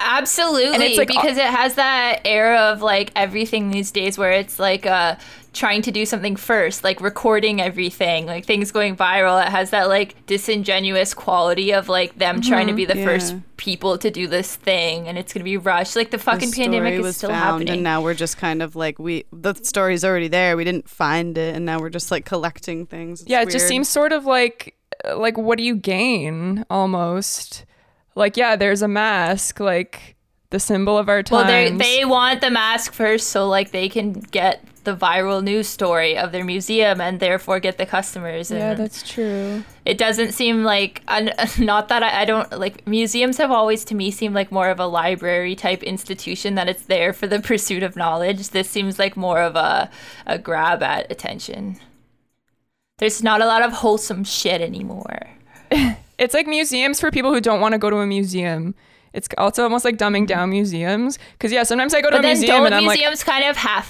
Absolutely, 0.00 0.74
And 0.74 0.82
it's, 0.82 0.96
like, 0.96 1.08
because 1.08 1.36
it 1.36 1.44
has 1.44 1.74
that 1.74 2.22
air 2.24 2.56
of 2.56 2.80
like 2.80 3.12
everything 3.14 3.70
these 3.70 3.90
days 3.90 4.16
where 4.16 4.32
it's 4.32 4.58
like 4.58 4.86
uh 4.86 5.16
trying 5.52 5.82
to 5.82 5.90
do 5.90 6.06
something 6.06 6.36
first, 6.36 6.84
like 6.84 7.00
recording 7.00 7.60
everything, 7.60 8.24
like 8.24 8.46
things 8.46 8.70
going 8.70 8.96
viral. 8.96 9.44
It 9.44 9.50
has 9.50 9.70
that 9.70 9.88
like 9.88 10.24
disingenuous 10.26 11.12
quality 11.12 11.72
of 11.72 11.88
like 11.88 12.16
them 12.18 12.40
trying 12.40 12.68
to 12.68 12.72
be 12.72 12.84
the 12.84 12.94
first 12.94 13.34
people 13.56 13.98
to 13.98 14.10
do 14.10 14.26
this 14.26 14.56
thing, 14.56 15.06
and 15.06 15.18
it's 15.18 15.32
gonna 15.32 15.44
be 15.44 15.56
rushed. 15.58 15.96
Like 15.96 16.10
the 16.10 16.16
The 16.16 16.22
fucking 16.22 16.52
pandemic 16.52 16.94
is 16.94 17.00
was 17.02 17.16
still 17.18 17.30
found, 17.30 17.42
happening. 17.42 17.68
and 17.74 17.82
now 17.82 18.00
we're 18.00 18.14
just 18.14 18.38
kind 18.38 18.62
of 18.62 18.76
like 18.76 18.98
we 18.98 19.24
the 19.32 19.54
story's 19.54 20.04
already 20.04 20.28
there. 20.28 20.56
We 20.56 20.64
didn't 20.64 20.88
find 20.88 21.36
it, 21.36 21.54
and 21.54 21.66
now 21.66 21.78
we're 21.78 21.90
just 21.90 22.10
like 22.10 22.24
collecting 22.24 22.86
things. 22.86 23.20
It's 23.22 23.30
yeah, 23.30 23.42
it 23.42 23.50
just 23.50 23.68
seems 23.68 23.88
sort 23.88 24.12
of 24.12 24.24
like 24.24 24.76
like 25.14 25.38
what 25.38 25.58
do 25.58 25.64
you 25.64 25.76
gain 25.76 26.64
almost? 26.70 27.64
Like 28.14 28.36
yeah, 28.36 28.56
there's 28.56 28.82
a 28.82 28.88
mask, 28.88 29.60
like 29.60 30.16
the 30.50 30.60
symbol 30.60 30.98
of 30.98 31.08
our 31.08 31.22
time 31.22 31.46
well, 31.46 31.46
they 31.46 31.70
they 31.70 32.04
want 32.04 32.40
the 32.40 32.50
mask 32.50 32.92
first, 32.92 33.28
so 33.28 33.48
like 33.48 33.70
they 33.70 33.88
can 33.88 34.12
get 34.12 34.64
the 34.84 34.96
viral 34.96 35.42
news 35.42 35.68
story 35.68 36.16
of 36.16 36.32
their 36.32 36.44
museum 36.44 37.00
and 37.00 37.20
therefore 37.20 37.60
get 37.60 37.78
the 37.78 37.86
customers. 37.86 38.50
And 38.50 38.60
yeah, 38.60 38.74
that's 38.74 39.08
true. 39.08 39.62
it 39.84 39.98
doesn't 39.98 40.32
seem 40.32 40.64
like 40.64 41.02
not 41.58 41.88
that 41.88 42.02
I, 42.02 42.22
I 42.22 42.24
don't 42.24 42.50
like 42.58 42.86
museums 42.86 43.36
have 43.38 43.50
always 43.50 43.84
to 43.86 43.94
me 43.94 44.10
seemed 44.10 44.34
like 44.34 44.50
more 44.50 44.68
of 44.68 44.80
a 44.80 44.86
library 44.86 45.54
type 45.54 45.82
institution 45.82 46.54
that 46.54 46.68
it's 46.68 46.84
there 46.84 47.12
for 47.12 47.26
the 47.26 47.40
pursuit 47.50 47.82
of 47.82 47.96
knowledge 47.96 48.50
this 48.50 48.68
seems 48.68 48.98
like 48.98 49.16
more 49.16 49.40
of 49.40 49.56
a, 49.56 49.90
a 50.26 50.38
grab 50.38 50.82
at 50.82 51.10
attention 51.10 51.78
there's 53.00 53.22
not 53.22 53.40
a 53.42 53.46
lot 53.46 53.62
of 53.62 53.72
wholesome 53.72 54.22
shit 54.24 54.60
anymore 54.60 55.18
It's 56.18 56.34
like 56.34 56.46
museums 56.46 57.00
for 57.00 57.10
people 57.10 57.32
who 57.32 57.40
don't 57.40 57.60
want 57.62 57.72
to 57.72 57.78
go 57.78 57.88
to 57.88 57.96
a 57.96 58.06
museum. 58.06 58.74
It's 59.14 59.26
also 59.38 59.62
almost 59.62 59.86
like 59.86 59.96
dumbing 59.96 60.26
down 60.26 60.50
museums. 60.50 61.18
Because 61.32 61.50
yeah, 61.50 61.62
sometimes 61.62 61.94
I 61.94 62.02
go 62.02 62.10
to 62.10 62.16
But 62.18 62.26
a 62.26 62.28
museum 62.28 62.66
and 62.66 62.74
I'm 62.74 62.84
like, 62.84 62.98
museums 62.98 63.24
kind 63.24 63.44
of 63.46 63.56
have 63.56 63.88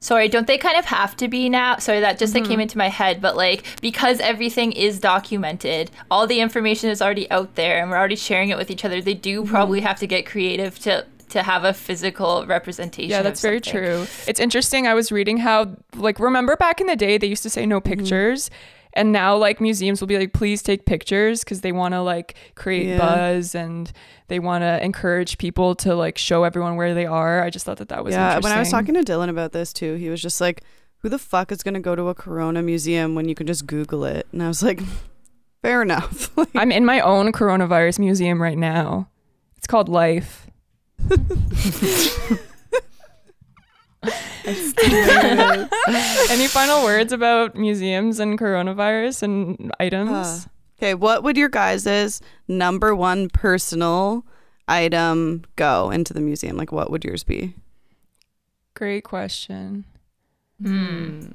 Sorry, 0.00 0.28
don't 0.28 0.46
they 0.48 0.58
kind 0.58 0.76
of 0.76 0.84
have 0.86 1.16
to 1.18 1.28
be 1.28 1.48
now? 1.48 1.78
Sorry, 1.78 2.00
that 2.00 2.18
just 2.18 2.34
Mm-hmm. 2.34 2.46
came 2.48 2.60
into 2.60 2.76
my 2.78 2.88
head, 2.88 3.22
but 3.22 3.36
like 3.36 3.64
because 3.80 4.18
everything 4.20 4.72
is 4.72 4.98
documented, 4.98 5.90
all 6.10 6.26
the 6.26 6.40
information 6.40 6.90
is 6.90 7.00
already 7.00 7.30
out 7.30 7.54
there 7.54 7.80
and 7.80 7.90
we're 7.90 7.96
already 7.96 8.16
sharing 8.16 8.48
it 8.50 8.56
with 8.58 8.68
each 8.70 8.84
other, 8.84 9.00
they 9.00 9.14
do 9.14 9.42
Mm-hmm. 9.42 9.50
probably 9.54 9.80
have 9.82 9.98
to 10.00 10.06
get 10.08 10.26
creative 10.26 10.78
to 10.80 11.06
to 11.30 11.42
have 11.42 11.64
a 11.64 11.72
physical 11.72 12.44
representation. 12.46 13.10
Yeah, 13.10 13.18
of 13.18 13.24
that's 13.24 13.42
very 13.42 13.60
true. 13.60 14.06
It's 14.26 14.40
interesting. 14.40 14.86
I 14.86 14.94
was 14.94 15.10
reading 15.10 15.38
how, 15.38 15.76
like, 15.96 16.18
remember 16.20 16.56
back 16.56 16.80
in 16.80 16.86
the 16.86 16.96
day, 16.96 17.18
they 17.18 17.26
used 17.26 17.42
to 17.42 17.50
say 17.50 17.66
no 17.66 17.80
Mm-hmm. 17.80 17.88
pictures. 18.00 18.50
And 18.92 19.12
now, 19.12 19.36
like, 19.36 19.60
museums 19.60 20.00
will 20.00 20.06
be 20.08 20.18
like, 20.18 20.32
please 20.32 20.62
take 20.62 20.86
pictures 20.86 21.44
because 21.44 21.60
they 21.60 21.70
want 21.72 21.92
to, 21.92 22.00
like, 22.00 22.34
create 22.54 22.86
Yeah. 22.86 22.98
buzz 22.98 23.54
and 23.54 23.92
they 24.28 24.38
want 24.38 24.62
to 24.62 24.82
encourage 24.82 25.36
people 25.36 25.74
to, 25.76 25.94
like, 25.94 26.16
show 26.16 26.44
everyone 26.44 26.76
where 26.76 26.94
they 26.94 27.04
are. 27.04 27.42
I 27.42 27.50
just 27.50 27.66
thought 27.66 27.76
that 27.76 27.90
that 27.90 28.02
was 28.04 28.14
yeah, 28.14 28.38
when 28.38 28.52
I 28.52 28.58
was 28.58 28.70
talking 28.70 28.94
to 28.94 29.02
Dylan 29.02 29.28
about 29.28 29.52
this 29.52 29.74
too, 29.74 29.96
he 29.96 30.08
was 30.08 30.22
just 30.22 30.40
like, 30.40 30.62
"Who 31.00 31.10
the 31.10 31.18
fuck 31.18 31.52
is 31.52 31.62
gonna 31.62 31.80
go 31.80 31.94
to 31.94 32.08
a 32.08 32.14
Corona 32.14 32.62
museum 32.62 33.14
when 33.14 33.28
you 33.28 33.34
can 33.34 33.46
just 33.46 33.66
Google 33.66 34.04
it?" 34.06 34.26
And 34.32 34.42
I 34.42 34.48
was 34.48 34.62
like, 34.62 34.80
"Fair 35.60 35.82
enough." 35.82 36.34
Like, 36.38 36.48
I'm 36.54 36.72
in 36.72 36.86
my 36.86 37.00
own 37.00 37.32
coronavirus 37.32 37.98
museum 37.98 38.40
right 38.40 38.56
now. 38.56 39.10
It's 39.58 39.66
called 39.66 39.90
Life. 39.90 40.46
Any 46.30 46.46
final 46.46 46.84
words 46.84 47.12
about 47.12 47.56
museums 47.56 48.20
and 48.20 48.38
coronavirus 48.38 49.22
and 49.24 49.72
items? 49.80 50.48
Okay, 50.78 50.94
what 50.94 51.22
would 51.22 51.36
your 51.36 51.48
guys' 51.48 52.20
number 52.46 52.94
one 52.94 53.28
personal 53.30 54.24
item 54.68 55.42
go 55.56 55.90
into 55.90 56.12
the 56.12 56.20
museum? 56.20 56.56
Like, 56.56 56.70
what 56.72 56.90
would 56.90 57.04
yours 57.04 57.24
be? 57.24 57.54
Great 58.74 59.04
question. 59.04 59.84
Hmm. 60.62 61.26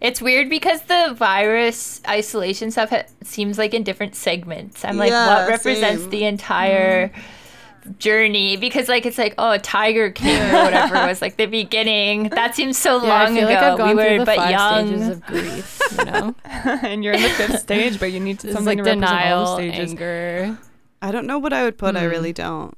It's 0.00 0.20
weird 0.20 0.50
because 0.50 0.82
the 0.82 1.14
virus 1.16 2.00
isolation 2.08 2.70
stuff 2.70 2.90
ha- 2.90 3.04
seems 3.22 3.58
like 3.58 3.74
in 3.74 3.84
different 3.84 4.14
segments. 4.14 4.84
I'm 4.84 4.96
like, 4.96 5.10
Yeah, 5.10 5.26
what 5.42 5.48
represents 5.48 6.02
same. 6.02 6.10
the 6.10 6.24
entire 6.24 7.12
journey? 7.98 8.56
Because 8.56 8.88
like 8.88 9.06
it's 9.06 9.18
like, 9.18 9.34
oh, 9.38 9.52
a 9.52 9.58
Tiger 9.58 10.10
King 10.10 10.40
or 10.50 10.62
whatever 10.64 10.94
was 11.06 11.20
like 11.22 11.36
the 11.36 11.46
beginning. 11.46 12.28
That 12.30 12.54
seems 12.54 12.76
so 12.78 13.02
Yeah, 13.04 13.12
I 13.12 13.24
long 13.24 13.34
feel 13.34 13.48
ago. 13.48 13.54
like 13.54 13.62
I've 13.62 13.78
gone 13.78 13.88
we 13.88 13.94
were 13.94 14.18
the 14.18 14.24
but 14.24 14.36
five 14.36 14.50
young. 14.50 14.86
stages 14.88 15.08
of 15.08 15.26
grief. 15.26 15.80
You 15.98 16.04
know, 16.06 16.34
and 16.44 17.04
you're 17.04 17.14
in 17.14 17.22
the 17.22 17.28
fifth 17.30 17.60
stage, 17.60 18.00
but 18.00 18.12
you 18.12 18.20
need 18.20 18.40
to, 18.40 18.52
something 18.52 18.78
like 18.78 18.84
to 18.84 18.90
represent 18.90 19.04
all 19.04 19.18
denial, 19.18 19.56
the 19.56 19.70
stages. 19.72 19.90
anger. 19.92 20.58
I 21.02 21.10
don't 21.12 21.26
know 21.26 21.38
what 21.38 21.52
I 21.52 21.64
would 21.64 21.76
put. 21.78 21.96
I 21.96 22.04
Hmm. 22.04 22.10
really 22.10 22.32
don't. 22.32 22.76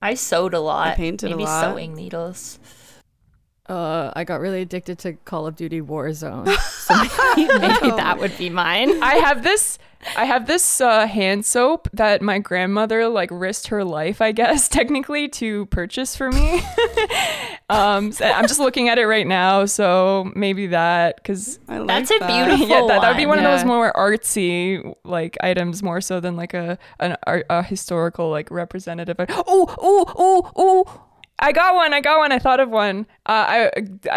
I 0.00 0.14
sewed 0.14 0.52
a 0.54 0.60
lot. 0.60 0.96
painted 0.96 1.28
a 1.30 1.36
Maybe 1.36 1.44
lot. 1.44 1.64
sewing 1.72 1.94
needles. 1.94 2.58
Uh, 3.68 4.10
I 4.16 4.24
got 4.24 4.40
really 4.40 4.60
addicted 4.60 4.98
to 5.00 5.12
Call 5.12 5.46
of 5.46 5.54
Duty 5.54 5.80
Warzone, 5.80 6.52
so 6.58 6.94
maybe, 7.36 7.48
maybe 7.58 7.90
that 7.96 8.18
would 8.18 8.36
be 8.36 8.50
mine. 8.50 9.00
I 9.02 9.14
have 9.16 9.44
this 9.44 9.78
I 10.16 10.24
have 10.24 10.48
this 10.48 10.80
uh, 10.80 11.06
hand 11.06 11.46
soap 11.46 11.88
that 11.92 12.22
my 12.22 12.40
grandmother 12.40 13.06
like 13.08 13.30
risked 13.30 13.68
her 13.68 13.84
life, 13.84 14.20
I 14.20 14.32
guess, 14.32 14.68
technically 14.68 15.28
to 15.28 15.66
purchase 15.66 16.16
for 16.16 16.30
me. 16.32 16.60
um, 17.70 18.10
so 18.10 18.24
I'm 18.24 18.48
just 18.48 18.58
looking 18.58 18.88
at 18.88 18.98
it 18.98 19.06
right 19.06 19.26
now, 19.28 19.64
so 19.66 20.32
maybe 20.34 20.66
that 20.68 21.16
because 21.16 21.60
I 21.68 21.78
like 21.78 21.86
That's 21.86 22.10
a 22.10 22.18
that. 22.18 22.26
beautiful- 22.48 22.66
yeah, 22.66 22.84
that, 22.88 23.00
that 23.00 23.08
would 23.10 23.16
be 23.16 23.26
one 23.26 23.38
one. 23.38 23.46
of 23.46 23.52
those 23.52 23.64
more 23.64 23.92
artsy 23.92 24.92
like 25.04 25.36
items 25.40 25.84
more 25.84 26.00
so 26.00 26.18
than 26.18 26.36
like 26.36 26.52
a 26.52 26.78
an 26.98 27.16
art, 27.28 27.46
a 27.48 27.62
historical 27.62 28.28
like 28.28 28.50
representative. 28.50 29.14
Oh, 29.20 29.34
oh, 29.78 30.04
oh, 30.18 30.50
oh. 30.56 31.04
I 31.42 31.50
got 31.50 31.74
one. 31.74 31.92
I 31.92 32.00
got 32.00 32.18
one. 32.18 32.30
I 32.30 32.38
thought 32.38 32.60
of 32.60 32.70
one. 32.70 33.06
Uh, 33.26 33.66
I 33.66 33.70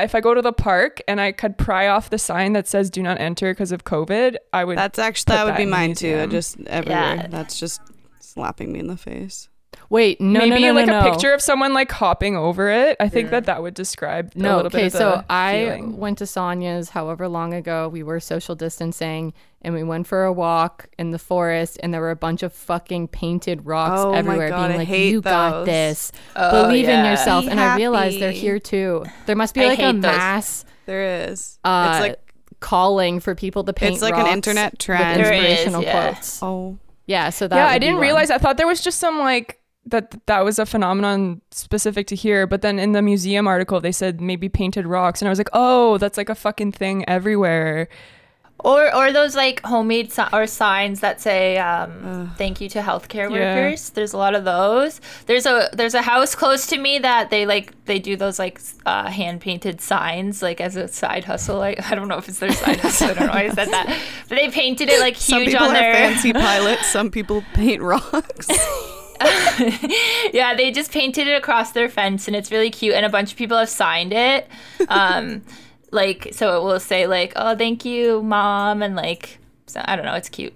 if 0.03 0.13
I 0.13 0.21
go 0.21 0.36
to 0.36 0.41
the 0.41 0.53
park 0.53 1.01
and 1.07 1.19
I 1.19 1.32
could 1.32 1.57
pry 1.57 1.88
off 1.88 2.11
the 2.11 2.19
sign 2.19 2.53
that 2.53 2.67
says 2.67 2.89
"Do 2.91 3.01
not 3.01 3.19
enter" 3.19 3.51
because 3.51 3.71
of 3.71 3.84
COVID, 3.84 4.36
I 4.53 4.63
would. 4.63 4.78
That's 4.78 4.99
actually 4.99 5.32
put 5.32 5.34
that 5.34 5.43
would 5.45 5.51
that 5.53 5.57
be 5.57 5.63
in 5.63 5.69
the 5.69 5.76
mine 5.76 5.95
too. 5.95 6.19
I 6.21 6.28
just 6.28 6.59
everywhere. 6.67 7.15
Yeah. 7.15 7.28
That's 7.28 7.59
just 7.59 7.82
slapping 8.19 8.71
me 8.71 8.80
in 8.80 8.88
the 8.88 8.97
face. 8.97 9.49
Wait, 9.89 10.19
no, 10.19 10.39
maybe 10.39 10.61
no, 10.61 10.67
no, 10.69 10.73
like 10.73 10.88
no, 10.88 10.99
a 10.99 11.11
picture 11.11 11.33
of 11.33 11.41
someone 11.41 11.73
like 11.73 11.91
hopping 11.91 12.36
over 12.36 12.69
it. 12.69 12.97
I 12.99 13.07
think 13.09 13.29
that 13.29 13.45
that 13.45 13.61
would 13.61 13.73
describe 13.75 14.31
a 14.36 14.39
No, 14.39 14.55
little 14.57 14.67
okay, 14.67 14.77
bit 14.79 14.86
of 14.88 14.91
so 14.93 15.09
the 15.17 15.25
I 15.29 15.65
feeling. 15.65 15.97
went 15.97 16.17
to 16.19 16.25
Sonia's 16.25 16.89
however 16.89 17.27
long 17.27 17.53
ago. 17.53 17.88
We 17.89 18.01
were 18.03 18.19
social 18.19 18.55
distancing 18.55 19.33
and 19.61 19.73
we 19.75 19.83
went 19.83 20.07
for 20.07 20.23
a 20.25 20.33
walk 20.33 20.89
in 20.97 21.11
the 21.11 21.19
forest 21.19 21.79
and 21.83 21.93
there 21.93 22.01
were 22.01 22.11
a 22.11 22.15
bunch 22.15 22.41
of 22.43 22.51
fucking 22.53 23.09
painted 23.09 23.65
rocks 23.65 24.01
Oh 24.01 24.11
my 24.11 24.17
everywhere 24.17 24.49
God, 24.49 24.59
I 24.59 24.67
being 24.69 24.79
like, 24.79 24.88
hate 24.88 25.11
You 25.11 25.21
got 25.21 25.65
this. 25.65 26.11
Oh, 26.36 26.63
Believe 26.63 26.89
in 26.89 27.05
yourself. 27.05 27.45
Be 27.45 27.51
and 27.51 27.59
I 27.59 27.75
realized 27.75 28.19
they're 28.19 28.31
here 28.31 28.59
too. 28.59 29.05
There 29.27 29.36
must 29.36 29.53
be 29.53 29.61
I 29.61 29.67
like 29.67 29.79
a 29.79 29.93
those. 29.93 30.01
mass 30.01 30.65
There 30.88 31.29
is. 31.29 31.59
uh, 31.63 31.91
it's 31.93 32.07
like 32.09 32.19
calling 32.59 33.19
for 33.19 33.36
people 33.36 33.63
to 33.65 33.73
paint 33.73 33.93
it's 33.93 34.01
like 34.01 34.15
an 34.15 34.27
internet 34.27 34.79
trend. 34.79 35.19
There 35.19 35.31
is, 35.31 35.41
inspirational 35.43 35.83
yeah. 35.83 36.11
quotes. 36.13 36.41
oh, 36.41 36.77
Yeah, 37.05 37.29
so 37.29 37.47
that 37.47 37.55
yeah, 37.55 37.65
would 37.65 37.71
I 37.71 37.77
didn't 37.79 37.95
one. 37.95 38.01
realize. 38.01 38.31
I 38.31 38.38
thought 38.39 38.57
there 38.57 38.65
was 38.67 38.81
just 38.81 38.99
some 38.99 39.19
like 39.19 39.59
that 39.88 40.15
that 40.25 40.43
was 40.43 40.57
a 40.59 40.65
phenomenon 40.65 41.41
specific 41.51 42.07
to 42.07 42.15
here. 42.15 42.47
But 42.47 42.61
then 42.61 42.79
in 42.79 42.91
the 42.93 43.01
museum 43.01 43.47
article, 43.47 43.79
they 43.81 43.91
said 43.91 44.19
maybe 44.21 44.49
painted 44.49 44.88
rocks, 44.88 45.21
and 45.21 45.27
I 45.27 45.31
was 45.31 45.39
like, 45.39 45.49
oh, 45.53 45.97
that's 45.97 46.17
like 46.17 46.29
a 46.29 46.36
fucking 46.36 46.71
thing 46.71 47.07
everywhere. 47.07 47.88
Or 48.63 48.95
or 48.95 49.11
those 49.11 49.36
like 49.36 49.61
homemade 49.63 50.13
si- 50.13 50.23
or 50.31 50.47
signs 50.47 51.01
that 51.01 51.19
say 51.19 51.57
um, 51.57 52.31
"Thank 52.38 52.61
you 52.61 52.69
to 52.69 52.79
healthcare 52.79 53.29
Yeah. 53.29 53.53
workers." 53.53 53.89
There's 53.89 54.13
a 54.13 54.17
lot 54.17 54.33
of 54.33 54.45
those. 54.45 55.01
There's 55.25 55.45
a 55.45 55.69
there's 55.73 55.93
a 55.93 56.01
house 56.01 56.36
close 56.36 56.65
to 56.67 56.77
me 56.77 56.97
that 56.99 57.29
they 57.29 57.45
like 57.45 57.73
they 57.83 57.99
do 57.99 58.15
those 58.15 58.39
like 58.39 58.61
uh, 58.86 59.09
hand 59.11 59.41
painted 59.41 59.81
signs 59.81 60.41
like 60.41 60.61
as 60.61 60.77
a 60.77 60.88
side 60.88 61.25
hustle. 61.25 61.57
Like 61.57 61.91
I 61.91 61.95
don't 61.95 62.07
know 62.07 62.17
if 62.17 62.29
it's 62.29 62.39
their 62.39 62.53
side 62.53 62.79
hustle. 62.79 63.09
I 63.09 63.13
don't 63.13 63.27
know 63.27 63.33
why 63.33 63.43
I 63.43 63.49
said 63.49 63.69
that, 63.71 63.99
but 64.29 64.36
they 64.38 64.49
painted 64.49 64.88
it 64.89 65.01
like 65.01 65.17
some 65.17 65.41
huge 65.41 65.51
people 65.51 65.67
on 65.67 65.75
are 65.75 65.79
their. 65.79 65.93
fancy 65.93 66.31
pilots. 66.31 66.88
Some 66.88 67.11
people 67.11 67.43
paint 67.53 67.81
rocks. 67.83 68.47
yeah, 70.34 70.53
they 70.55 70.72
just 70.72 70.91
painted 70.91 71.28
it 71.28 71.36
across 71.36 71.72
their 71.72 71.89
fence, 71.89 72.28
and 72.28 72.36
it's 72.36 72.51
really 72.51 72.70
cute. 72.70 72.93
And 72.93 73.05
a 73.05 73.09
bunch 73.09 73.32
of 73.32 73.38
people 73.38 73.57
have 73.57 73.70
signed 73.70 74.13
it. 74.13 74.47
Um, 74.89 75.43
like 75.91 76.30
so, 76.32 76.57
it 76.57 76.63
will 76.63 76.80
say 76.80 77.07
like, 77.07 77.34
"Oh, 77.36 77.55
thank 77.55 77.86
you, 77.86 78.22
mom," 78.24 78.82
and 78.82 78.95
like, 78.95 79.39
so, 79.68 79.82
I 79.86 79.95
don't 79.95 80.05
know, 80.05 80.16
it's 80.16 80.30
cute. 80.30 80.53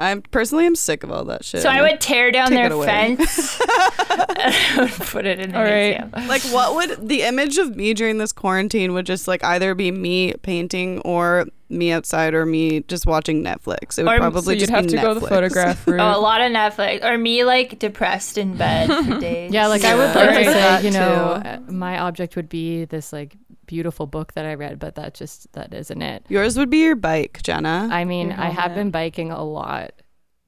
I'm 0.00 0.22
personally 0.22 0.64
I'm 0.64 0.76
sick 0.76 1.02
of 1.02 1.10
all 1.10 1.24
that 1.24 1.44
shit. 1.44 1.60
So 1.60 1.68
I 1.68 1.82
would 1.82 2.00
tear 2.00 2.30
down 2.30 2.50
their 2.54 2.70
fence 2.70 3.60
and 3.60 3.68
I 3.68 4.76
would 4.78 4.90
put 4.92 5.26
it 5.26 5.40
in 5.40 5.50
the 5.50 5.58
All 5.58 5.64
right. 5.64 5.98
museum. 6.12 6.28
like 6.28 6.42
what 6.52 6.76
would 6.76 7.08
the 7.08 7.22
image 7.22 7.58
of 7.58 7.74
me 7.74 7.94
during 7.94 8.18
this 8.18 8.32
quarantine 8.32 8.92
would 8.92 9.06
just 9.06 9.26
like 9.26 9.42
either 9.42 9.74
be 9.74 9.90
me 9.90 10.34
painting 10.42 11.00
or 11.00 11.46
me 11.70 11.92
outside 11.92 12.32
or 12.34 12.46
me 12.46 12.80
just 12.88 13.06
watching 13.06 13.44
Netflix. 13.44 13.98
It 13.98 14.04
would 14.04 14.14
Or- 14.14 14.18
probably 14.18 14.42
so 14.42 14.50
you'd 14.52 14.60
just 14.60 14.70
have 14.70 14.84
be 14.86 14.90
to 14.92 14.96
go 14.96 15.14
the 15.14 15.20
photograph 15.26 15.86
route. 15.86 16.00
Oh, 16.00 16.18
a 16.18 16.22
lot 16.22 16.40
of 16.40 16.50
Netflix 16.50 17.04
or 17.04 17.18
me 17.18 17.44
like 17.44 17.78
depressed 17.78 18.38
in 18.38 18.56
bed 18.56 18.86
for 19.04 19.18
days. 19.20 19.52
Yeah, 19.52 19.66
like 19.66 19.84
I 19.84 19.94
would 19.94 20.14
Yeah. 20.14 20.24
like 20.24 20.46
to 20.46 20.52
say, 20.52 20.84
you 20.86 20.90
know, 20.92 21.40
too. 21.42 21.48
uh, 21.48 21.58
my 21.70 21.98
object 21.98 22.36
would 22.36 22.48
be 22.48 22.84
this 22.86 23.12
like 23.12 23.36
beautiful 23.66 24.06
book 24.06 24.32
that 24.32 24.46
I 24.46 24.54
read, 24.54 24.78
but 24.78 24.94
that 24.94 25.12
just 25.14 25.52
that 25.52 25.74
isn't 25.74 26.00
it. 26.00 26.24
Yours 26.28 26.56
would 26.56 26.70
be 26.70 26.78
your 26.78 26.96
bike, 26.96 27.40
Jenna. 27.42 27.88
I 27.92 28.04
mean, 28.04 28.32
I 28.32 28.46
have 28.46 28.54
helmet. 28.70 28.76
been 28.76 28.90
biking 28.90 29.30
a 29.30 29.44
lot, 29.44 29.92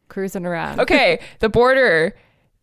cruising 0.08 0.46
around. 0.46 0.80
okay, 0.80 1.20
the 1.40 1.48
border. 1.50 2.14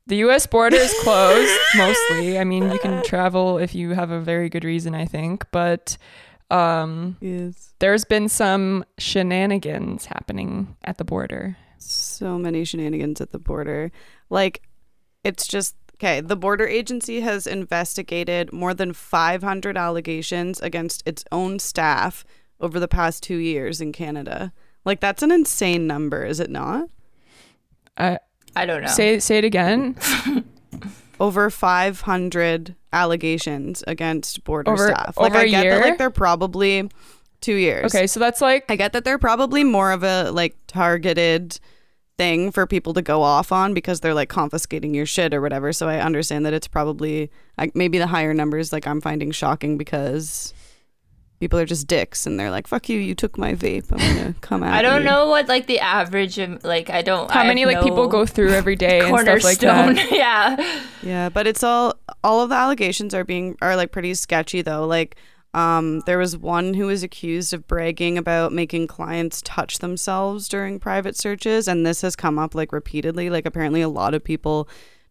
The 0.07 0.15
U.S. 0.17 0.47
border 0.47 0.77
is 0.77 0.95
closed 1.03 1.51
mostly. 1.77 2.39
I 2.39 2.45
mean, 2.45 2.71
you 2.71 2.79
can 2.79 3.03
travel 3.03 3.57
if 3.57 3.75
you 3.75 3.89
have 3.89 4.09
a 4.09 4.21
very 4.21 4.47
good 4.47 4.63
reason, 4.63 4.95
I 4.95 5.03
think. 5.03 5.45
But 5.51 5.97
um, 6.49 7.17
yes. 7.19 7.73
there's 7.79 8.05
been 8.05 8.29
some 8.29 8.85
shenanigans 8.97 10.05
happening 10.05 10.75
at 10.83 10.97
the 10.97 11.03
border. 11.03 11.57
so 11.77 12.37
many 12.37 12.63
shenanigans 12.63 13.21
at 13.21 13.31
the 13.31 13.39
border. 13.39 13.91
Like, 14.29 14.61
it's 15.23 15.47
just 15.47 15.75
okay. 15.95 16.21
The 16.21 16.35
border 16.35 16.67
agency 16.67 17.21
has 17.21 17.47
investigated 17.47 18.53
more 18.53 18.73
than 18.73 18.93
500 18.93 19.77
allegations 19.77 20.59
against 20.61 21.03
its 21.05 21.23
own 21.31 21.59
staff 21.59 22.25
over 22.59 22.79
the 22.79 22.87
past 22.87 23.23
two 23.23 23.37
years 23.37 23.81
in 23.81 23.91
Canada. 23.91 24.53
Like, 24.85 25.01
that's 25.01 25.23
an 25.23 25.31
insane 25.31 25.85
number, 25.85 26.23
is 26.25 26.39
it 26.39 26.49
not? 26.49 26.89
Uh, 27.97 28.17
I 28.55 28.65
don't 28.65 28.81
know. 28.81 28.87
Say 28.87 29.19
say 29.19 29.37
it 29.39 29.43
again. 29.43 29.95
Over 31.19 31.49
500 31.49 32.75
allegations 32.97 33.83
against 33.87 34.43
border 34.43 34.71
Over- 34.71 34.87
staff. 34.89 35.17
Like, 35.17 35.31
over 35.31 35.39
I 35.39 35.43
a 35.45 35.49
get 35.49 35.63
year? 35.63 35.75
that, 35.79 35.85
like, 35.89 35.97
they're 35.97 36.09
probably 36.09 36.89
two 37.41 37.53
years. 37.55 37.93
Okay, 37.93 38.07
so 38.07 38.19
that's 38.19 38.41
like 38.41 38.65
I 38.69 38.75
get 38.75 38.93
that 38.93 39.05
they're 39.05 39.19
probably 39.19 39.63
more 39.63 39.91
of 39.91 40.03
a 40.03 40.31
like 40.31 40.55
targeted 40.67 41.59
thing 42.17 42.51
for 42.51 42.65
people 42.65 42.95
to 42.95 43.01
go 43.03 43.21
off 43.21 43.51
on 43.51 43.75
because 43.75 43.99
they're 43.99 44.13
like 44.15 44.29
confiscating 44.29 44.93
your 44.95 45.05
shit 45.05 45.33
or 45.33 45.41
whatever. 45.41 45.71
So 45.71 45.87
I 45.87 45.99
understand 45.99 46.45
that 46.47 46.53
it's 46.53 46.67
probably 46.67 47.29
like 47.57 47.75
maybe 47.75 47.99
the 47.99 48.07
higher 48.07 48.33
numbers 48.33 48.73
like 48.73 48.87
I'm 48.87 49.01
finding 49.01 49.29
shocking 49.31 49.77
because 49.77 50.51
people 51.39 51.59
are 51.59 51.65
just 51.65 51.87
dicks 51.87 52.25
and 52.25 52.39
they're 52.39 52.51
like, 52.51 52.67
"Fuck 52.67 52.89
you, 52.89 52.99
you 52.99 53.13
took 53.15 53.37
my 53.37 53.53
vape. 53.53 53.91
I'm 53.91 53.97
gonna 53.97 54.35
come 54.41 54.63
at 54.63 54.73
I 54.73 54.81
don't 54.81 55.01
you." 55.03 55.09
know 55.09 55.27
what 55.27 55.47
like 55.47 55.67
the 55.67 55.79
average 55.79 56.37
of 56.39 56.63
like 56.63 56.89
I 56.89 57.01
don't 57.01 57.29
How 57.29 57.41
I 57.41 57.47
many 57.47 57.61
have 57.61 57.71
like 57.71 57.83
people 57.83 58.07
go 58.07 58.25
through 58.25 58.51
every 58.51 58.75
day 58.75 58.99
and 58.99 59.07
stuff 59.19 59.43
like 59.43 59.59
cornerstone. 59.59 59.95
that? 59.95 60.11
yeah. 60.11 60.81
Yeah, 61.03 61.29
but 61.29 61.47
it's 61.47 61.63
all 61.63 61.95
all 62.23 62.41
of 62.41 62.49
the 62.49 62.55
allegations 62.55 63.13
are 63.13 63.23
being 63.23 63.55
are 63.61 63.75
like 63.75 63.91
pretty 63.91 64.13
sketchy 64.13 64.61
though. 64.61 64.85
Like 64.85 65.15
um 65.53 66.01
there 66.05 66.17
was 66.17 66.35
one 66.37 66.73
who 66.73 66.87
was 66.87 67.03
accused 67.03 67.53
of 67.53 67.67
bragging 67.67 68.17
about 68.17 68.51
making 68.51 68.87
clients 68.87 69.41
touch 69.43 69.79
themselves 69.79 70.47
during 70.49 70.79
private 70.79 71.15
searches 71.15 71.67
and 71.67 71.85
this 71.85 72.01
has 72.01 72.15
come 72.15 72.37
up 72.37 72.53
like 72.55 72.71
repeatedly. 72.71 73.29
Like 73.29 73.45
apparently 73.45 73.81
a 73.81 73.89
lot 73.89 74.13
of 74.13 74.23
people 74.23 74.67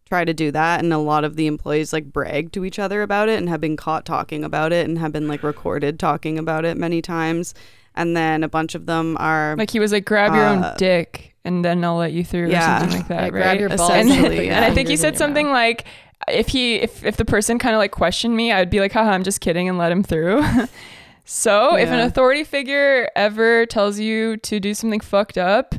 try 0.07 0.23
to 0.23 0.33
do 0.33 0.51
that 0.51 0.79
and 0.79 0.93
a 0.93 0.97
lot 0.97 1.23
of 1.25 1.35
the 1.35 1.47
employees 1.47 1.91
like 1.93 2.11
brag 2.13 2.51
to 2.53 2.63
each 2.65 2.79
other 2.79 3.01
about 3.01 3.27
it 3.29 3.37
and 3.37 3.49
have 3.49 3.59
been 3.61 3.75
caught 3.75 4.05
talking 4.05 4.43
about 4.43 4.71
it 4.71 4.87
and 4.87 4.97
have 4.99 5.11
been 5.11 5.27
like 5.27 5.43
recorded 5.43 5.99
talking 5.99 6.39
about 6.39 6.63
it 6.65 6.77
many 6.77 7.01
times. 7.01 7.53
And 7.95 8.15
then 8.15 8.43
a 8.43 8.47
bunch 8.47 8.75
of 8.75 8.85
them 8.85 9.17
are 9.19 9.55
Like 9.57 9.71
he 9.71 9.79
was 9.79 9.91
like, 9.91 10.05
grab 10.05 10.33
your 10.33 10.45
Uh, 10.45 10.53
own 10.71 10.77
dick 10.77 11.33
and 11.43 11.65
then 11.65 11.83
I'll 11.83 11.97
let 11.97 12.13
you 12.13 12.23
through 12.23 12.49
Yeah. 12.51 12.77
or 12.77 12.79
something 12.81 12.99
like 12.99 13.07
that, 13.09 13.21
Like, 13.23 13.33
right? 13.33 13.41
grab 13.41 13.59
your 13.59 13.69
balls 13.69 13.89
and, 13.91 14.09
and 14.09 14.23
put 14.25 14.31
and 14.37 14.63
I 14.65 14.73
think 14.73 14.87
he 14.87 14.95
said 14.97 15.13
your 15.13 15.17
something 15.17 15.49
like, 15.49 15.85
if 16.27 16.47
he 16.47 16.75
if 16.75 17.03
if 17.03 17.17
the 17.17 17.25
person 17.25 17.57
kind 17.59 17.75
of 17.75 17.79
like 17.79 17.91
questioned 17.91 18.35
me, 18.35 18.51
I'd 18.51 18.69
be 18.69 18.79
like, 18.79 18.91
haha, 18.91 19.11
I'm 19.11 19.23
just 19.23 19.41
kidding 19.41 19.67
and 19.69 19.77
let 19.77 19.91
him 19.91 20.03
through. 20.03 20.43
so 21.25 21.75
if 21.75 21.89
an 21.89 21.99
authority 21.99 22.43
figure 22.43 23.09
ever 23.15 23.65
tells 23.65 23.99
you 23.99 24.37
to 24.37 24.59
do 24.59 24.73
something 24.73 24.99
fucked 24.99 25.37
up, 25.37 25.75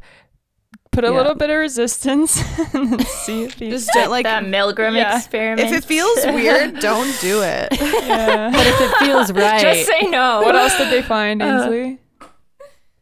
put 0.91 1.05
a 1.05 1.09
Yeah. 1.09 1.17
little 1.17 1.35
bit 1.35 1.51
of 1.51 1.57
resistance 1.59 2.43
and 2.75 3.01
see 3.25 3.45
if 3.45 3.55
he 3.55 3.71
just 3.71 3.89
don't, 3.95 4.11
like 4.11 4.25
that 4.25 4.45
Milgram 4.45 4.95
Yeah. 4.97 5.17
experiment. 5.17 5.69
if 5.69 5.73
it 5.73 5.85
feels 5.85 6.19
weird, 6.27 6.81
don't 6.81 7.19
do 7.21 7.43
it. 7.43 7.69
yeah. 7.73 8.51
But 8.53 8.67
if 8.67 8.81
it 8.81 8.97
feels 9.07 9.33
right, 9.33 9.61
just 9.61 9.87
say 9.89 10.03
no. 10.09 10.43
What 10.43 10.57
else 10.57 10.77
did 10.77 10.91
they 10.91 11.03
find, 11.03 11.43
Uh, 11.43 11.47
Ainsley? 11.47 11.99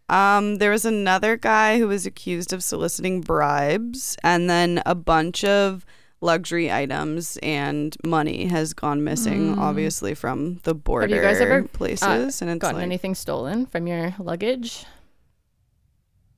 Um, 0.09 0.57
there 0.59 0.71
was 0.71 0.85
another 0.85 1.37
guy 1.37 1.79
who 1.79 1.89
was 1.89 2.07
accused 2.07 2.53
of 2.53 2.63
soliciting 2.63 3.23
bribes, 3.23 4.17
and 4.23 4.49
then 4.49 4.81
a 4.87 4.95
bunch 4.95 5.43
of 5.43 5.85
luxury 6.21 6.71
items 6.73 7.39
and 7.43 7.97
money 8.05 8.47
has 8.47 8.73
gone 8.73 9.03
missing, 9.03 9.59
obviously 9.59 10.15
from 10.15 10.61
the 10.63 10.75
border 10.75 11.15
you 11.15 11.21
guys 11.21 11.41
ever, 11.41 11.65
places. 11.65 12.41
and 12.41 12.51
it's 12.51 12.61
gotten 12.61 12.77
like 12.77 12.85
anything 12.85 13.15
stolen 13.17 13.67
from 13.67 13.87
your 13.89 14.15
luggage? 14.21 14.85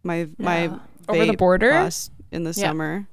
my 0.02 0.26
my 0.38 0.68
No. 0.68 0.80
Over 1.08 1.26
the 1.26 1.32
border? 1.36 1.70
lost 1.72 2.12
in 2.30 2.44
the 2.44 2.50
Yeah. 2.50 2.68
summer. 2.68 3.06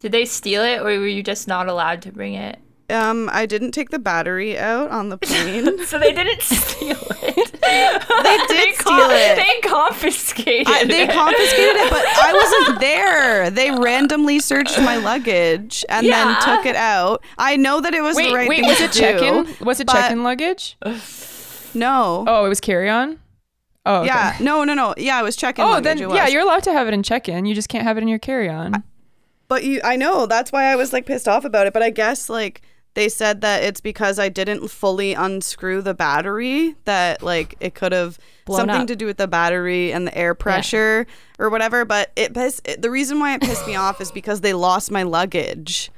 Did 0.00 0.12
they 0.12 0.24
steal 0.24 0.62
it 0.64 0.80
or 0.80 0.84
were 0.84 1.06
you 1.06 1.22
just 1.22 1.46
not 1.46 1.68
allowed 1.68 2.02
to 2.02 2.12
bring 2.12 2.34
it? 2.34 2.58
Um, 2.90 3.30
I 3.32 3.46
didn't 3.46 3.70
take 3.70 3.88
the 3.90 3.98
battery 3.98 4.58
out 4.58 4.90
on 4.90 5.08
the 5.08 5.16
plane. 5.16 5.84
So 5.86 5.98
they 5.98 6.12
didn't 6.12 6.42
steal 6.42 6.96
it. 7.22 7.52
they 7.62 8.38
did 8.48 8.78
con- 8.78 8.98
steal 9.00 9.10
it. 9.10 9.36
They 9.36 9.68
confiscated 9.68 10.66
I, 10.68 10.84
they 10.84 11.04
it. 11.04 11.10
confiscated 11.10 11.76
it, 11.76 11.90
but 11.90 12.04
I 12.04 12.32
wasn't 12.34 12.80
there. 12.80 13.50
They 13.50 13.70
randomly 13.70 14.40
searched 14.40 14.78
my 14.78 14.96
luggage 14.96 15.84
and 15.88 16.06
Yeah. 16.06 16.24
then 16.42 16.56
took 16.56 16.66
it 16.66 16.76
out. 16.76 17.22
I 17.38 17.56
know 17.56 17.80
that 17.80 17.94
it 17.94 18.02
was 18.02 18.16
Wait, 18.16 18.28
the 18.30 18.34
right 18.34 18.48
wait, 18.48 18.60
thing 18.60 18.68
was 18.68 18.78
to 18.78 18.84
it 18.84 18.92
check-in? 18.92 19.44
do, 19.44 19.64
Was 19.64 19.80
it 19.80 19.88
check-in 19.88 20.22
luggage? 20.24 20.76
No. 21.74 22.24
Oh, 22.26 22.44
it 22.44 22.48
was 22.48 22.60
carry-on. 22.60 23.18
Oh, 23.84 23.98
okay. 23.98 24.06
Yeah, 24.06 24.36
no, 24.40 24.64
no, 24.64 24.74
no. 24.74 24.94
Yeah, 24.96 25.16
I 25.16 25.22
was 25.22 25.34
checking. 25.34 25.64
Oh, 25.64 25.80
then 25.80 25.98
yeah, 25.98 26.28
you're 26.28 26.42
allowed 26.42 26.62
to 26.64 26.72
have 26.72 26.86
it 26.86 26.94
in 26.94 27.02
check-in. 27.02 27.46
You 27.46 27.54
just 27.54 27.68
can't 27.68 27.84
have 27.84 27.96
it 27.98 28.02
in 28.02 28.08
your 28.08 28.18
carry-on. 28.18 28.82
But 29.48 29.64
you, 29.64 29.80
I 29.82 29.96
know 29.96 30.26
that's 30.26 30.52
why 30.52 30.64
I 30.64 30.76
was 30.76 30.92
like 30.92 31.04
pissed 31.04 31.28
off 31.28 31.44
about 31.44 31.66
it. 31.66 31.72
But 31.72 31.82
I 31.82 31.90
guess 31.90 32.28
like 32.30 32.62
they 32.94 33.08
said 33.08 33.40
that 33.40 33.62
it's 33.62 33.80
because 33.80 34.18
I 34.18 34.28
didn't 34.28 34.68
fully 34.68 35.14
unscrew 35.14 35.82
the 35.82 35.94
battery 35.94 36.76
that 36.84 37.22
like 37.22 37.56
it 37.60 37.74
could 37.74 37.92
have 37.92 38.18
something 38.46 38.82
up. 38.82 38.86
to 38.86 38.96
do 38.96 39.06
with 39.06 39.16
the 39.16 39.28
battery 39.28 39.92
and 39.92 40.06
the 40.06 40.16
air 40.16 40.34
pressure 40.34 41.06
or 41.38 41.50
whatever. 41.50 41.84
But 41.84 42.12
it, 42.16 42.34
piss, 42.34 42.60
it 42.64 42.82
the 42.82 42.90
reason 42.90 43.18
why 43.18 43.34
it 43.34 43.40
pissed 43.40 43.66
me 43.66 43.74
off 43.76 44.00
is 44.00 44.12
because 44.12 44.42
they 44.42 44.54
lost 44.54 44.90
my 44.90 45.02
luggage. 45.02 45.90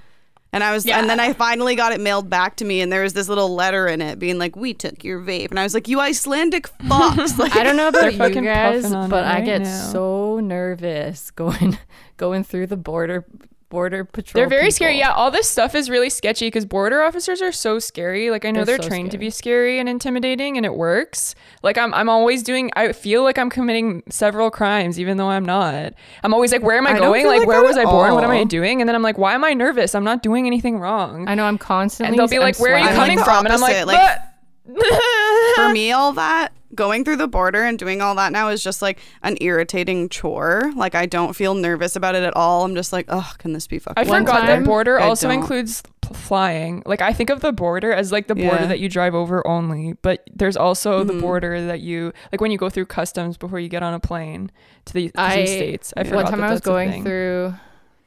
And 0.55 0.63
I 0.63 0.71
was, 0.73 0.87
and 0.87 1.11
then 1.11 1.19
I 1.19 1.33
finally 1.33 1.75
got 1.75 1.93
it 1.93 2.01
mailed 2.01 2.31
back 2.31 2.55
to 2.57 2.65
me, 2.65 2.81
and 2.81 2.93
there 2.93 3.03
was 3.03 3.13
this 3.13 3.29
little 3.29 3.53
letter 3.57 3.89
in 3.89 4.01
it 4.01 4.21
being 4.21 4.39
like, 4.39 4.55
"We 4.55 4.73
took 4.73 5.03
your 5.03 5.21
vape," 5.21 5.51
and 5.51 5.59
I 5.59 5.65
was 5.65 5.75
like, 5.75 5.89
"You 5.89 5.99
Icelandic 5.99 6.69
fucks!" 6.79 7.37
Like, 7.39 7.57
I 7.57 7.65
don't 7.65 7.77
know 7.77 7.89
if 7.89 7.93
They're 7.95 8.03
about 8.03 8.13
you 8.13 8.19
fucking 8.19 8.45
guys, 8.45 8.83
puffing 8.85 9.11
but 9.11 9.25
it 9.25 9.31
I 9.31 9.41
get 9.41 9.63
now. 9.63 9.89
so 9.91 10.39
nervous 10.39 11.31
going 11.33 11.77
going 12.19 12.45
through 12.45 12.69
the 12.69 12.77
border 12.77 13.25
border 13.69 14.05
patrol. 14.05 14.41
They're 14.41 14.49
very 14.49 14.71
scary. 14.71 14.99
Yeah, 14.99 15.13
all 15.13 15.31
this 15.31 15.49
stuff 15.49 15.75
is 15.75 15.91
really 15.91 16.11
sketchy 16.11 16.47
because 16.47 16.65
border 16.65 17.03
officers 17.03 17.43
are 17.43 17.53
so 17.53 17.79
scary. 17.79 18.31
Like 18.31 18.45
I 18.45 18.51
know 18.51 18.65
They're 18.65 18.77
they're, 18.77 18.83
so 18.83 18.89
trained 18.89 19.11
to 19.13 19.19
be 19.19 19.31
scary 19.31 19.79
and 19.79 19.89
intimidating, 19.89 20.57
and 20.57 20.65
it 20.65 20.75
works. 20.75 21.35
Like 21.63 21.79
I'm, 21.79 21.93
I'm 21.95 22.09
always 22.09 22.43
doing. 22.43 22.71
I 22.77 22.93
feel 22.93 23.23
like 23.23 23.39
I'm 23.39 23.51
committing 23.51 24.03
several 24.11 24.51
crimes, 24.51 25.01
even 25.01 25.17
though 25.17 25.31
I'm 25.31 25.45
not. 25.45 25.95
I'm 26.23 26.35
always 26.35 26.53
like, 26.53 26.63
where 26.63 26.77
am 26.77 26.87
I, 26.87 26.93
I 26.93 26.99
going? 26.99 27.27
Like, 27.27 27.41
like 27.41 27.49
where 27.49 27.63
was 27.63 27.77
I 27.77 27.83
at 27.83 27.87
born? 27.87 28.15
What 28.15 28.25
am 28.25 28.31
I 28.31 28.45
doing? 28.45 28.81
And 28.81 28.89
then 28.89 28.95
I'm 28.95 29.03
like, 29.03 29.19
why 29.19 29.35
am 29.35 29.45
I 29.45 29.55
nervous? 29.55 29.95
I'm 29.95 30.05
not 30.05 30.23
doing 30.23 30.47
anything 30.47 30.79
wrong. 30.79 31.29
I 31.29 31.35
know 31.35 31.45
I'm 31.45 31.59
constantly. 31.59 32.11
and 32.11 32.19
they'll 32.19 32.29
be 32.29 32.37
I'm 32.37 32.43
like, 32.43 32.59
where 32.59 32.75
are 32.75 32.79
you 32.79 32.87
I'm 32.87 32.95
sweating. 32.95 33.19
like 33.19 33.27
coming 33.27 33.45
the 33.45 33.47
from? 33.47 33.47
And 33.47 33.55
I'm 33.55 33.61
like, 33.61 33.87
like, 33.87 34.19
"But-" 34.19 34.31
for 35.57 35.69
me, 35.71 35.93
all 35.93 36.13
that 36.15 36.53
going 36.75 37.05
through 37.05 37.17
the 37.17 37.29
border 37.29 37.63
and 37.65 37.79
doing 37.79 38.01
all 38.01 38.17
that 38.17 38.33
now 38.33 38.49
is 38.49 38.61
just 38.63 38.83
like 38.83 38.99
an 39.23 39.37
irritating 39.41 40.09
chore. 40.09 40.73
Like 40.75 40.95
I 40.97 41.07
don't 41.07 41.35
feel 41.35 41.55
nervous 41.55 41.95
about 41.95 42.15
it 42.17 42.25
at 42.25 42.35
all. 42.35 42.65
I'm 42.65 42.75
just 42.75 42.93
like, 42.93 43.07
oh, 43.09 43.33
can 43.39 43.53
this 43.53 43.67
be 43.69 43.79
fucking? 43.79 44.05
I 44.05 44.09
One 44.09 44.23
forgot 44.23 44.41
time- 44.41 44.63
that 44.63 44.67
border 44.67 44.99
I 44.99 45.05
also 45.05 45.29
don't. 45.29 45.39
includes 45.39 45.83
flying. 46.13 46.83
Like 46.85 47.01
I 47.01 47.13
think 47.13 47.31
of 47.31 47.41
the 47.41 47.53
border 47.53 47.93
as 47.93 48.11
like 48.13 48.27
the 48.27 48.35
border 48.35 48.63
Yeah. 48.63 48.67
that 48.67 48.81
you 48.81 48.89
drive 48.89 49.15
over 49.15 49.47
only, 49.47 49.95
but 50.03 50.29
there's 50.35 50.57
also 50.57 51.05
the 51.05 51.13
Mhm. 51.15 51.21
border 51.21 51.65
that 51.67 51.81
you 51.81 52.13
like 52.33 52.41
when 52.41 52.51
you 52.51 52.59
go 52.59 52.69
through 52.69 52.87
customs 52.87 53.37
before 53.37 53.61
you 53.61 53.69
get 53.69 53.83
on 53.83 53.95
a 53.95 54.01
plane 54.01 54.51
to 54.87 54.93
the, 54.95 55.07
to 55.09 55.13
the 55.15 55.21
I- 55.21 55.45
states. 55.45 55.93
I 55.97 56.01
Yeah. 56.01 56.05
forgot 56.09 56.25
One 56.25 56.31
time 56.33 56.41
that 56.41 56.49
I 56.49 56.53
was 56.53 56.61
going 56.61 57.05
through 57.05 57.55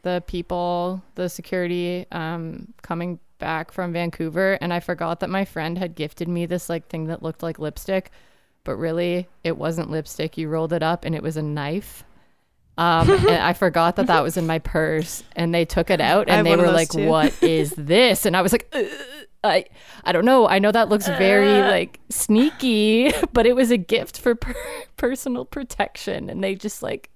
the 0.03 0.23
people, 0.27 1.01
the 1.15 1.27
security, 1.29 2.05
um, 2.11 2.73
coming 2.81 3.19
back 3.39 3.71
from 3.71 3.93
Vancouver, 3.93 4.53
and 4.61 4.73
I 4.73 4.79
forgot 4.79 5.19
that 5.19 5.29
my 5.29 5.45
friend 5.45 5.77
had 5.77 5.95
gifted 5.95 6.27
me 6.27 6.45
this 6.45 6.69
like 6.69 6.87
thing 6.87 7.07
that 7.07 7.23
looked 7.23 7.43
like 7.43 7.59
lipstick, 7.59 8.11
but 8.63 8.75
really 8.75 9.27
it 9.43 9.57
wasn't 9.57 9.91
lipstick. 9.91 10.37
You 10.37 10.49
rolled 10.49 10.73
it 10.73 10.83
up, 10.83 11.05
and 11.05 11.15
it 11.15 11.23
was 11.23 11.37
a 11.37 11.43
knife. 11.43 12.03
Um, 12.77 13.09
and 13.27 13.29
I 13.29 13.53
forgot 13.53 13.95
that 13.95 14.07
that 14.07 14.23
was 14.23 14.37
in 14.37 14.47
my 14.47 14.59
purse, 14.59 15.23
and 15.35 15.53
they 15.53 15.65
took 15.65 15.89
it 15.89 16.01
out, 16.01 16.29
and 16.29 16.45
they 16.45 16.55
were 16.55 16.71
like. 16.71 16.93
"What 16.93 17.33
is 17.43 17.71
this?" 17.77 18.25
And 18.25 18.35
I 18.35 18.41
was 18.41 18.51
like, 18.51 18.67
"Ugh." 18.73 18.85
I 19.43 19.65
I 20.03 20.11
don't 20.11 20.25
know. 20.25 20.47
I 20.47 20.59
know 20.59 20.71
that 20.71 20.89
looks 20.89 21.07
very 21.07 21.61
like 21.61 21.99
sneaky, 22.09 23.11
but 23.33 23.45
it 23.45 23.55
was 23.55 23.71
a 23.71 23.77
gift 23.77 24.19
for 24.19 24.35
per- 24.35 24.55
personal 24.97 25.45
protection, 25.45 26.29
and 26.29 26.43
they 26.43 26.55
just 26.55 26.81
like 26.83 27.09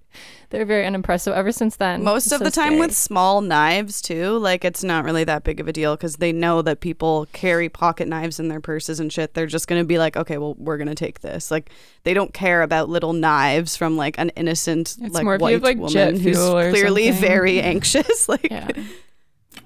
they're 0.50 0.66
very 0.66 0.86
unimpressed. 0.86 1.24
So 1.26 1.34
ever 1.34 1.52
since 1.52 1.76
then, 1.78 2.04
Most 2.04 2.32
of 2.32 2.40
so 2.40 2.44
the 2.44 2.52
time 2.52 2.74
scary. 2.74 2.80
with 2.80 2.96
small 2.96 3.42
knives 3.42 4.02
too, 4.02 4.38
like 4.38 4.66
it's 4.66 4.84
not 4.84 5.06
really 5.06 5.24
that 5.24 5.44
big 5.44 5.60
of 5.60 5.68
a 5.68 5.74
deal 5.74 5.96
because 5.96 6.18
they 6.18 6.32
know 6.32 6.62
that 6.62 6.80
people 6.82 7.28
carry 7.34 7.70
pocket 7.70 8.08
knives 8.08 8.40
in 8.40 8.48
their 8.48 8.62
purses 8.62 9.00
and 9.00 9.12
shit. 9.12 9.34
They're 9.34 9.48
just 9.48 9.68
gonna 9.68 9.84
be 9.86 9.98
like, 9.98 10.18
okay, 10.18 10.38
well, 10.38 10.56
we're 10.58 10.78
gonna 10.78 10.96
take 10.96 11.22
this. 11.22 11.52
Like 11.52 11.70
they 12.04 12.14
don't 12.14 12.34
care 12.34 12.62
about 12.62 12.90
little 12.90 13.14
knives 13.14 13.76
from 13.78 13.98
like 13.98 14.18
an 14.18 14.30
innocent 14.36 14.98
It's 15.02 15.16
like 15.16 15.26
white 15.26 15.62
like, 15.62 15.78
woman 15.78 16.20
who's 16.20 16.38
clearly 16.38 17.08
something. 17.08 17.22
very 17.22 17.62
anxious. 17.62 18.28
like 18.30 18.48
yeah. 18.50 18.70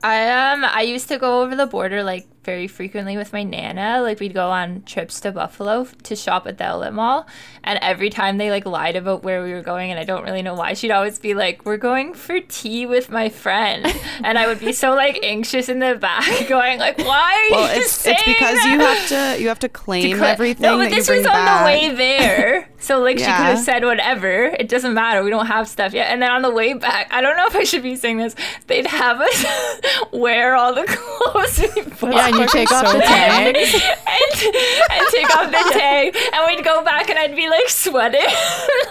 I 0.03 0.51
um 0.53 0.63
I 0.65 0.81
used 0.81 1.07
to 1.09 1.17
go 1.17 1.41
over 1.41 1.55
the 1.55 1.65
border 1.67 2.03
like 2.03 2.27
very 2.43 2.67
frequently 2.67 3.17
with 3.17 3.33
my 3.33 3.41
nana. 3.43 4.01
Like 4.03 4.19
we'd 4.19 4.33
go 4.35 4.49
on 4.49 4.83
trips 4.83 5.19
to 5.21 5.31
Buffalo 5.31 5.85
to 6.03 6.15
shop 6.15 6.45
at 6.45 6.57
the 6.59 6.63
outlet 6.63 6.93
mall, 6.93 7.25
and 7.63 7.79
every 7.81 8.09
time 8.11 8.37
they 8.37 8.51
like 8.51 8.65
lied 8.67 8.95
about 8.95 9.23
where 9.23 9.43
we 9.43 9.51
were 9.51 9.61
going, 9.63 9.89
and 9.91 9.99
I 9.99 10.03
don't 10.03 10.23
really 10.23 10.43
know 10.43 10.53
why. 10.53 10.73
She'd 10.73 10.91
always 10.91 11.17
be 11.17 11.33
like, 11.33 11.65
"We're 11.65 11.77
going 11.77 12.13
for 12.13 12.39
tea 12.39 12.85
with 12.85 13.09
my 13.09 13.29
friend," 13.29 13.85
and 14.23 14.37
I 14.37 14.45
would 14.47 14.59
be 14.59 14.73
so 14.73 14.93
like 14.93 15.19
anxious 15.23 15.69
in 15.69 15.79
the 15.79 15.95
back, 15.95 16.47
going 16.49 16.77
like, 16.79 16.97
"Why 16.99 17.33
are 17.33 17.45
you 17.45 17.51
well, 17.51 17.77
it's 17.79 18.05
it's 18.05 18.23
because 18.25 18.55
that? 18.57 18.71
you 18.71 18.79
have 18.79 19.07
to 19.37 19.41
you 19.41 19.47
have 19.47 19.59
to 19.59 19.69
claim 19.69 20.17
Cla- 20.17 20.29
everything 20.29 20.61
No, 20.63 20.77
but 20.77 20.89
this 20.89 21.09
was 21.09 21.25
on 21.25 21.31
back. 21.33 21.59
the 21.61 21.65
way 21.65 21.95
there. 21.95 22.69
So 22.85 22.99
like 22.99 23.17
she 23.17 23.25
could 23.25 23.31
have 23.33 23.57
said 23.57 23.83
whatever. 23.83 24.43
It 24.59 24.69
doesn't 24.69 24.93
matter. 24.93 25.23
We 25.23 25.31
don't 25.31 25.47
have 25.47 25.67
stuff 25.67 25.91
yet. 25.91 26.11
And 26.11 26.21
then 26.21 26.29
on 26.29 26.43
the 26.43 26.51
way 26.51 26.73
back, 26.75 27.07
I 27.11 27.19
don't 27.19 27.35
know 27.35 27.47
if 27.47 27.55
I 27.55 27.63
should 27.63 27.81
be 27.81 27.95
saying 27.95 28.17
this. 28.17 28.35
They'd 28.67 28.85
have 28.85 29.19
us 29.19 29.45
wear 30.13 30.55
all 30.55 30.75
the 30.75 30.83
clothes 30.87 31.59
we. 31.59 32.11
Yeah, 32.11 32.27
and 32.27 32.35
you 32.35 32.47
take 32.47 32.71
off 32.71 32.93
the 32.93 32.99
and, 33.03 33.57
and 33.57 35.07
take 35.09 35.35
off 35.35 35.49
the 35.49 35.69
tag, 35.79 36.15
and 36.31 36.43
we'd 36.45 36.63
go 36.63 36.83
back, 36.83 37.09
and 37.09 37.17
I'd 37.17 37.35
be 37.35 37.49
like 37.49 37.69
sweating, 37.69 38.21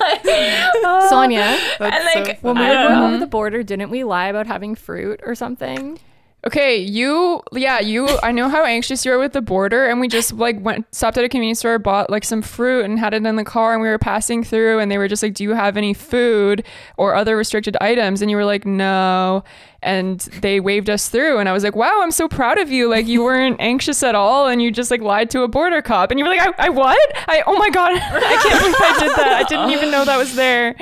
like, 0.00 0.22
oh. 0.24 1.06
Sonia, 1.08 1.56
and 1.78 1.92
That's 1.92 2.12
so 2.14 2.34
when 2.40 2.56
we 2.58 2.62
were 2.62 2.74
don't 2.74 2.88
going 2.88 2.98
over 2.98 3.18
the 3.18 3.28
border, 3.28 3.62
didn't 3.62 3.90
we 3.90 4.02
lie 4.02 4.26
about 4.26 4.48
having 4.48 4.74
fruit 4.74 5.20
or 5.24 5.36
something? 5.36 6.00
Okay, 6.46 6.76
you 6.76 7.42
yeah, 7.52 7.80
you 7.80 8.06
I 8.22 8.30
know 8.30 8.50
how 8.50 8.64
anxious 8.64 9.06
you 9.06 9.12
are 9.12 9.18
with 9.18 9.32
the 9.32 9.40
border 9.40 9.86
and 9.86 9.98
we 9.98 10.08
just 10.08 10.34
like 10.34 10.60
went 10.60 10.86
stopped 10.94 11.16
at 11.16 11.24
a 11.24 11.28
convenience 11.28 11.60
store, 11.60 11.78
bought 11.78 12.10
like 12.10 12.22
some 12.22 12.42
fruit 12.42 12.84
and 12.84 12.98
had 12.98 13.14
it 13.14 13.24
in 13.24 13.36
the 13.36 13.44
car 13.44 13.72
and 13.72 13.80
we 13.80 13.88
were 13.88 13.98
passing 13.98 14.44
through 14.44 14.78
and 14.78 14.92
they 14.92 14.98
were 14.98 15.08
just 15.08 15.22
like, 15.22 15.32
"Do 15.32 15.42
you 15.42 15.54
have 15.54 15.78
any 15.78 15.94
food 15.94 16.62
or 16.98 17.14
other 17.14 17.34
restricted 17.34 17.78
items?" 17.80 18.20
And 18.20 18.30
you 18.30 18.36
were 18.36 18.44
like, 18.44 18.66
"No." 18.66 19.42
And 19.84 20.20
they 20.40 20.60
waved 20.60 20.90
us 20.90 21.08
through 21.08 21.38
and 21.38 21.48
I 21.48 21.52
was 21.52 21.62
like, 21.62 21.76
"Wow, 21.76 22.00
I'm 22.02 22.10
so 22.10 22.26
proud 22.26 22.58
of 22.58 22.70
you. 22.70 22.88
Like 22.88 23.06
you 23.06 23.22
weren't 23.28 23.60
anxious 23.60 24.02
at 24.02 24.14
all 24.14 24.48
and 24.48 24.62
you 24.62 24.70
just 24.70 24.90
like 24.90 25.02
lied 25.02 25.30
to 25.30 25.42
a 25.42 25.48
border 25.48 25.82
cop." 25.82 26.10
And 26.10 26.18
you 26.18 26.24
were 26.24 26.30
like, 26.30 26.40
"I, 26.58 26.66
I 26.66 26.68
what? 26.70 27.12
I 27.28 27.42
oh 27.46 27.56
my 27.56 27.70
god. 27.70 27.92
I 27.96 28.36
can't 28.42 28.60
believe 28.60 28.76
I 28.78 28.98
did 28.98 29.16
that. 29.16 29.40
I 29.40 29.42
didn't 29.44 29.70
even 29.70 29.90
know 29.90 30.04
that 30.04 30.16
was 30.16 30.34
there." 30.34 30.74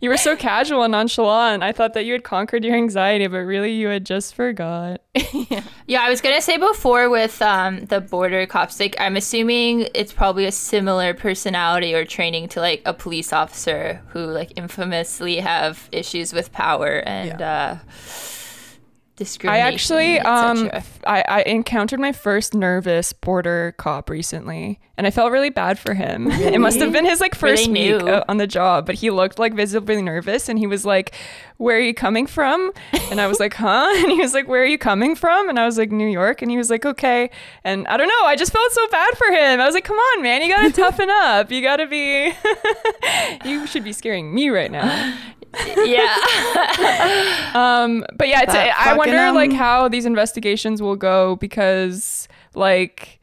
You 0.00 0.10
were 0.10 0.16
so 0.16 0.36
casual 0.36 0.84
and 0.84 0.92
nonchalant. 0.92 1.64
I 1.64 1.72
thought 1.72 1.94
that 1.94 2.04
you 2.04 2.12
had 2.12 2.22
conquered 2.22 2.64
your 2.64 2.76
anxiety, 2.76 3.26
but 3.26 3.38
really 3.38 3.72
you 3.72 3.88
had 3.88 4.06
just 4.06 4.34
forgot. 4.34 5.02
Yeah, 5.50 5.62
yeah 5.86 6.00
I 6.02 6.08
was 6.10 6.20
gonna 6.20 6.40
say 6.40 6.56
before 6.56 7.10
with 7.10 7.40
um, 7.42 7.84
the 7.86 8.00
border 8.00 8.46
cops, 8.46 8.80
like 8.80 8.96
I'm 8.98 9.16
assuming 9.16 9.88
it's 9.94 10.12
probably 10.12 10.46
a 10.46 10.52
similar 10.52 11.14
personality 11.14 11.94
or 11.94 12.04
training 12.04 12.48
to 12.50 12.60
like 12.60 12.82
a 12.84 12.94
police 12.94 13.32
officer 13.32 14.02
who 14.08 14.20
like 14.20 14.52
infamously 14.56 15.36
have 15.36 15.88
issues 15.92 16.32
with 16.32 16.52
power 16.52 17.02
and 17.06 17.42
uh, 17.42 17.76
I 19.50 19.58
actually 19.58 20.18
um 20.20 20.70
I, 21.06 21.24
I 21.28 21.42
encountered 21.42 22.00
my 22.00 22.12
first 22.12 22.54
nervous 22.54 23.12
border 23.12 23.74
cop 23.78 24.10
recently 24.10 24.80
and 24.96 25.06
I 25.06 25.10
felt 25.10 25.30
really 25.30 25.50
bad 25.50 25.78
for 25.78 25.94
him. 25.94 26.28
It 26.48 26.60
must 26.60 26.80
have 26.80 26.92
been 26.92 27.04
his 27.04 27.20
like 27.20 27.40
Really 27.40 27.56
first 27.56 27.70
week 27.70 28.02
new. 28.02 28.08
uh, 28.08 28.24
on 28.28 28.38
the 28.38 28.46
job, 28.46 28.84
but 28.86 28.96
he 28.96 29.10
looked 29.10 29.38
like 29.38 29.54
visibly 29.54 30.00
nervous 30.02 30.48
and 30.48 30.58
he 30.58 30.66
was 30.66 30.84
like, 30.84 31.14
"Where 31.58 31.76
are 31.76 31.80
you 31.80 31.94
coming 31.94 32.26
from?" 32.26 32.72
And 33.10 33.20
I 33.20 33.26
was 33.28 33.38
like, 33.38 33.54
"Huh?" 33.54 33.88
And 33.98 34.10
he 34.10 34.20
was 34.20 34.34
like, 34.34 34.48
"Where 34.48 34.62
are 34.62 34.66
you 34.66 34.78
coming 34.78 35.14
from?" 35.14 35.48
And 35.48 35.58
I 35.58 35.66
was 35.66 35.78
like, 35.78 35.90
"New 35.92 36.08
York." 36.08 36.42
And 36.42 36.50
he 36.50 36.56
was 36.56 36.68
like, 36.70 36.84
"Okay." 36.84 37.30
And 37.64 37.86
I 37.86 37.96
don't 37.96 38.08
know, 38.08 38.24
I 38.24 38.34
just 38.34 38.52
felt 38.52 38.72
so 38.72 38.88
bad 38.88 39.16
for 39.16 39.28
him. 39.28 39.60
I 39.60 39.66
was 39.66 39.74
like, 39.74 39.84
"Come 39.84 39.98
on, 39.98 40.22
man, 40.22 40.42
you 40.42 40.48
got 40.48 40.62
to 40.62 40.72
toughen 40.82 41.10
up. 41.10 41.50
You 41.52 41.62
got 41.62 41.76
to 41.76 41.86
be 41.86 42.32
You 43.44 43.66
should 43.66 43.84
be 43.84 43.92
scaring 43.92 44.34
me 44.34 44.48
right 44.50 44.70
now." 44.70 45.16
Yeah. 45.84 47.44
Um, 47.54 48.04
but 48.14 48.28
yeah, 48.28 48.42
it's, 48.42 48.52
That 48.52 48.74
I 48.78 48.94
wonder 48.94 49.16
fucking, 49.16 49.28
um, 49.28 49.34
like 49.34 49.52
how 49.52 49.88
these 49.88 50.04
investigations 50.04 50.82
will 50.82 50.96
go 50.96 51.36
because 51.36 52.28
like 52.54 53.18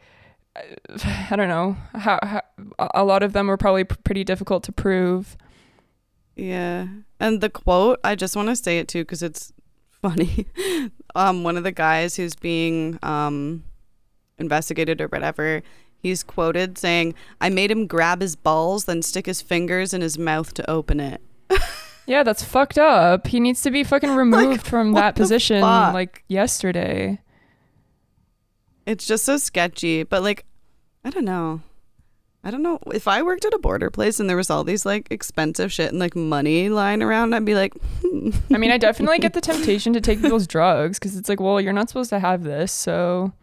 I 1.29 1.35
don't 1.35 1.47
know 1.47 1.77
how, 1.93 2.19
how 2.21 2.41
a 2.93 3.03
lot 3.03 3.23
of 3.23 3.33
them 3.33 3.49
are 3.49 3.57
probably 3.57 3.83
p- 3.83 3.95
pretty 4.03 4.23
difficult 4.23 4.63
to 4.63 4.71
prove. 4.71 5.37
Yeah. 6.35 6.87
And 7.19 7.41
the 7.41 7.49
quote, 7.49 7.99
I 8.03 8.15
just 8.15 8.35
want 8.35 8.49
to 8.49 8.55
say 8.55 8.79
it 8.79 8.87
too 8.87 9.03
because 9.03 9.23
it's 9.23 9.53
funny. 10.01 10.47
um, 11.15 11.43
one 11.43 11.57
of 11.57 11.63
the 11.63 11.71
guys 11.71 12.15
who's 12.15 12.35
being 12.35 12.99
um, 13.03 13.63
investigated 14.37 15.01
or 15.01 15.07
whatever, 15.07 15.61
he's 15.97 16.23
quoted 16.23 16.77
saying, 16.77 17.15
I 17.39 17.49
made 17.49 17.71
him 17.71 17.87
grab 17.87 18.21
his 18.21 18.35
balls, 18.35 18.85
then 18.85 19.01
stick 19.01 19.25
his 19.25 19.41
fingers 19.41 19.93
in 19.93 20.01
his 20.01 20.17
mouth 20.17 20.53
to 20.55 20.69
open 20.69 20.99
it. 20.99 21.21
Yeah, 22.07 22.23
that's 22.23 22.43
fucked 22.43 22.77
up. 22.77 23.27
He 23.27 23.39
needs 23.39 23.61
to 23.63 23.71
be 23.71 23.83
fucking 23.83 24.11
removed 24.15 24.65
from 24.65 24.93
that 24.93 25.15
position 25.15 25.61
fuck? 25.61 25.93
like 25.93 26.23
yesterday. 26.27 27.19
It's 28.85 29.07
just 29.07 29.25
so 29.25 29.37
sketchy. 29.37 30.03
But 30.03 30.21
like, 30.21 30.45
I 31.03 31.09
don't 31.09 31.25
know. 31.25 31.61
I 32.43 32.51
don't 32.51 32.61
know. 32.61 32.77
If 32.93 33.07
I 33.07 33.23
worked 33.23 33.43
at 33.43 33.55
a 33.55 33.57
border 33.57 33.89
place 33.89 34.19
and 34.19 34.29
there 34.29 34.37
was 34.37 34.51
all 34.51 34.63
these 34.63 34.85
like 34.85 35.07
expensive 35.09 35.73
shit 35.73 35.89
and 35.89 35.99
like 35.99 36.15
money 36.15 36.69
lying 36.69 37.01
around, 37.01 37.33
I'd 37.33 37.43
be 37.43 37.55
like. 37.55 37.73
I 38.53 38.57
mean, 38.57 38.69
I 38.69 38.77
definitely 38.77 39.17
get 39.17 39.33
the 39.33 39.41
temptation 39.41 39.93
to 39.93 40.01
take 40.01 40.21
people's 40.21 40.45
drugs 40.45 40.99
because 40.99 41.17
it's 41.17 41.27
like, 41.27 41.39
well, 41.39 41.59
you're 41.59 41.73
not 41.73 41.89
supposed 41.89 42.11
to 42.11 42.19
have 42.19 42.43
this, 42.43 42.71
so 42.71 43.33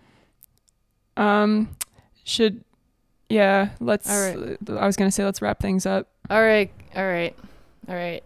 um, 1.16 1.76
should 2.22 2.62
yeah, 3.28 3.70
let's. 3.80 4.10
All 4.10 4.20
right. 4.20 4.58
I 4.78 4.86
was 4.86 4.96
gonna 4.96 5.10
say 5.10 5.24
let's 5.24 5.42
wrap 5.42 5.58
things 5.58 5.86
up. 5.86 6.08
All 6.30 6.42
right, 6.42 6.70
all 6.94 7.06
right, 7.06 7.34
all 7.88 7.94
right. 7.94 8.22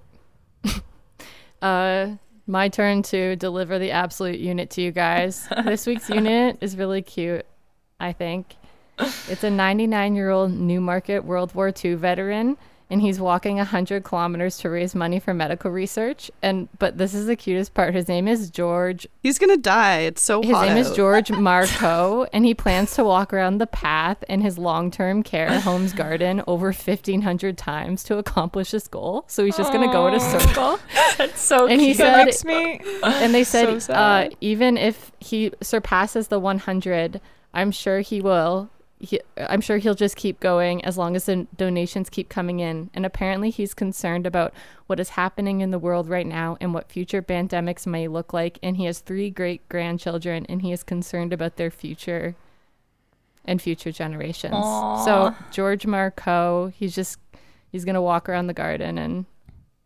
Uh, 1.63 2.17
my 2.47 2.69
turn 2.69 3.03
to 3.03 3.37
deliver 3.37 3.79
the 3.79 3.91
absolute 3.91 4.39
unit 4.39 4.71
to 4.71 4.83
you 4.83 4.93
guys. 4.93 5.49
this 5.65 5.87
week's 5.87 6.09
unit 6.09 6.59
is 6.61 6.77
really 6.77 7.03
cute, 7.03 7.47
I 7.99 8.13
think. 8.13 8.57
It's 8.99 9.45
a 9.45 9.51
99 9.51 10.15
year 10.15 10.31
old 10.31 10.53
Newmarket 10.53 11.25
World 11.25 11.55
War 11.55 11.73
II 11.85 11.95
veteran, 11.95 12.57
and 12.89 13.01
he's 13.03 13.18
walking 13.18 13.57
100 13.57 14.05
kilometers 14.05 14.59
to 14.59 14.70
raise 14.70 14.95
money 14.95 15.18
for 15.18 15.34
medical 15.34 15.70
research. 15.70 16.30
And 16.43 16.68
but 16.78 16.99
this 16.99 17.14
is 17.14 17.26
the 17.26 17.34
cutest 17.37 17.74
part. 17.74 17.95
His 17.95 18.07
name 18.09 18.28
is 18.28 18.51
George 18.51 19.07
he's 19.22 19.39
gonna 19.39 19.57
die. 19.57 19.99
It's 20.01 20.22
so 20.22 20.41
his 20.43 20.53
name 20.53 20.76
is. 20.76 20.93
George 20.93 21.30
Marco, 21.47 22.26
and 22.32 22.45
he 22.45 22.55
plans 22.55 22.95
to 22.95 23.05
walk 23.05 23.32
around 23.32 23.59
the 23.59 23.66
path 23.66 24.22
in 24.28 24.41
his 24.41 24.57
long 24.57 24.91
term 24.91 25.22
care 25.22 25.61
home's 25.61 25.93
garden 25.93 26.43
over 26.47 26.66
1,500 26.66 27.59
times 27.59 28.05
to 28.05 28.18
accomplish 28.18 28.70
this 28.70 28.87
goal. 28.89 29.24
So 29.26 29.45
he's 29.45 29.57
just 29.57 29.72
going 29.72 29.87
to 29.87 29.93
go 29.93 30.07
in 30.07 30.14
a 30.14 30.20
circle. 30.20 30.78
That's 31.18 31.41
so 31.41 31.66
And 31.66 31.80
he 31.80 31.93
said- 31.95 32.32
me. 32.45 32.80
And 33.03 33.34
they 33.34 33.45
So 33.45 33.78
said, 33.78 33.95
uh, 33.97 34.30
even 34.41 34.76
if 34.76 35.11
he 35.18 35.53
surpasses 35.62 36.28
the 36.28 36.39
100, 36.39 37.20
I'm 37.53 37.70
sure 37.72 38.01
he 38.01 38.20
will. 38.20 38.70
He, 38.99 39.21
I'm 39.37 39.61
sure 39.61 39.77
he'll 39.77 39.95
just 39.95 40.17
keep 40.17 40.41
going 40.41 40.83
as 40.85 40.97
long 40.97 41.17
as 41.17 41.27
the 41.27 41.47
donations 41.57 42.09
keep 42.09 42.31
coming 42.31 42.61
in. 42.61 42.89
And 42.95 43.05
apparently, 43.05 43.51
he's 43.51 43.75
concerned 43.75 44.27
about 44.27 44.55
what 44.87 44.99
is 44.99 45.11
happening 45.11 45.61
in 45.61 45.71
the 45.71 45.79
world 45.79 46.09
right 46.09 46.27
now 46.27 46.57
and 46.61 46.73
what 46.73 46.91
future 46.91 47.21
pandemics 47.21 47.87
may 47.87 48.09
look 48.09 48.33
like. 48.33 48.59
And 48.63 48.79
he 48.79 48.87
has 48.87 49.01
three 49.01 49.29
great 49.29 49.69
grandchildren, 49.69 50.47
and 50.49 50.63
he 50.63 50.73
is 50.73 50.83
concerned 50.83 51.33
about 51.35 51.57
their 51.57 51.71
future 51.71 52.37
and 53.45 53.61
future 53.61 53.93
generations. 53.93 54.55
So 55.05 55.35
George 55.53 55.87
Marco, 55.87 56.69
he's 56.77 56.95
just 56.95 57.19
he's 57.71 57.85
gonna 57.85 58.03
walk 58.03 58.29
around 58.29 58.47
the 58.47 58.55
garden, 58.55 58.99
and 58.99 59.27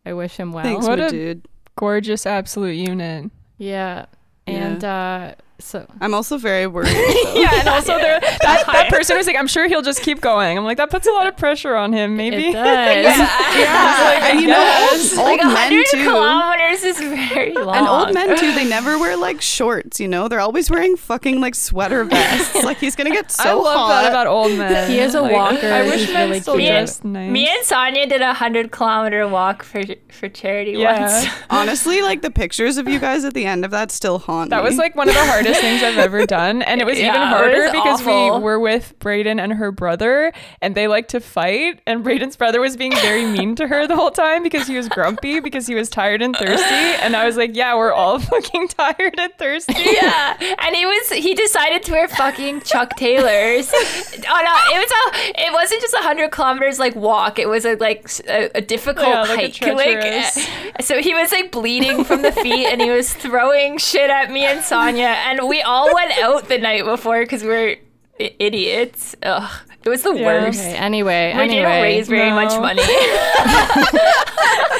I 0.05 0.13
wish 0.13 0.37
him 0.37 0.51
well. 0.51 0.63
Thanks, 0.63 0.87
What 0.87 0.99
a- 0.99 1.09
dude. 1.09 1.45
Gorgeous 1.75 2.25
absolute 2.25 2.75
unit. 2.75 3.31
Yeah, 3.57 4.05
and 4.47 4.83
uh, 4.83 5.35
so 5.61 5.85
I'm 6.01 6.13
also 6.13 6.37
very 6.37 6.67
worried. 6.67 6.91
Yeah, 7.33 7.59
and 7.59 7.67
also 7.69 7.97
there 7.97 8.19
that, 8.41 8.63
that 8.67 8.89
person 8.89 9.15
was 9.17 9.25
like, 9.25 9.35
I'm 9.37 9.47
sure 9.47 9.67
he'll 9.67 9.81
just 9.81 10.01
keep 10.01 10.19
going. 10.21 10.57
I'm 10.57 10.63
like, 10.65 10.77
that 10.77 10.89
puts 10.89 11.07
a 11.07 11.11
lot 11.11 11.27
of 11.27 11.37
pressure 11.37 11.75
on 11.75 11.93
him, 11.93 12.15
maybe. 12.17 12.47
it 12.49 12.53
does. 12.53 13.17
yeah, 13.57 14.29
and 14.29 14.39
you 14.41 14.47
know, 14.47 14.53
guess. 14.55 15.17
old, 15.17 15.25
like 15.27 15.43
old 15.43 15.53
men 15.53 15.71
100 15.71 15.85
too. 15.91 16.03
kilometers 16.03 16.83
is 16.83 16.99
very 16.99 17.53
long. 17.53 17.75
And 17.75 17.87
old 17.87 18.13
men 18.13 18.37
too, 18.37 18.51
they 18.53 18.67
never 18.67 18.97
wear 18.99 19.15
like 19.17 19.41
shorts, 19.41 19.99
you 19.99 20.07
know? 20.07 20.27
They're 20.27 20.39
always 20.39 20.69
wearing 20.69 20.97
fucking 20.97 21.39
like 21.41 21.55
sweater 21.55 22.03
vests. 22.03 22.63
like 22.63 22.77
he's 22.77 22.95
gonna 22.95 23.09
get 23.11 23.31
so 23.31 23.43
I 23.49 23.53
love 23.53 23.77
hot. 23.77 24.01
that 24.01 24.09
about 24.11 24.27
old 24.27 24.57
men. 24.57 24.89
He 24.91 24.99
is 24.99 25.15
a 25.15 25.21
Like, 25.21 25.31
walker. 25.33 25.67
I 25.71 25.83
wish 25.83 26.01
He's 26.01 26.13
men 26.13 26.29
really 26.29 26.41
still 26.41 26.55
cute. 26.57 26.67
dressed 26.69 27.05
nice. 27.05 27.31
Me 27.31 27.47
and 27.49 27.65
Sonia 27.65 28.07
did 28.07 28.21
a 28.21 28.33
hundred 28.33 28.71
kilometer 28.71 29.27
walk 29.27 29.63
for 29.63 29.81
for 30.09 30.27
charity 30.29 30.71
Yeah. 30.73 31.01
once. 31.01 31.27
Honestly, 31.49 32.01
like 32.01 32.21
the 32.21 32.31
pictures 32.31 32.77
of 32.77 32.87
you 32.87 32.99
guys 32.99 33.23
at 33.25 33.33
the 33.33 33.45
end 33.45 33.65
of 33.65 33.71
that 33.71 33.91
still 33.91 34.19
haunt 34.19 34.49
That 34.51 34.63
me. 34.63 34.69
was 34.69 34.77
like 34.77 34.95
one 34.95 35.07
of 35.09 35.15
the 35.15 35.25
hardest 35.25 35.50
things 35.59 35.83
I've 35.83 35.97
ever 35.97 36.25
done. 36.25 36.61
And 36.61 36.81
it 36.81 36.85
was 36.85 36.99
Yeah, 36.99 37.09
even 37.15 37.27
harder 37.27 37.61
was 37.63 37.71
because 37.71 38.01
awful. 38.01 38.37
we 38.37 38.43
were 38.43 38.59
with 38.59 38.93
Brayden 38.99 39.39
and 39.41 39.53
her 39.53 39.71
brother 39.71 40.31
and 40.61 40.75
they 40.75 40.87
like 40.87 41.07
to 41.09 41.19
fight. 41.19 41.81
And 41.85 42.03
Brayden's 42.03 42.35
brother 42.35 42.61
was 42.61 42.77
being 42.77 42.93
very 42.97 43.25
mean 43.25 43.55
to 43.55 43.67
her 43.67 43.87
the 43.87 43.95
whole 43.95 44.11
time 44.11 44.43
because 44.43 44.67
he 44.67 44.75
was 44.77 44.87
grumpy 44.89 45.39
because 45.39 45.67
he 45.67 45.75
was 45.75 45.89
tired 45.89 46.21
and 46.21 46.35
thirsty. 46.35 46.63
And 47.03 47.15
I 47.15 47.25
was 47.25 47.37
like, 47.37 47.55
yeah, 47.55 47.75
we're 47.75 47.93
all 47.93 48.19
fucking 48.31 48.67
tired 48.69 49.15
and 49.17 49.33
thirsty. 49.37 49.73
yeah, 49.77 50.37
and 50.59 50.75
he 50.75 50.85
was 50.85 51.09
he 51.11 51.33
decided 51.33 51.83
to 51.83 51.91
wear 51.91 52.07
fucking 52.07 52.61
Chuck 52.61 52.95
Taylors. 52.97 53.71
oh 53.73 54.41
no, 54.43 54.75
it 54.75 54.79
was 54.79 54.91
a 54.91 55.41
it 55.47 55.53
wasn't 55.53 55.81
just 55.81 55.93
a 55.93 55.97
hundred 56.03 56.31
kilometers 56.31 56.79
like 56.79 56.95
walk. 56.95 57.39
It 57.39 57.47
was 57.49 57.65
a 57.65 57.75
like 57.75 58.07
a 58.27 58.61
difficult 58.61 59.07
Yeah, 59.07 59.21
like 59.21 59.61
a 59.61 59.65
hike. 59.65 59.75
like, 59.75 60.81
so 60.81 61.01
he 61.01 61.13
was 61.13 61.31
like 61.31 61.51
bleeding 61.51 62.03
from 62.03 62.21
the 62.21 62.31
feet, 62.31 62.67
and 62.67 62.81
he 62.81 62.89
was 62.89 63.13
throwing 63.13 63.77
shit 63.77 64.09
at 64.09 64.31
me 64.31 64.45
and 64.45 64.63
Sonia, 64.63 65.05
and 65.39 65.47
we 65.49 65.61
all 65.61 65.93
went 65.93 66.11
out 66.19 66.47
the 66.47 66.57
night 66.57 66.83
before 66.85 67.21
because 67.21 67.43
we're 67.43 67.77
i- 68.19 68.35
idiots. 68.39 69.15
Ugh, 69.23 69.49
it 69.83 69.89
was 69.89 70.03
the 70.03 70.13
Yeah. 70.13 70.25
worst. 70.25 70.59
Okay, 70.61 70.75
anyway, 70.75 71.33
We 71.35 71.47
didn't 71.47 71.71
raise 71.81 72.07
very 72.07 72.29
No. 72.29 72.35
much 72.35 72.59
money. 72.59 72.83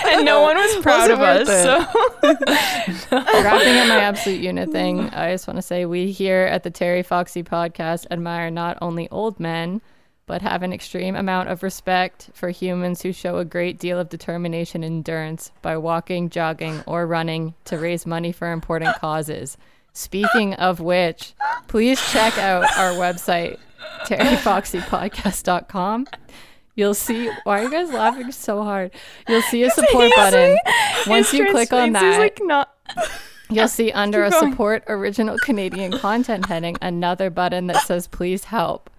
And 0.04 0.26
no 0.26 0.42
one 0.42 0.58
was 0.58 0.76
proud 0.84 1.10
Was 1.10 1.10
it 1.10 1.14
of 1.14 1.22
us. 1.22 1.48
worth 1.48 1.62
So 1.64 3.12
Wrapping 3.44 3.78
up 3.78 3.88
my 3.88 4.00
absolute 4.02 4.42
unit 4.42 4.70
thing, 4.72 5.10
I 5.12 5.32
just 5.32 5.48
want 5.48 5.58
to 5.58 5.62
say 5.62 5.86
we 5.86 6.12
here 6.12 6.42
at 6.52 6.64
the 6.64 6.70
Terry 6.70 7.02
Foxy 7.02 7.44
podcast 7.44 8.08
admire 8.12 8.52
not 8.52 8.78
only 8.82 9.08
old 9.10 9.40
men, 9.40 9.82
but 10.26 10.42
have 10.42 10.64
an 10.64 10.74
extreme 10.74 11.16
amount 11.16 11.48
of 11.50 11.64
respect 11.64 12.30
for 12.34 12.50
humans 12.50 13.02
who 13.02 13.14
show 13.14 13.38
a 13.38 13.46
great 13.46 13.80
deal 13.80 13.98
of 14.00 14.10
determination 14.10 14.84
and 14.84 14.96
endurance 14.98 15.52
by 15.62 15.78
walking, 15.78 16.30
jogging, 16.30 16.84
or 16.86 17.08
running 17.08 17.54
to 17.66 17.78
raise 17.78 18.06
money 18.06 18.32
for 18.34 18.52
important 18.52 18.96
causes. 18.98 19.58
Speaking 19.94 20.54
of 20.56 20.80
which, 20.80 21.34
please 21.68 22.00
check 22.12 22.38
out 22.38 22.64
our 22.78 22.94
website, 22.94 23.58
terryfoxypodcast.com. 24.06 26.08
You'll 26.76 26.94
see. 26.94 27.30
Why 27.44 27.60
are 27.60 27.64
you 27.64 27.72
guys 27.72 27.92
laughing 27.92 28.32
so 28.32 28.64
hard? 28.64 28.92
You'll 29.28 29.42
see 29.42 29.64
a 29.64 29.70
support 29.70 30.12
button. 30.16 30.58
Once 31.08 31.34
you 31.34 31.52
click 31.52 31.74
on 31.74 31.92
that, 31.92 32.20
like 32.20 32.40
not 32.42 32.74
You'll 33.50 33.68
see 33.68 33.92
under 34.04 34.24
a 34.24 34.32
support 34.32 34.84
original 34.88 35.38
Canadian 35.40 35.98
content 35.98 36.46
heading 36.46 36.78
another 36.82 37.30
button 37.30 37.68
that 37.68 37.86
says 37.86 38.08
please 38.08 38.46
help. 38.46 38.90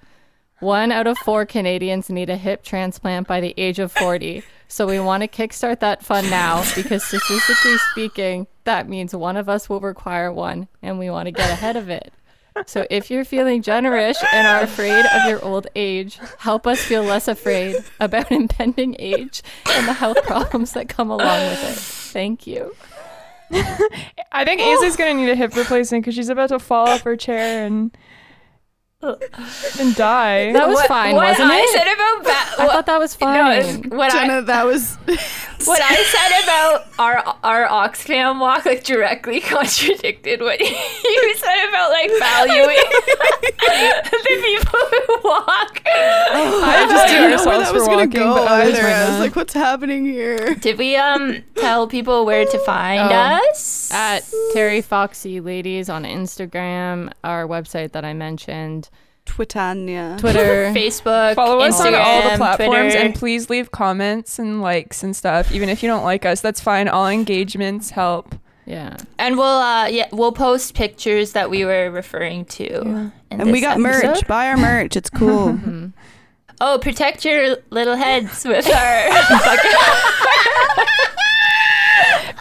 One 0.61 0.93
out 0.93 1.09
of 1.09 1.18
four 1.18 1.45
Canadians 1.45 2.09
need 2.09 2.30
a 2.30 2.36
hip 2.36 2.62
transplant 2.62 3.26
by 3.26 3.40
the 3.40 3.53
age 3.57 3.80
of 3.80 3.90
40. 3.90 4.45
So 4.68 4.86
we 4.86 5.01
want 5.01 5.22
to 5.22 5.28
kickstart 5.28 5.80
that 5.80 6.05
fund 6.05 6.30
now 6.30 6.62
because 6.76 7.03
statistically 7.03 7.78
speaking, 7.90 8.47
that 8.64 8.88
means 8.88 9.14
one 9.14 9.36
of 9.36 9.48
us 9.48 9.68
will 9.68 9.80
require 9.80 10.32
one 10.32 10.68
and 10.82 10.98
we 10.98 11.10
want 11.10 11.26
to 11.26 11.32
get 11.32 11.50
ahead 11.50 11.76
of 11.76 11.88
it. 11.88 12.12
So 12.66 12.86
if 12.90 13.10
you're 13.10 13.24
feeling 13.24 13.62
generous 13.62 14.22
and 14.32 14.46
are 14.46 14.60
afraid 14.60 15.06
of 15.06 15.28
your 15.28 15.42
old 15.42 15.68
age, 15.74 16.18
help 16.38 16.66
us 16.66 16.80
feel 16.80 17.02
less 17.02 17.26
afraid 17.26 17.76
about 17.98 18.30
impending 18.32 18.94
age 18.98 19.42
and 19.70 19.88
the 19.88 19.94
health 19.94 20.22
problems 20.24 20.72
that 20.72 20.88
come 20.88 21.10
along 21.10 21.40
with 21.48 21.70
it. 21.70 21.78
Thank 22.12 22.46
you. 22.46 22.74
I 24.32 24.44
think 24.44 24.60
Aizle's 24.60 24.96
gonna 24.96 25.14
need 25.14 25.30
a 25.30 25.34
hip 25.34 25.54
replacement 25.56 26.04
because 26.04 26.14
she's 26.14 26.28
about 26.28 26.50
to 26.50 26.58
fall 26.58 26.88
off 26.88 27.02
her 27.02 27.16
chair 27.16 27.66
and 27.66 27.96
and 29.03 29.94
die. 29.96 30.53
That 30.53 30.68
was 30.68 30.76
what, 30.76 30.86
fine, 30.88 31.14
what 31.16 31.28
wasn't 31.30 31.50
I 31.50 31.59
it? 31.61 31.76
said 31.76 31.92
about 31.92 32.24
ba- 32.24 32.62
I 32.62 32.66
what, 32.66 32.72
thought 32.72 32.86
that 32.86 32.98
was 32.98 33.20
no, 33.20 33.26
fine. 33.26 33.59
it's- 33.59 33.78
what 33.90 34.14
I 34.14 34.40
that 34.42 34.64
was 34.66 34.94
what 35.64 35.80
I 35.82 35.94
said 35.96 36.44
about 36.44 36.86
our 36.98 37.36
our 37.42 37.66
Oxfam 37.68 38.38
walk 38.40 38.64
like 38.64 38.84
directly 38.84 39.40
contradicted 39.55 40.40
what 40.40 40.61
you 40.61 41.34
said 41.36 41.68
about 41.68 41.90
like 41.90 42.11
valuing 42.18 42.76
the 43.59 44.42
people 44.42 44.78
who 44.80 45.28
walk. 45.28 45.82
I 45.86 46.86
just 46.88 47.07
didn't 47.09 47.30
know 47.30 47.44
where 47.44 47.59
ourselves 47.59 47.68
that 47.70 47.74
was 47.74 47.88
gonna 47.88 48.07
go 48.07 48.34
but 48.34 48.48
either. 48.68 48.82
I 48.86 49.11
was 49.11 49.18
like, 49.18 49.36
what's 49.36 49.55
happening 49.55 50.05
here? 50.05 50.55
Did 50.55 50.78
we 50.78 50.96
um 50.96 51.42
tell 51.57 51.86
people 51.88 52.24
where 52.24 52.44
to 52.44 52.59
find 52.61 53.00
Oh. 53.12 53.48
us? 53.50 53.90
At 53.92 54.24
Terry 54.53 54.80
Foxy 54.80 55.40
Ladies 55.40 55.88
on 55.88 56.05
Instagram, 56.05 57.12
our 57.24 57.46
website 57.46 57.92
that 57.92 58.05
I 58.05 58.12
mentioned, 58.14 58.88
Twitania. 59.24 60.16
Twitter. 60.18 60.70
Facebook, 60.74 61.34
Follow 61.34 61.60
us 61.60 61.80
on 61.80 61.94
all 61.94 62.30
the 62.30 62.36
platforms 62.36 62.92
Twitter. 62.92 62.98
and 63.06 63.14
please 63.14 63.50
leave 63.50 63.70
comments 63.70 64.38
and 64.38 64.60
likes 64.62 65.02
and 65.02 65.14
stuff. 65.16 65.52
Even 65.52 65.68
if 65.68 65.82
you 65.82 65.88
don't 65.88 66.04
like 66.04 66.24
us, 66.26 66.40
that's 66.40 66.60
fine. 66.60 66.88
All 66.88 67.08
engagements 67.08 67.90
help. 67.90 68.34
Yeah. 68.66 68.96
And 69.18 69.36
we'll 69.36 69.46
uh 69.46 69.86
yeah 69.88 70.08
we'll 70.12 70.32
post 70.32 70.74
pictures 70.74 71.32
that 71.32 71.50
we 71.50 71.64
were 71.64 71.90
referring 71.90 72.44
to. 72.46 72.80
in 72.82 73.12
And 73.30 73.44
we 73.46 73.52
this 73.52 73.60
got 73.62 73.80
merch. 73.80 74.26
Buy 74.28 74.48
our 74.48 74.56
merch. 74.56 74.96
It's 74.96 75.10
cool. 75.10 75.58
Oh, 76.64 76.78
protect 76.80 77.24
your 77.24 77.56
little 77.70 77.96
heads 77.96 78.44
with 78.44 78.68
our 78.68 78.72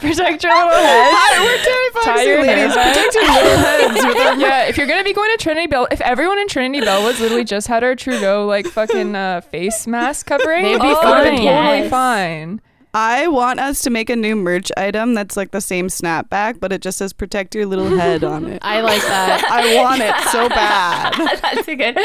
Protect 0.01 0.43
your 0.43 0.53
little 0.65 0.79
heads. 0.83 1.39
We're 1.39 1.63
Terry 1.63 1.89
Tie 2.03 2.23
your 2.23 2.41
ladies. 2.41 2.73
Protect 2.75 3.15
your 3.15 3.23
little 3.23 3.57
heads. 3.57 4.41
yeah, 4.41 4.63
if 4.65 4.77
you're 4.77 4.87
gonna 4.87 5.03
be 5.03 5.13
going 5.13 5.29
to 5.31 5.37
Trinity 5.41 5.67
Bell, 5.67 5.87
if 5.91 6.01
everyone 6.01 6.39
in 6.39 6.47
Trinity 6.47 6.83
Bellwoods 6.85 7.19
literally 7.19 7.43
just 7.43 7.67
had 7.67 7.83
our 7.83 7.95
Trudeau 7.95 8.45
like 8.47 8.65
fucking 8.65 9.15
uh, 9.15 9.41
face 9.41 9.85
mask 9.87 10.25
covering, 10.25 10.63
They'd 10.63 10.81
be 10.81 10.87
would 10.87 10.97
fine. 10.97 11.37
totally 11.37 11.89
fine. 11.89 12.61
I 12.93 13.29
want 13.29 13.59
us 13.59 13.81
to 13.83 13.89
make 13.89 14.09
a 14.09 14.15
new 14.17 14.35
merch 14.35 14.69
item 14.75 15.13
that's 15.13 15.37
like 15.37 15.51
the 15.51 15.61
same 15.61 15.87
snapback, 15.87 16.59
but 16.59 16.73
it 16.73 16.81
just 16.81 16.97
says 16.97 17.13
"Protect 17.13 17.55
your 17.55 17.65
little 17.65 17.87
head" 17.87 18.23
on 18.23 18.45
it. 18.45 18.59
I 18.61 18.81
like 18.81 19.01
that. 19.03 19.43
I 19.49 19.81
want 19.81 20.01
it 20.01 20.13
so 20.29 20.49
bad. 20.49 21.13
That's 21.41 21.67
a 21.67 21.75
good. 21.75 21.97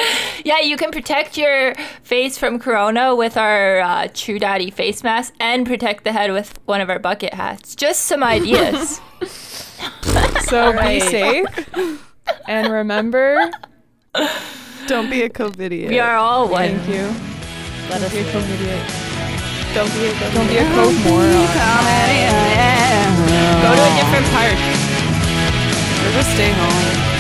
Yeah, 0.45 0.61
you 0.61 0.77
can 0.77 0.93
protect 0.93 1.37
your 1.37 1.75
face 2.03 2.39
from 2.39 2.61
corona 2.61 3.17
with 3.17 3.37
our 3.37 3.81
uh, 3.81 4.09
True 4.15 4.39
Daddy 4.39 4.71
face 4.71 5.03
mask 5.03 5.35
and 5.41 5.67
protect 5.67 6.05
the 6.05 6.13
head 6.13 6.31
with 6.31 6.57
one 6.67 6.81
of 6.81 6.89
our 6.89 7.01
bucket 7.01 7.35
hats. 7.35 7.75
Just 7.75 8.03
some 8.03 8.23
ideas. 8.23 9.01
So 10.49 10.73
be 10.73 11.01
safe 11.01 11.47
and 12.49 12.73
remember. 12.73 13.51
Don't 14.87 15.11
be 15.11 15.23
a 15.23 15.29
COVIDiot. 15.29 15.89
we 15.89 15.99
are 15.99 16.17
all 16.17 16.49
one. 16.49 16.79
Thank 16.79 16.89
you. 16.89 17.03
Let 17.91 18.03
us 18.03 18.13
Don't 18.13 18.47
be 18.47 18.65
a 18.65 18.77
know. 18.77 19.06
Don't 19.77 19.93
be 19.93 20.07
a 20.07 20.33
Don't 20.33 20.49
be 20.49 20.57
a 20.57 20.65
cove 20.73 20.97
moron. 21.05 21.29
Go 23.61 23.69
to 23.77 23.83
a 23.85 23.93
different 24.01 24.27
park. 24.33 24.57
Or 26.01 26.13
just 26.17 26.33
stay 26.33 26.51
home. 26.53 27.16